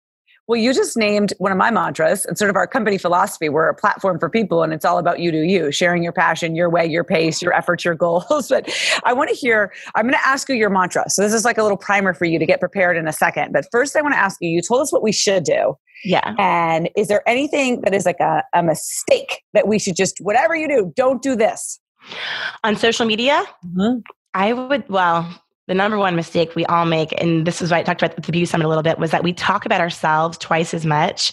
Well, 0.48 0.60
you 0.60 0.72
just 0.72 0.96
named 0.96 1.32
one 1.38 1.50
of 1.50 1.58
my 1.58 1.72
mantras 1.72 2.24
and 2.24 2.38
sort 2.38 2.50
of 2.50 2.56
our 2.56 2.68
company 2.68 2.98
philosophy. 2.98 3.48
We're 3.48 3.68
a 3.68 3.74
platform 3.74 4.20
for 4.20 4.30
people 4.30 4.62
and 4.62 4.72
it's 4.72 4.84
all 4.84 4.98
about 4.98 5.18
you 5.18 5.32
do 5.32 5.40
you, 5.40 5.72
sharing 5.72 6.04
your 6.04 6.12
passion, 6.12 6.54
your 6.54 6.70
way, 6.70 6.86
your 6.86 7.02
pace, 7.02 7.42
your 7.42 7.52
efforts, 7.52 7.84
your 7.84 7.96
goals. 7.96 8.48
but 8.48 8.70
I 9.02 9.12
want 9.12 9.28
to 9.30 9.34
hear, 9.34 9.72
I'm 9.96 10.04
going 10.04 10.14
to 10.14 10.28
ask 10.28 10.48
you 10.48 10.54
your 10.54 10.70
mantra. 10.70 11.10
So 11.10 11.22
this 11.22 11.32
is 11.32 11.44
like 11.44 11.58
a 11.58 11.62
little 11.62 11.76
primer 11.76 12.14
for 12.14 12.26
you 12.26 12.38
to 12.38 12.46
get 12.46 12.60
prepared 12.60 12.96
in 12.96 13.08
a 13.08 13.12
second. 13.12 13.52
But 13.52 13.66
first, 13.72 13.96
I 13.96 14.02
want 14.02 14.14
to 14.14 14.18
ask 14.18 14.38
you, 14.40 14.48
you 14.48 14.62
told 14.62 14.82
us 14.82 14.92
what 14.92 15.02
we 15.02 15.12
should 15.12 15.42
do. 15.42 15.76
Yeah. 16.04 16.34
And 16.38 16.90
is 16.96 17.08
there 17.08 17.28
anything 17.28 17.80
that 17.80 17.92
is 17.92 18.06
like 18.06 18.20
a, 18.20 18.44
a 18.54 18.62
mistake 18.62 19.42
that 19.52 19.66
we 19.66 19.80
should 19.80 19.96
just, 19.96 20.18
whatever 20.20 20.54
you 20.54 20.68
do, 20.68 20.92
don't 20.94 21.22
do 21.22 21.34
this? 21.34 21.80
On 22.62 22.76
social 22.76 23.04
media? 23.04 23.44
Mm-hmm. 23.64 23.98
I 24.34 24.52
would, 24.52 24.88
well, 24.88 25.42
the 25.66 25.74
number 25.74 25.98
one 25.98 26.14
mistake 26.14 26.54
we 26.54 26.64
all 26.66 26.86
make, 26.86 27.12
and 27.20 27.46
this 27.46 27.60
is 27.60 27.70
why 27.70 27.78
I 27.78 27.82
talked 27.82 28.02
about 28.02 28.14
the 28.16 28.32
Beauty 28.32 28.46
Summit 28.46 28.66
a 28.66 28.68
little 28.68 28.82
bit, 28.82 28.98
was 28.98 29.10
that 29.10 29.24
we 29.24 29.32
talk 29.32 29.66
about 29.66 29.80
ourselves 29.80 30.38
twice 30.38 30.72
as 30.72 30.86
much 30.86 31.32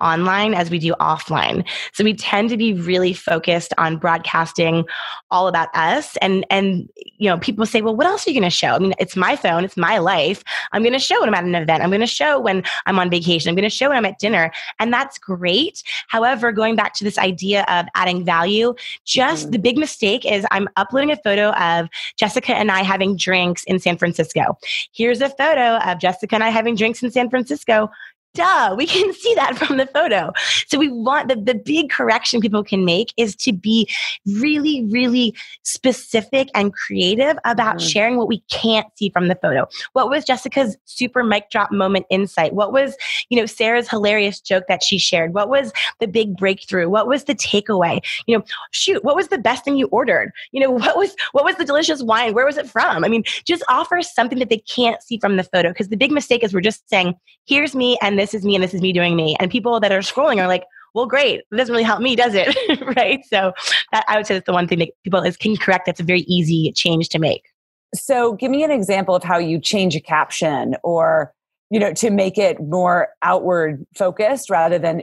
online 0.00 0.54
as 0.54 0.70
we 0.70 0.78
do 0.78 0.94
offline. 1.00 1.66
So 1.92 2.04
we 2.04 2.14
tend 2.14 2.50
to 2.50 2.56
be 2.56 2.74
really 2.74 3.12
focused 3.12 3.74
on 3.78 3.96
broadcasting 3.96 4.84
all 5.30 5.48
about 5.48 5.68
us. 5.74 6.16
And 6.18 6.46
and 6.48 6.88
you 7.18 7.28
know, 7.28 7.38
people 7.38 7.66
say, 7.66 7.82
well, 7.82 7.96
what 7.96 8.06
else 8.06 8.26
are 8.26 8.30
you 8.30 8.38
going 8.38 8.50
to 8.50 8.56
show? 8.56 8.68
I 8.68 8.78
mean, 8.78 8.94
it's 8.98 9.16
my 9.16 9.34
phone, 9.34 9.64
it's 9.64 9.76
my 9.76 9.98
life. 9.98 10.44
I'm 10.72 10.82
going 10.82 10.92
to 10.92 10.98
show 10.98 11.20
when 11.20 11.28
I'm 11.28 11.34
at 11.34 11.44
an 11.44 11.54
event. 11.54 11.82
I'm 11.82 11.90
going 11.90 12.00
to 12.00 12.06
show 12.06 12.38
when 12.38 12.62
I'm 12.86 12.98
on 12.98 13.10
vacation. 13.10 13.48
I'm 13.48 13.56
going 13.56 13.64
to 13.64 13.70
show 13.70 13.88
when 13.88 13.96
I'm 13.96 14.06
at 14.06 14.18
dinner, 14.18 14.52
and 14.78 14.92
that's 14.92 15.18
great. 15.18 15.82
However, 16.08 16.52
going 16.52 16.76
back 16.76 16.94
to 16.94 17.04
this 17.04 17.18
idea 17.18 17.64
of 17.68 17.86
adding 17.94 18.24
value, 18.24 18.74
just 19.04 19.44
mm-hmm. 19.44 19.50
the 19.52 19.58
big 19.58 19.76
mistake 19.76 20.24
is 20.24 20.46
I'm 20.50 20.68
uploading 20.76 21.10
a 21.10 21.16
photo 21.16 21.50
of 21.50 21.88
Jessica 22.16 22.54
and 22.54 22.70
I 22.70 22.82
having 22.82 23.16
drinks 23.16 23.64
in 23.72 23.80
San 23.80 23.98
Francisco. 23.98 24.56
Here's 24.92 25.20
a 25.20 25.30
photo 25.30 25.78
of 25.78 25.98
Jessica 25.98 26.36
and 26.36 26.44
I 26.44 26.50
having 26.50 26.76
drinks 26.76 27.02
in 27.02 27.10
San 27.10 27.30
Francisco 27.30 27.90
duh, 28.34 28.74
we 28.76 28.86
can 28.86 29.12
see 29.22 29.34
that 29.34 29.56
from 29.56 29.76
the 29.76 29.86
photo. 29.86 30.32
So 30.66 30.78
we 30.78 30.88
want 30.88 31.28
the, 31.28 31.36
the 31.36 31.54
big 31.54 31.90
correction 31.90 32.40
people 32.40 32.64
can 32.64 32.84
make 32.84 33.12
is 33.16 33.36
to 33.36 33.52
be 33.52 33.88
really, 34.26 34.86
really 34.90 35.34
specific 35.62 36.48
and 36.54 36.72
creative 36.72 37.36
about 37.44 37.76
mm-hmm. 37.76 37.86
sharing 37.86 38.16
what 38.16 38.28
we 38.28 38.40
can't 38.50 38.86
see 38.96 39.10
from 39.10 39.28
the 39.28 39.34
photo. 39.36 39.68
What 39.92 40.08
was 40.08 40.24
Jessica's 40.24 40.76
super 40.84 41.22
mic 41.22 41.50
drop 41.50 41.72
moment 41.72 42.06
insight? 42.10 42.54
What 42.54 42.72
was, 42.72 42.96
you 43.28 43.38
know, 43.38 43.46
Sarah's 43.46 43.88
hilarious 43.88 44.40
joke 44.40 44.64
that 44.68 44.82
she 44.82 44.98
shared? 44.98 45.34
What 45.34 45.48
was 45.48 45.72
the 46.00 46.08
big 46.08 46.36
breakthrough? 46.36 46.88
What 46.88 47.06
was 47.06 47.24
the 47.24 47.34
takeaway? 47.34 48.00
You 48.26 48.38
know, 48.38 48.44
shoot, 48.70 49.04
what 49.04 49.16
was 49.16 49.28
the 49.28 49.38
best 49.38 49.64
thing 49.64 49.76
you 49.76 49.86
ordered? 49.86 50.32
You 50.52 50.60
know, 50.60 50.70
what 50.82 50.96
was 50.96 51.14
what 51.32 51.44
was 51.44 51.56
the 51.56 51.64
delicious 51.64 52.02
wine? 52.02 52.34
Where 52.34 52.46
was 52.46 52.56
it 52.56 52.68
from? 52.68 53.04
I 53.04 53.08
mean, 53.08 53.24
just 53.44 53.62
offer 53.68 54.00
something 54.02 54.38
that 54.38 54.48
they 54.48 54.58
can't 54.58 55.02
see 55.02 55.18
from 55.18 55.36
the 55.36 55.44
photo 55.44 55.68
because 55.68 55.88
the 55.88 55.96
big 55.96 56.10
mistake 56.10 56.42
is 56.42 56.54
we're 56.54 56.60
just 56.60 56.88
saying, 56.88 57.14
here's 57.46 57.74
me 57.74 57.98
and 58.00 58.18
this 58.22 58.34
is 58.34 58.44
me 58.44 58.54
and 58.54 58.62
this 58.62 58.72
is 58.72 58.80
me 58.80 58.92
doing 58.92 59.16
me. 59.16 59.36
And 59.40 59.50
people 59.50 59.80
that 59.80 59.90
are 59.90 59.98
scrolling 59.98 60.38
are 60.40 60.46
like, 60.46 60.64
well, 60.94 61.06
great. 61.06 61.40
It 61.40 61.56
doesn't 61.56 61.72
really 61.72 61.82
help 61.82 62.00
me, 62.00 62.14
does 62.14 62.34
it? 62.34 62.56
right. 62.96 63.20
So 63.24 63.52
that, 63.90 64.04
I 64.06 64.16
would 64.16 64.26
say 64.26 64.34
that's 64.34 64.46
the 64.46 64.52
one 64.52 64.68
thing 64.68 64.78
that 64.78 64.90
people 65.02 65.20
is 65.22 65.36
can 65.36 65.56
correct. 65.56 65.86
That's 65.86 66.00
a 66.00 66.04
very 66.04 66.20
easy 66.20 66.72
change 66.76 67.08
to 67.10 67.18
make. 67.18 67.46
So 67.94 68.34
give 68.34 68.50
me 68.50 68.62
an 68.62 68.70
example 68.70 69.14
of 69.14 69.24
how 69.24 69.38
you 69.38 69.60
change 69.60 69.96
a 69.96 70.00
caption 70.00 70.76
or, 70.84 71.34
you 71.70 71.80
know, 71.80 71.92
to 71.94 72.10
make 72.10 72.38
it 72.38 72.60
more 72.60 73.08
outward 73.22 73.84
focused 73.96 74.50
rather 74.50 74.78
than 74.78 75.02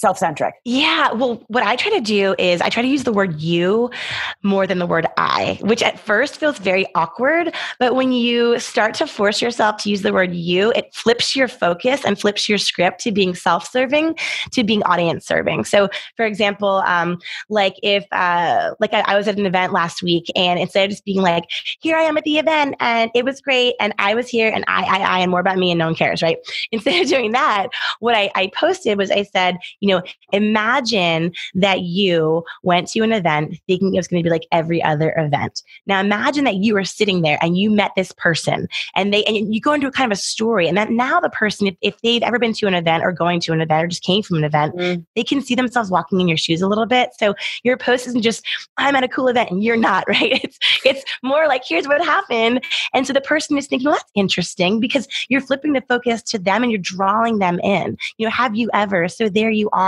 self 0.00 0.18
centric? 0.18 0.54
Yeah. 0.64 1.12
Well, 1.12 1.42
what 1.48 1.62
I 1.62 1.76
try 1.76 1.92
to 1.92 2.00
do 2.00 2.34
is 2.38 2.60
I 2.60 2.68
try 2.68 2.82
to 2.82 2.88
use 2.88 3.04
the 3.04 3.12
word 3.12 3.40
you 3.40 3.90
more 4.42 4.66
than 4.66 4.78
the 4.78 4.86
word 4.86 5.06
I, 5.16 5.58
which 5.62 5.82
at 5.82 5.98
first 5.98 6.36
feels 6.36 6.58
very 6.58 6.86
awkward. 6.94 7.54
But 7.78 7.94
when 7.94 8.12
you 8.12 8.58
start 8.58 8.94
to 8.94 9.06
force 9.06 9.42
yourself 9.42 9.76
to 9.78 9.90
use 9.90 10.02
the 10.02 10.12
word 10.12 10.34
you, 10.34 10.72
it 10.74 10.94
flips 10.94 11.36
your 11.36 11.48
focus 11.48 12.04
and 12.04 12.18
flips 12.18 12.48
your 12.48 12.58
script 12.58 13.00
to 13.02 13.12
being 13.12 13.34
self 13.34 13.70
serving 13.70 14.16
to 14.52 14.64
being 14.64 14.82
audience 14.84 15.26
serving. 15.26 15.64
So, 15.64 15.88
for 16.16 16.24
example, 16.24 16.82
um, 16.86 17.18
like 17.48 17.74
if, 17.82 18.06
uh, 18.12 18.74
like 18.80 18.94
I, 18.94 19.00
I 19.06 19.16
was 19.16 19.28
at 19.28 19.38
an 19.38 19.46
event 19.46 19.72
last 19.72 20.02
week 20.02 20.26
and 20.34 20.58
instead 20.58 20.84
of 20.84 20.90
just 20.90 21.04
being 21.04 21.20
like, 21.20 21.44
here 21.80 21.96
I 21.96 22.02
am 22.02 22.16
at 22.16 22.24
the 22.24 22.38
event 22.38 22.76
and 22.80 23.10
it 23.14 23.24
was 23.24 23.40
great 23.40 23.74
and 23.80 23.94
I 23.98 24.14
was 24.14 24.28
here 24.28 24.50
and 24.52 24.64
I, 24.66 24.84
I, 24.84 24.98
I, 25.00 25.18
and 25.20 25.30
more 25.30 25.40
about 25.40 25.58
me 25.58 25.70
and 25.70 25.78
no 25.78 25.86
one 25.86 25.94
cares, 25.94 26.22
right? 26.22 26.38
Instead 26.72 27.02
of 27.02 27.08
doing 27.08 27.32
that, 27.32 27.68
what 28.00 28.14
I, 28.14 28.30
I 28.34 28.50
posted 28.54 28.96
was 28.96 29.10
I 29.10 29.24
said, 29.24 29.58
you 29.80 29.89
know, 29.94 30.02
imagine 30.32 31.32
that 31.54 31.80
you 31.82 32.44
went 32.62 32.88
to 32.88 33.00
an 33.00 33.12
event 33.12 33.58
thinking 33.66 33.94
it 33.94 33.98
was 33.98 34.08
going 34.08 34.22
to 34.22 34.26
be 34.26 34.32
like 34.32 34.46
every 34.52 34.82
other 34.82 35.14
event. 35.16 35.62
Now 35.86 36.00
imagine 36.00 36.44
that 36.44 36.56
you 36.56 36.74
were 36.74 36.84
sitting 36.84 37.22
there 37.22 37.38
and 37.42 37.56
you 37.56 37.70
met 37.70 37.92
this 37.96 38.12
person 38.12 38.68
and 38.94 39.12
they 39.12 39.24
and 39.24 39.54
you 39.54 39.60
go 39.60 39.72
into 39.72 39.86
a 39.86 39.92
kind 39.92 40.10
of 40.10 40.16
a 40.16 40.20
story 40.20 40.68
and 40.68 40.76
that 40.76 40.90
now 40.90 41.20
the 41.20 41.30
person, 41.30 41.66
if, 41.66 41.76
if 41.80 42.00
they've 42.02 42.22
ever 42.22 42.38
been 42.38 42.52
to 42.54 42.66
an 42.66 42.74
event 42.74 43.04
or 43.04 43.12
going 43.12 43.40
to 43.40 43.52
an 43.52 43.60
event 43.60 43.84
or 43.84 43.88
just 43.88 44.02
came 44.02 44.22
from 44.22 44.38
an 44.38 44.44
event, 44.44 44.74
mm. 44.76 45.04
they 45.16 45.24
can 45.24 45.40
see 45.40 45.54
themselves 45.54 45.90
walking 45.90 46.20
in 46.20 46.28
your 46.28 46.36
shoes 46.36 46.62
a 46.62 46.68
little 46.68 46.86
bit. 46.86 47.10
So 47.18 47.34
your 47.62 47.76
post 47.76 48.06
isn't 48.08 48.22
just 48.22 48.44
I'm 48.76 48.96
at 48.96 49.04
a 49.04 49.08
cool 49.08 49.28
event 49.28 49.50
and 49.50 49.62
you're 49.62 49.76
not, 49.76 50.04
right? 50.08 50.42
It's 50.44 50.58
it's 50.84 51.04
more 51.22 51.46
like 51.46 51.62
here's 51.66 51.88
what 51.88 52.04
happened. 52.04 52.64
And 52.94 53.06
so 53.06 53.12
the 53.12 53.20
person 53.20 53.58
is 53.58 53.66
thinking, 53.66 53.86
well, 53.86 53.96
that's 53.96 54.10
interesting 54.14 54.80
because 54.80 55.08
you're 55.28 55.40
flipping 55.40 55.72
the 55.72 55.82
focus 55.82 56.22
to 56.24 56.38
them 56.38 56.62
and 56.62 56.72
you're 56.72 56.80
drawing 56.80 57.38
them 57.38 57.58
in. 57.60 57.96
You 58.18 58.26
know, 58.26 58.30
have 58.30 58.54
you 58.54 58.70
ever? 58.72 59.08
So 59.08 59.28
there 59.28 59.50
you 59.50 59.68
are. 59.72 59.79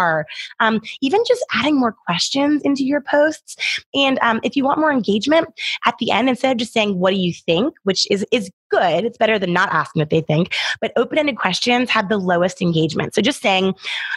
Um, 0.60 0.80
even 1.00 1.20
just 1.26 1.44
adding 1.52 1.78
more 1.78 1.94
questions 2.06 2.62
into 2.62 2.84
your 2.84 3.00
posts. 3.00 3.84
And 3.94 4.18
um, 4.22 4.40
if 4.42 4.56
you 4.56 4.64
want 4.64 4.80
more 4.80 4.92
engagement 4.92 5.48
at 5.86 5.94
the 5.98 6.10
end, 6.10 6.28
instead 6.28 6.52
of 6.52 6.58
just 6.58 6.72
saying, 6.72 6.98
what 6.98 7.10
do 7.10 7.20
you 7.20 7.32
think, 7.32 7.74
which 7.84 8.06
is, 8.10 8.24
is 8.32 8.50
good. 8.72 9.04
It's 9.04 9.18
better 9.18 9.38
than 9.38 9.52
not 9.52 9.68
asking 9.70 10.00
what 10.00 10.10
they 10.10 10.22
think. 10.22 10.54
But 10.80 10.92
open 10.96 11.18
ended 11.18 11.36
questions 11.36 11.90
have 11.90 12.08
the 12.08 12.16
lowest 12.18 12.60
engagement. 12.60 13.14
So 13.14 13.22
just 13.22 13.40
saying, 13.40 13.74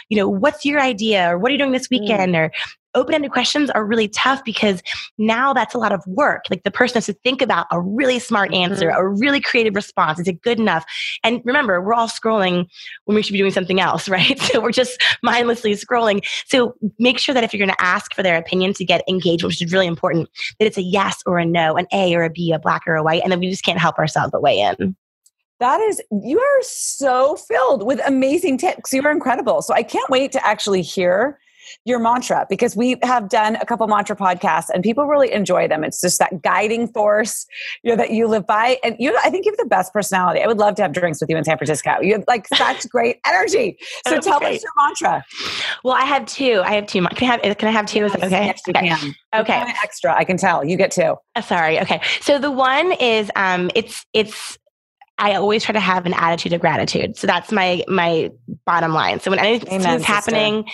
you 0.08 0.16
know, 0.16 0.28
what's 0.28 0.64
your 0.64 0.80
idea 0.80 1.30
or 1.30 1.38
what 1.38 1.50
are 1.50 1.52
you 1.52 1.58
doing 1.58 1.72
this 1.72 1.88
mm. 1.88 2.00
weekend 2.00 2.34
mm. 2.34 2.38
or 2.38 2.52
open 2.96 3.14
ended 3.14 3.30
questions 3.30 3.70
are 3.70 3.84
really 3.84 4.08
tough 4.08 4.44
because 4.44 4.82
now 5.18 5.52
that's 5.52 5.74
a 5.74 5.78
lot 5.78 5.92
of 5.92 6.04
work. 6.06 6.44
Like 6.50 6.64
the 6.64 6.70
person 6.70 6.94
has 6.94 7.06
to 7.06 7.12
think 7.12 7.40
about 7.40 7.66
a 7.70 7.80
really 7.80 8.18
smart 8.18 8.52
answer, 8.52 8.88
mm-hmm. 8.88 9.00
a 9.00 9.08
really 9.08 9.40
creative 9.40 9.74
response. 9.74 10.18
Is 10.18 10.26
it 10.26 10.42
good 10.42 10.58
enough? 10.58 10.84
And 11.22 11.40
remember, 11.44 11.80
we're 11.80 11.94
all 11.94 12.08
scrolling 12.08 12.66
when 13.04 13.14
we 13.14 13.22
should 13.22 13.32
be 13.32 13.38
doing 13.38 13.52
something 13.52 13.80
else, 13.80 14.08
right? 14.16 14.38
So 14.40 14.60
we're 14.60 14.72
just 14.72 15.00
mindlessly 15.22 15.72
scrolling. 15.72 16.26
So 16.46 16.74
make 16.98 17.18
sure 17.18 17.34
that 17.34 17.44
if 17.44 17.52
you're 17.52 17.64
going 17.64 17.76
to 17.76 17.84
ask 17.84 18.14
for 18.14 18.22
their 18.22 18.36
opinion 18.36 18.72
to 18.74 18.84
get 18.84 19.04
engagement, 19.08 19.52
which 19.52 19.62
is 19.62 19.72
really 19.72 19.86
important, 19.86 20.28
that 20.58 20.66
it's 20.66 20.78
a 20.78 20.82
yes 20.82 21.22
or 21.26 21.38
a 21.38 21.44
no, 21.44 21.76
an 21.76 21.86
A 21.92 22.14
or 22.14 22.24
a 22.24 22.30
B, 22.30 22.52
a 22.52 22.58
black 22.58 22.82
or 22.86 22.96
a 22.96 23.02
white, 23.02 23.22
and 23.22 23.30
then 23.30 23.40
we 23.40 23.50
just 23.50 23.64
can't 23.64 23.78
help 23.78 23.98
ourselves 23.98 24.30
but 24.32 24.42
weigh 24.42 24.60
in. 24.60 24.96
That 25.58 25.80
is, 25.80 26.02
you 26.22 26.38
are 26.38 26.62
so 26.62 27.36
filled 27.36 27.86
with 27.86 28.00
amazing 28.06 28.58
tips. 28.58 28.92
You 28.92 29.02
are 29.02 29.10
incredible. 29.10 29.62
So 29.62 29.72
I 29.72 29.82
can't 29.82 30.08
wait 30.10 30.32
to 30.32 30.46
actually 30.46 30.82
hear 30.82 31.38
your 31.84 31.98
mantra 31.98 32.46
because 32.48 32.76
we 32.76 32.96
have 33.02 33.28
done 33.28 33.56
a 33.56 33.66
couple 33.66 33.86
mantra 33.86 34.16
podcasts 34.16 34.68
and 34.72 34.82
people 34.82 35.06
really 35.06 35.32
enjoy 35.32 35.68
them. 35.68 35.84
It's 35.84 36.00
just 36.00 36.18
that 36.18 36.42
guiding 36.42 36.88
force, 36.88 37.46
you 37.82 37.90
know, 37.90 37.96
that 37.96 38.10
you 38.10 38.26
live 38.26 38.46
by. 38.46 38.78
And 38.84 38.96
you, 38.98 39.16
I 39.24 39.30
think 39.30 39.44
you 39.44 39.52
have 39.52 39.58
the 39.58 39.66
best 39.66 39.92
personality. 39.92 40.40
I 40.42 40.46
would 40.46 40.58
love 40.58 40.74
to 40.76 40.82
have 40.82 40.92
drinks 40.92 41.20
with 41.20 41.30
you 41.30 41.36
in 41.36 41.44
San 41.44 41.56
Francisco. 41.56 42.00
You 42.00 42.14
have 42.14 42.24
like 42.26 42.48
such 42.48 42.88
great 42.90 43.18
energy. 43.26 43.78
So 44.06 44.18
tell 44.20 44.42
us 44.44 44.62
your 44.62 44.72
mantra. 44.76 45.24
Well, 45.84 45.94
I 45.94 46.04
have 46.04 46.26
two. 46.26 46.62
I 46.64 46.74
have 46.74 46.86
two. 46.86 47.02
Can 47.02 47.40
I 47.42 47.46
have, 47.46 47.58
can 47.58 47.68
I 47.68 47.72
have 47.72 47.86
two? 47.86 48.00
Yes, 48.00 48.14
okay? 48.16 48.46
Yes, 48.46 48.62
you 48.66 48.72
okay. 48.76 48.88
can. 48.88 49.14
Okay. 49.34 49.74
Extra. 49.82 50.14
I 50.16 50.24
can 50.24 50.36
tell. 50.36 50.64
You 50.64 50.76
get 50.76 50.90
two. 50.90 51.16
Uh, 51.34 51.40
sorry. 51.40 51.80
Okay. 51.80 52.00
So 52.20 52.38
the 52.38 52.50
one 52.50 52.92
is, 52.92 53.30
um, 53.36 53.70
it's, 53.74 54.04
it's, 54.12 54.58
I 55.18 55.34
always 55.34 55.64
try 55.64 55.72
to 55.72 55.80
have 55.80 56.06
an 56.06 56.14
attitude 56.14 56.52
of 56.52 56.60
gratitude. 56.60 57.16
So 57.16 57.26
that's 57.26 57.50
my 57.50 57.82
my 57.88 58.30
bottom 58.66 58.92
line. 58.92 59.20
So 59.20 59.30
when 59.30 59.40
anything's 59.40 59.84
Amen, 59.84 60.02
happening, 60.02 60.66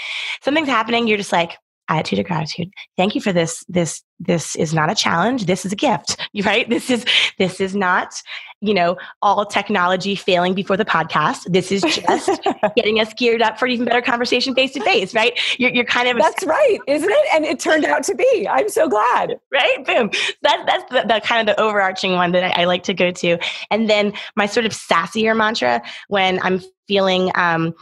something's 0.42 0.68
happening, 0.68 1.06
you're 1.06 1.18
just 1.18 1.32
like 1.32 1.58
attitude 1.88 2.18
of 2.18 2.26
gratitude. 2.26 2.70
Thank 2.96 3.14
you 3.14 3.20
for 3.20 3.32
this. 3.32 3.64
This 3.68 4.02
this 4.18 4.56
is 4.56 4.74
not 4.74 4.90
a 4.90 4.94
challenge. 4.94 5.46
This 5.46 5.64
is 5.64 5.72
a 5.72 5.76
gift. 5.76 6.16
Right? 6.44 6.68
This 6.68 6.90
is 6.90 7.04
this 7.38 7.60
is 7.60 7.76
not 7.76 8.14
you 8.62 8.72
know, 8.72 8.96
all 9.20 9.44
technology 9.44 10.14
failing 10.14 10.54
before 10.54 10.76
the 10.76 10.84
podcast. 10.84 11.52
This 11.52 11.72
is 11.72 11.82
just 11.82 12.30
getting 12.76 13.00
us 13.00 13.12
geared 13.14 13.42
up 13.42 13.58
for 13.58 13.66
even 13.66 13.84
better 13.84 14.00
conversation 14.00 14.54
face 14.54 14.72
to 14.72 14.80
face, 14.84 15.14
right? 15.14 15.38
You're, 15.58 15.70
you're 15.70 15.84
kind 15.84 16.08
of 16.08 16.16
that's 16.16 16.44
right, 16.44 16.78
isn't 16.86 17.10
it? 17.10 17.26
And 17.34 17.44
it 17.44 17.58
turned 17.58 17.84
out 17.84 18.04
to 18.04 18.14
be. 18.14 18.46
I'm 18.48 18.68
so 18.68 18.88
glad, 18.88 19.38
right? 19.50 19.84
Boom. 19.84 20.10
That, 20.42 20.62
that's 20.64 20.90
the, 20.90 21.12
the 21.12 21.20
kind 21.24 21.46
of 21.48 21.54
the 21.54 21.60
overarching 21.60 22.12
one 22.12 22.30
that 22.32 22.56
I, 22.56 22.62
I 22.62 22.64
like 22.64 22.84
to 22.84 22.94
go 22.94 23.10
to. 23.10 23.38
And 23.70 23.90
then 23.90 24.12
my 24.36 24.46
sort 24.46 24.64
of 24.64 24.72
sassier 24.72 25.36
mantra 25.36 25.82
when 26.06 26.40
I'm 26.42 26.60
feeling 26.88 27.30
um, 27.36 27.74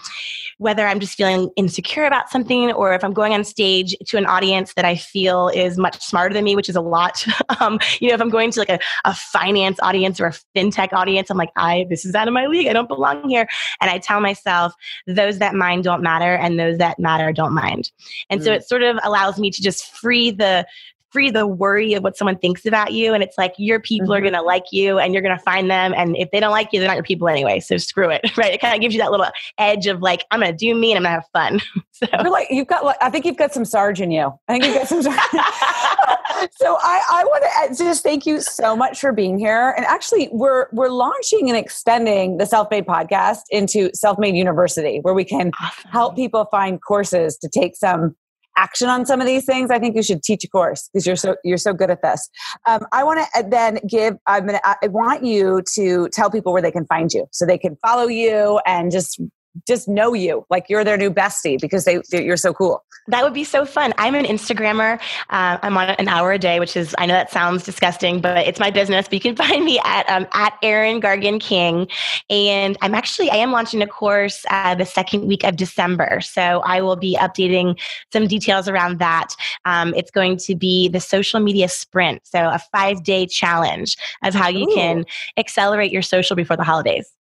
whether 0.59 0.87
i'm 0.87 1.01
just 1.01 1.17
feeling 1.17 1.51
insecure 1.57 2.05
about 2.05 2.31
something 2.31 2.71
or 2.73 2.93
if 2.93 3.03
i'm 3.03 3.13
going 3.13 3.33
on 3.33 3.43
stage 3.43 3.97
to 4.07 4.17
an 4.17 4.27
audience 4.27 4.75
that 4.75 4.85
i 4.85 4.95
feel 4.95 5.49
is 5.49 5.79
much 5.79 6.01
smarter 6.03 6.35
than 6.35 6.45
me 6.45 6.55
which 6.55 6.69
is 6.69 6.77
a 6.77 6.81
lot 6.81 7.25
um, 7.61 7.79
you 7.99 8.09
know 8.09 8.15
if 8.15 8.21
i'm 8.21 8.31
going 8.31 8.51
to 8.51 8.61
like 8.61 8.69
a, 8.69 8.79
a 9.05 9.15
finance 9.15 9.79
audience 9.83 10.21
or 10.21 10.27
a 10.27 10.33
fintech 10.71 10.93
audience. 10.93 11.31
I'm 11.31 11.37
like 11.37 11.53
i 11.57 11.87
this 11.89 12.05
is 12.05 12.15
out 12.15 12.29
of 12.29 12.35
my 12.35 12.47
league. 12.47 12.69
I 12.69 12.73
don't 12.73 12.89
belong 12.89 13.29
here. 13.29 13.49
And 13.81 13.91
i 13.91 13.99
tell 13.99 14.21
myself 14.21 14.73
those 15.07 15.39
that 15.39 15.55
mind 15.55 15.85
don't 15.85 16.03
matter 16.03 16.35
and 16.35 16.59
those 16.59 16.79
that 16.79 16.99
matter 16.99 17.33
don't 17.33 17.55
mind. 17.55 17.91
And 18.29 18.41
mm. 18.41 18.45
so 18.45 18.53
it 18.53 18.69
sort 18.69 18.83
of 18.83 18.99
allows 19.03 19.39
me 19.39 19.51
to 19.51 19.63
just 19.63 19.95
free 19.97 20.31
the 20.31 20.67
free 21.13 21.31
the 21.31 21.47
worry 21.47 21.95
of 21.95 22.03
what 22.03 22.17
someone 22.17 22.39
thinks 22.39 22.67
about 22.67 22.93
you. 22.93 23.15
And 23.15 23.23
it's 23.23 23.37
like 23.37 23.55
your 23.59 23.81
people 23.81 24.09
mm-hmm. 24.09 24.13
are 24.13 24.21
going 24.21 24.35
to 24.35 24.43
like 24.43 24.67
you 24.73 24.99
and 24.99 25.13
you're 25.13 25.23
going 25.23 25.37
to 25.37 25.43
find 25.43 25.71
them. 25.71 25.93
And 25.97 26.17
if 26.17 26.31
they 26.31 26.41
don't 26.41 26.53
like 26.53 26.69
you, 26.73 26.81
they're 26.81 26.89
not 26.89 26.97
your 26.97 27.05
people 27.05 27.29
anyway. 27.29 27.61
So 27.61 27.77
screw 27.77 28.11
it. 28.11 28.21
Right. 28.41 28.55
It 28.55 28.61
kind 28.61 28.75
of 28.75 28.81
gives 28.81 28.95
you 28.95 29.01
that 29.03 29.11
little 29.11 29.27
edge 29.59 29.87
of 29.87 30.01
like, 30.01 30.25
I'm 30.31 30.41
going 30.41 30.53
to 30.53 30.57
do 30.57 30.75
me 30.75 30.93
and 30.93 30.97
I'm 30.97 31.03
going 31.03 31.21
to 31.21 31.23
have 31.23 31.61
fun. 31.61 31.61
so 31.93 32.07
you're 32.23 32.31
like, 32.31 32.47
you've 32.49 32.69
got, 32.69 32.87
like, 32.87 32.97
I 33.03 33.11
think 33.11 33.27
you've 33.27 33.37
got 33.37 33.53
some 33.53 33.67
Sarge 33.67 34.01
in 34.01 34.11
you. 34.11 34.33
I 34.49 34.53
think 34.53 34.65
you've 34.65 34.77
got 34.77 34.89
some 34.89 35.03
Sarge. 35.03 35.19
so 36.53 36.79
I, 36.81 37.03
I 37.11 37.25
want 37.25 37.77
to 37.77 37.85
just 37.85 38.03
thank 38.03 38.25
you 38.25 38.41
so 38.41 38.75
much 38.75 38.99
for 38.99 39.13
being 39.13 39.39
here. 39.39 39.75
And 39.77 39.85
actually 39.85 40.31
we're, 40.33 40.69
we're 40.73 40.89
launching 40.89 41.51
and 41.51 41.59
extending 41.59 42.39
the 42.39 42.47
self-made 42.47 42.87
podcast 42.87 43.41
into 43.51 43.91
self-made 43.95 44.37
university 44.37 45.01
where 45.03 45.13
we 45.13 45.25
can 45.25 45.51
awesome. 45.61 45.91
help 45.91 46.17
people 46.17 46.47
find 46.51 46.81
courses 46.81 47.37
to 47.39 47.49
take 47.49 47.77
some 47.77 48.17
action 48.57 48.89
on 48.89 49.07
some 49.07 49.21
of 49.21 49.27
these 49.27 49.45
things, 49.45 49.71
I 49.71 49.79
think 49.79 49.97
you 49.97 50.03
should 50.03 50.23
teach 50.23 50.45
a 50.45 50.49
course 50.49 50.89
because 50.93 51.07
you're 51.07 51.17
so 51.17 51.37
you're 51.45 51.59
so 51.59 51.73
good 51.73 51.91
at 51.91 52.03
this. 52.03 52.29
Um, 52.67 52.87
I 52.93 53.05
want 53.05 53.21
to 53.21 53.41
uh, 53.41 53.49
then 53.49 53.79
give. 53.89 54.17
I'm 54.27 54.47
gonna. 54.47 54.61
I 54.65 54.89
want 54.89 55.25
you 55.25 55.63
to 55.75 56.09
tell 56.11 56.31
people 56.31 56.53
where 56.53 56.63
they 56.63 56.73
can 56.73 56.87
find 56.87 57.13
you, 57.13 57.27
so 57.33 57.47
they 57.47 57.59
can 57.59 57.77
follow 57.77 58.09
you 58.09 58.61
and 58.67 58.91
just 58.91 59.21
just 59.67 59.89
know 59.89 60.15
you 60.15 60.47
like 60.51 60.67
you're 60.69 60.85
their 60.85 60.97
new 60.97 61.11
bestie 61.11 61.61
because 61.61 61.85
they 61.85 62.01
you're 62.13 62.37
so 62.37 62.53
cool. 62.53 62.85
That 63.09 63.25
would 63.25 63.35
be 63.35 63.45
so 63.45 63.65
fun. 63.65 63.93
I'm 63.99 64.15
an 64.15 64.25
instagrammer. 64.25 65.01
Uh, 65.31 65.59
i'm 65.63 65.77
on 65.77 65.91
an 65.91 66.09
hour 66.09 66.33
a 66.33 66.39
day 66.39 66.61
which 66.61 66.77
is 66.77 66.95
i 66.99 67.07
know 67.07 67.15
that 67.15 67.31
sounds 67.31 67.65
disgusting 67.65 68.21
but 68.21 68.47
it's 68.47 68.61
my 68.61 68.71
business 68.71 69.07
but 69.07 69.15
you 69.15 69.21
can 69.21 69.37
find 69.45 69.65
me 69.65 69.81
at 69.85 70.09
um, 70.09 70.27
at 70.33 70.57
erin 70.63 71.01
gargan 71.01 71.41
king. 71.41 71.89
And 72.29 72.77
i'm 72.83 72.95
actually 72.95 73.31
i 73.31 73.37
am 73.37 73.53
launching 73.53 73.83
a 73.83 73.87
course 73.87 74.45
uh, 74.51 74.75
the 74.75 74.87
second 74.87 75.27
week 75.27 75.45
of 75.45 75.57
december. 75.57 76.21
So 76.21 76.61
i 76.65 76.81
will 76.81 76.97
be 76.97 77.17
updating 77.17 77.79
some 78.13 78.27
details 78.27 78.69
around 78.69 78.99
that. 78.99 79.35
Um, 79.65 79.95
it's 79.95 80.11
going 80.11 80.37
to 80.39 80.55
be 80.55 80.89
the 80.89 81.01
social 81.01 81.41
media 81.41 81.69
sprint. 81.69 82.27
So 82.27 82.39
a 82.39 82.61
five 82.73 83.03
day 83.03 83.27
challenge 83.27 83.97
of 84.25 84.35
how 84.35 84.49
you 84.49 84.69
Ooh. 84.71 84.75
can 84.75 85.07
accelerate 85.37 85.93
your 85.93 86.03
social 86.03 86.37
before 86.37 86.57
the 86.57 86.65
holidays 86.65 87.13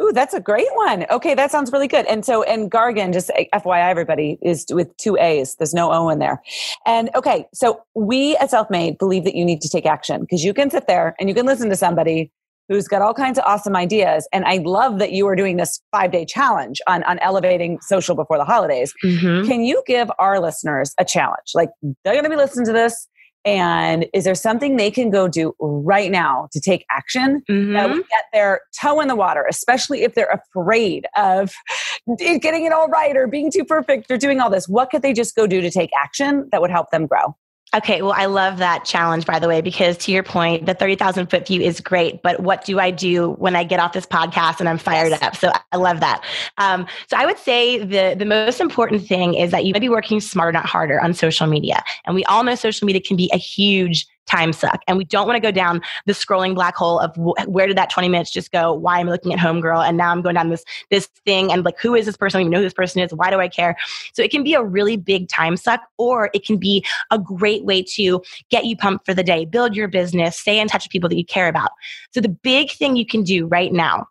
Ooh, 0.00 0.12
that's 0.12 0.34
a 0.34 0.40
great 0.40 0.68
one. 0.74 1.06
Okay, 1.10 1.34
that 1.34 1.50
sounds 1.50 1.72
really 1.72 1.88
good. 1.88 2.04
And 2.06 2.24
so, 2.24 2.42
and 2.42 2.70
Gargan, 2.70 3.12
just 3.12 3.30
FYI, 3.54 3.88
everybody 3.88 4.38
is 4.42 4.66
with 4.70 4.94
two 4.98 5.16
A's. 5.16 5.54
There's 5.54 5.72
no 5.72 5.90
O 5.90 6.08
in 6.10 6.18
there. 6.18 6.42
And 6.84 7.10
okay, 7.14 7.46
so 7.54 7.82
we 7.94 8.36
at 8.36 8.50
Self 8.50 8.68
Made 8.70 8.98
believe 8.98 9.24
that 9.24 9.34
you 9.34 9.44
need 9.44 9.62
to 9.62 9.68
take 9.68 9.86
action 9.86 10.20
because 10.20 10.44
you 10.44 10.52
can 10.52 10.70
sit 10.70 10.86
there 10.86 11.14
and 11.18 11.28
you 11.28 11.34
can 11.34 11.46
listen 11.46 11.70
to 11.70 11.76
somebody 11.76 12.30
who's 12.68 12.88
got 12.88 13.00
all 13.00 13.14
kinds 13.14 13.38
of 13.38 13.44
awesome 13.46 13.76
ideas. 13.76 14.28
And 14.32 14.44
I 14.44 14.56
love 14.58 14.98
that 14.98 15.12
you 15.12 15.26
are 15.28 15.36
doing 15.36 15.56
this 15.56 15.80
five 15.92 16.10
day 16.10 16.24
challenge 16.24 16.80
on, 16.86 17.02
on 17.04 17.18
elevating 17.20 17.78
social 17.80 18.14
before 18.14 18.38
the 18.38 18.44
holidays. 18.44 18.92
Mm-hmm. 19.04 19.46
Can 19.48 19.62
you 19.62 19.82
give 19.86 20.10
our 20.18 20.40
listeners 20.40 20.92
a 20.98 21.04
challenge? 21.04 21.52
Like, 21.54 21.70
they're 22.04 22.14
going 22.14 22.24
to 22.24 22.30
be 22.30 22.36
listening 22.36 22.66
to 22.66 22.72
this 22.72 23.08
and 23.46 24.06
is 24.12 24.24
there 24.24 24.34
something 24.34 24.76
they 24.76 24.90
can 24.90 25.08
go 25.08 25.28
do 25.28 25.54
right 25.60 26.10
now 26.10 26.48
to 26.50 26.60
take 26.60 26.84
action 26.90 27.42
mm-hmm. 27.48 27.74
that 27.74 27.88
will 27.88 27.98
get 27.98 28.24
their 28.32 28.60
toe 28.80 29.00
in 29.00 29.06
the 29.06 29.14
water, 29.14 29.46
especially 29.48 30.02
if 30.02 30.14
they're 30.14 30.42
afraid 30.52 31.06
of 31.16 31.52
getting 32.18 32.64
it 32.64 32.72
all 32.72 32.88
right 32.88 33.16
or 33.16 33.28
being 33.28 33.50
too 33.50 33.64
perfect 33.64 34.10
or 34.10 34.18
doing 34.18 34.40
all 34.40 34.50
this? 34.50 34.68
What 34.68 34.90
could 34.90 35.02
they 35.02 35.12
just 35.12 35.36
go 35.36 35.46
do 35.46 35.60
to 35.60 35.70
take 35.70 35.90
action 35.96 36.48
that 36.50 36.60
would 36.60 36.70
help 36.70 36.90
them 36.90 37.06
grow? 37.06 37.36
Okay, 37.76 38.00
well, 38.00 38.14
I 38.16 38.24
love 38.24 38.56
that 38.58 38.86
challenge, 38.86 39.26
by 39.26 39.38
the 39.38 39.48
way, 39.48 39.60
because 39.60 39.98
to 39.98 40.12
your 40.12 40.22
point, 40.22 40.64
the 40.64 40.72
30,000 40.72 41.26
foot 41.26 41.46
view 41.46 41.60
is 41.60 41.78
great. 41.78 42.22
But 42.22 42.40
what 42.40 42.64
do 42.64 42.80
I 42.80 42.90
do 42.90 43.32
when 43.32 43.54
I 43.54 43.64
get 43.64 43.80
off 43.80 43.92
this 43.92 44.06
podcast 44.06 44.60
and 44.60 44.68
I'm 44.68 44.78
fired 44.78 45.10
yes. 45.10 45.22
up? 45.22 45.36
So 45.36 45.52
I 45.72 45.76
love 45.76 46.00
that. 46.00 46.24
Um, 46.56 46.86
so 47.10 47.18
I 47.18 47.26
would 47.26 47.38
say 47.38 47.78
the, 47.78 48.16
the 48.18 48.24
most 48.24 48.60
important 48.60 49.06
thing 49.06 49.34
is 49.34 49.50
that 49.50 49.66
you 49.66 49.74
might 49.74 49.80
be 49.80 49.90
working 49.90 50.20
smarter, 50.20 50.52
not 50.52 50.64
harder 50.64 50.98
on 51.02 51.12
social 51.12 51.46
media. 51.46 51.82
And 52.06 52.14
we 52.14 52.24
all 52.24 52.44
know 52.44 52.54
social 52.54 52.86
media 52.86 53.02
can 53.02 53.16
be 53.16 53.30
a 53.34 53.36
huge 53.36 54.06
time 54.26 54.52
suck. 54.52 54.82
And 54.86 54.98
we 54.98 55.04
don't 55.04 55.26
want 55.26 55.36
to 55.36 55.40
go 55.40 55.50
down 55.50 55.80
the 56.04 56.12
scrolling 56.12 56.54
black 56.54 56.76
hole 56.76 56.98
of 56.98 57.16
where 57.46 57.66
did 57.66 57.76
that 57.76 57.90
20 57.90 58.08
minutes 58.08 58.30
just 58.30 58.52
go? 58.52 58.72
Why 58.72 59.00
am 59.00 59.08
I 59.08 59.12
looking 59.12 59.32
at 59.32 59.38
Homegirl? 59.38 59.86
And 59.86 59.96
now 59.96 60.10
I'm 60.10 60.22
going 60.22 60.34
down 60.34 60.50
this, 60.50 60.64
this 60.90 61.06
thing 61.24 61.52
and 61.52 61.64
like, 61.64 61.78
who 61.78 61.94
is 61.94 62.06
this 62.06 62.16
person? 62.16 62.38
I 62.38 62.40
don't 62.40 62.46
even 62.46 62.52
know 62.52 62.58
who 62.58 62.64
this 62.64 62.74
person 62.74 63.00
is. 63.00 63.12
Why 63.12 63.30
do 63.30 63.38
I 63.38 63.48
care? 63.48 63.76
So 64.12 64.22
it 64.22 64.30
can 64.30 64.42
be 64.42 64.54
a 64.54 64.62
really 64.62 64.96
big 64.96 65.28
time 65.28 65.56
suck, 65.56 65.82
or 65.98 66.30
it 66.34 66.44
can 66.44 66.56
be 66.56 66.84
a 67.10 67.18
great 67.18 67.64
way 67.64 67.82
to 67.94 68.22
get 68.50 68.64
you 68.64 68.76
pumped 68.76 69.06
for 69.06 69.14
the 69.14 69.22
day, 69.22 69.44
build 69.44 69.74
your 69.74 69.88
business, 69.88 70.38
stay 70.38 70.58
in 70.58 70.68
touch 70.68 70.84
with 70.84 70.92
people 70.92 71.08
that 71.08 71.16
you 71.16 71.24
care 71.24 71.48
about. 71.48 71.70
So 72.12 72.20
the 72.20 72.28
big 72.28 72.70
thing 72.70 72.96
you 72.96 73.06
can 73.06 73.22
do 73.22 73.46
right 73.46 73.72
now 73.72 74.06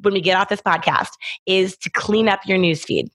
when 0.00 0.14
we 0.14 0.20
get 0.20 0.36
off 0.36 0.48
this 0.48 0.62
podcast 0.62 1.10
is 1.46 1.76
to 1.78 1.90
clean 1.90 2.28
up 2.28 2.40
your 2.46 2.58
newsfeed. 2.58 3.08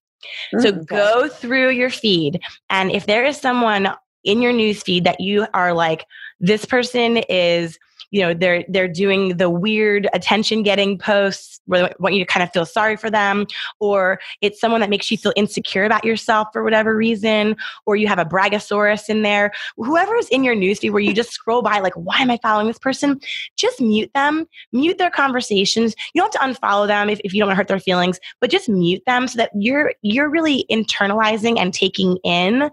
So 0.59 0.71
mm, 0.71 0.85
go 0.85 1.27
through 1.27 1.71
your 1.71 1.89
feed. 1.89 2.39
And 2.69 2.91
if 2.91 3.05
there 3.05 3.25
is 3.25 3.37
someone 3.37 3.89
in 4.27 4.41
your 4.41 4.53
newsfeed 4.53 5.05
that 5.05 5.19
you 5.19 5.47
are 5.53 5.73
like, 5.73 6.05
this 6.39 6.65
person 6.65 7.17
is 7.29 7.79
you 8.11 8.21
know 8.21 8.33
they're 8.33 8.63
they're 8.69 8.87
doing 8.87 9.37
the 9.37 9.49
weird 9.49 10.07
attention 10.13 10.63
getting 10.63 10.97
posts 10.97 11.59
where 11.65 11.87
they 11.87 11.93
want 11.99 12.15
you 12.15 12.23
to 12.23 12.31
kind 12.31 12.43
of 12.43 12.51
feel 12.51 12.65
sorry 12.65 12.95
for 12.95 13.09
them 13.09 13.45
or 13.79 14.19
it's 14.41 14.59
someone 14.59 14.79
that 14.81 14.89
makes 14.89 15.11
you 15.11 15.17
feel 15.17 15.33
insecure 15.35 15.83
about 15.83 16.05
yourself 16.05 16.47
for 16.53 16.63
whatever 16.63 16.95
reason 16.95 17.55
or 17.85 17.95
you 17.95 18.07
have 18.07 18.19
a 18.19 18.25
bragasaurus 18.25 19.09
in 19.09 19.23
there. 19.23 19.51
Whoever's 19.75 20.29
in 20.29 20.43
your 20.43 20.55
newsfeed 20.55 20.91
where 20.91 21.01
you 21.01 21.13
just 21.13 21.31
scroll 21.31 21.61
by 21.61 21.79
like 21.79 21.93
why 21.95 22.17
am 22.19 22.31
i 22.31 22.39
following 22.41 22.67
this 22.67 22.79
person? 22.79 23.19
Just 23.57 23.81
mute 23.81 24.11
them. 24.13 24.47
Mute 24.71 24.97
their 24.97 25.11
conversations. 25.11 25.95
You 26.13 26.21
don't 26.21 26.33
have 26.33 26.55
to 26.55 26.61
unfollow 26.61 26.87
them 26.87 27.09
if, 27.09 27.19
if 27.23 27.33
you 27.33 27.41
don't 27.41 27.47
want 27.47 27.57
to 27.57 27.61
hurt 27.61 27.67
their 27.67 27.79
feelings 27.79 28.19
but 28.39 28.49
just 28.49 28.69
mute 28.69 29.03
them 29.05 29.27
so 29.27 29.37
that 29.37 29.51
you're 29.53 29.93
you're 30.01 30.29
really 30.29 30.65
internalizing 30.71 31.59
and 31.59 31.73
taking 31.73 32.17
in 32.23 32.69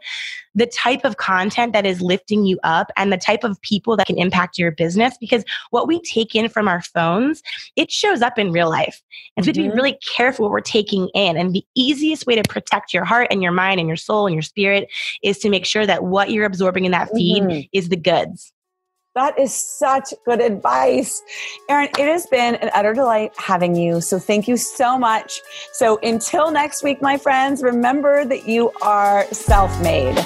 the 0.54 0.66
type 0.66 1.04
of 1.04 1.16
content 1.16 1.72
that 1.72 1.86
is 1.86 2.00
lifting 2.00 2.44
you 2.44 2.58
up 2.62 2.90
and 2.96 3.12
the 3.12 3.16
type 3.16 3.44
of 3.44 3.60
people 3.62 3.96
that 3.96 4.06
can 4.06 4.18
impact 4.18 4.58
your 4.58 4.70
business 4.70 5.16
because 5.18 5.44
what 5.70 5.88
we 5.88 6.00
take 6.00 6.34
in 6.34 6.48
from 6.48 6.68
our 6.68 6.82
phones, 6.82 7.42
it 7.76 7.90
shows 7.90 8.22
up 8.22 8.38
in 8.38 8.52
real 8.52 8.70
life. 8.70 9.02
And 9.36 9.44
so 9.44 9.50
mm-hmm. 9.50 9.60
we 9.60 9.64
have 9.64 9.72
to 9.72 9.74
be 9.74 9.82
really 9.82 9.98
careful 10.16 10.44
what 10.44 10.52
we're 10.52 10.60
taking 10.60 11.08
in. 11.14 11.36
And 11.36 11.54
the 11.54 11.64
easiest 11.74 12.26
way 12.26 12.36
to 12.36 12.42
protect 12.48 12.94
your 12.94 13.04
heart 13.04 13.28
and 13.30 13.42
your 13.42 13.52
mind 13.52 13.80
and 13.80 13.88
your 13.88 13.96
soul 13.96 14.26
and 14.26 14.34
your 14.34 14.42
spirit 14.42 14.88
is 15.22 15.38
to 15.38 15.50
make 15.50 15.66
sure 15.66 15.86
that 15.86 16.04
what 16.04 16.30
you're 16.30 16.46
absorbing 16.46 16.84
in 16.84 16.92
that 16.92 17.10
feed 17.14 17.42
mm-hmm. 17.42 17.60
is 17.72 17.88
the 17.88 17.96
goods. 17.96 18.52
That 19.14 19.38
is 19.38 19.54
such 19.54 20.12
good 20.24 20.40
advice. 20.40 21.22
Erin, 21.68 21.88
it 21.98 22.08
has 22.08 22.26
been 22.26 22.56
an 22.56 22.70
utter 22.74 22.94
delight 22.94 23.32
having 23.36 23.76
you. 23.76 24.00
So 24.00 24.18
thank 24.18 24.48
you 24.48 24.56
so 24.56 24.98
much. 24.98 25.40
So 25.72 26.00
until 26.02 26.50
next 26.50 26.82
week, 26.82 27.00
my 27.00 27.16
friends, 27.16 27.62
remember 27.62 28.24
that 28.24 28.48
you 28.48 28.72
are 28.82 29.24
self 29.32 29.70
made. 29.82 30.16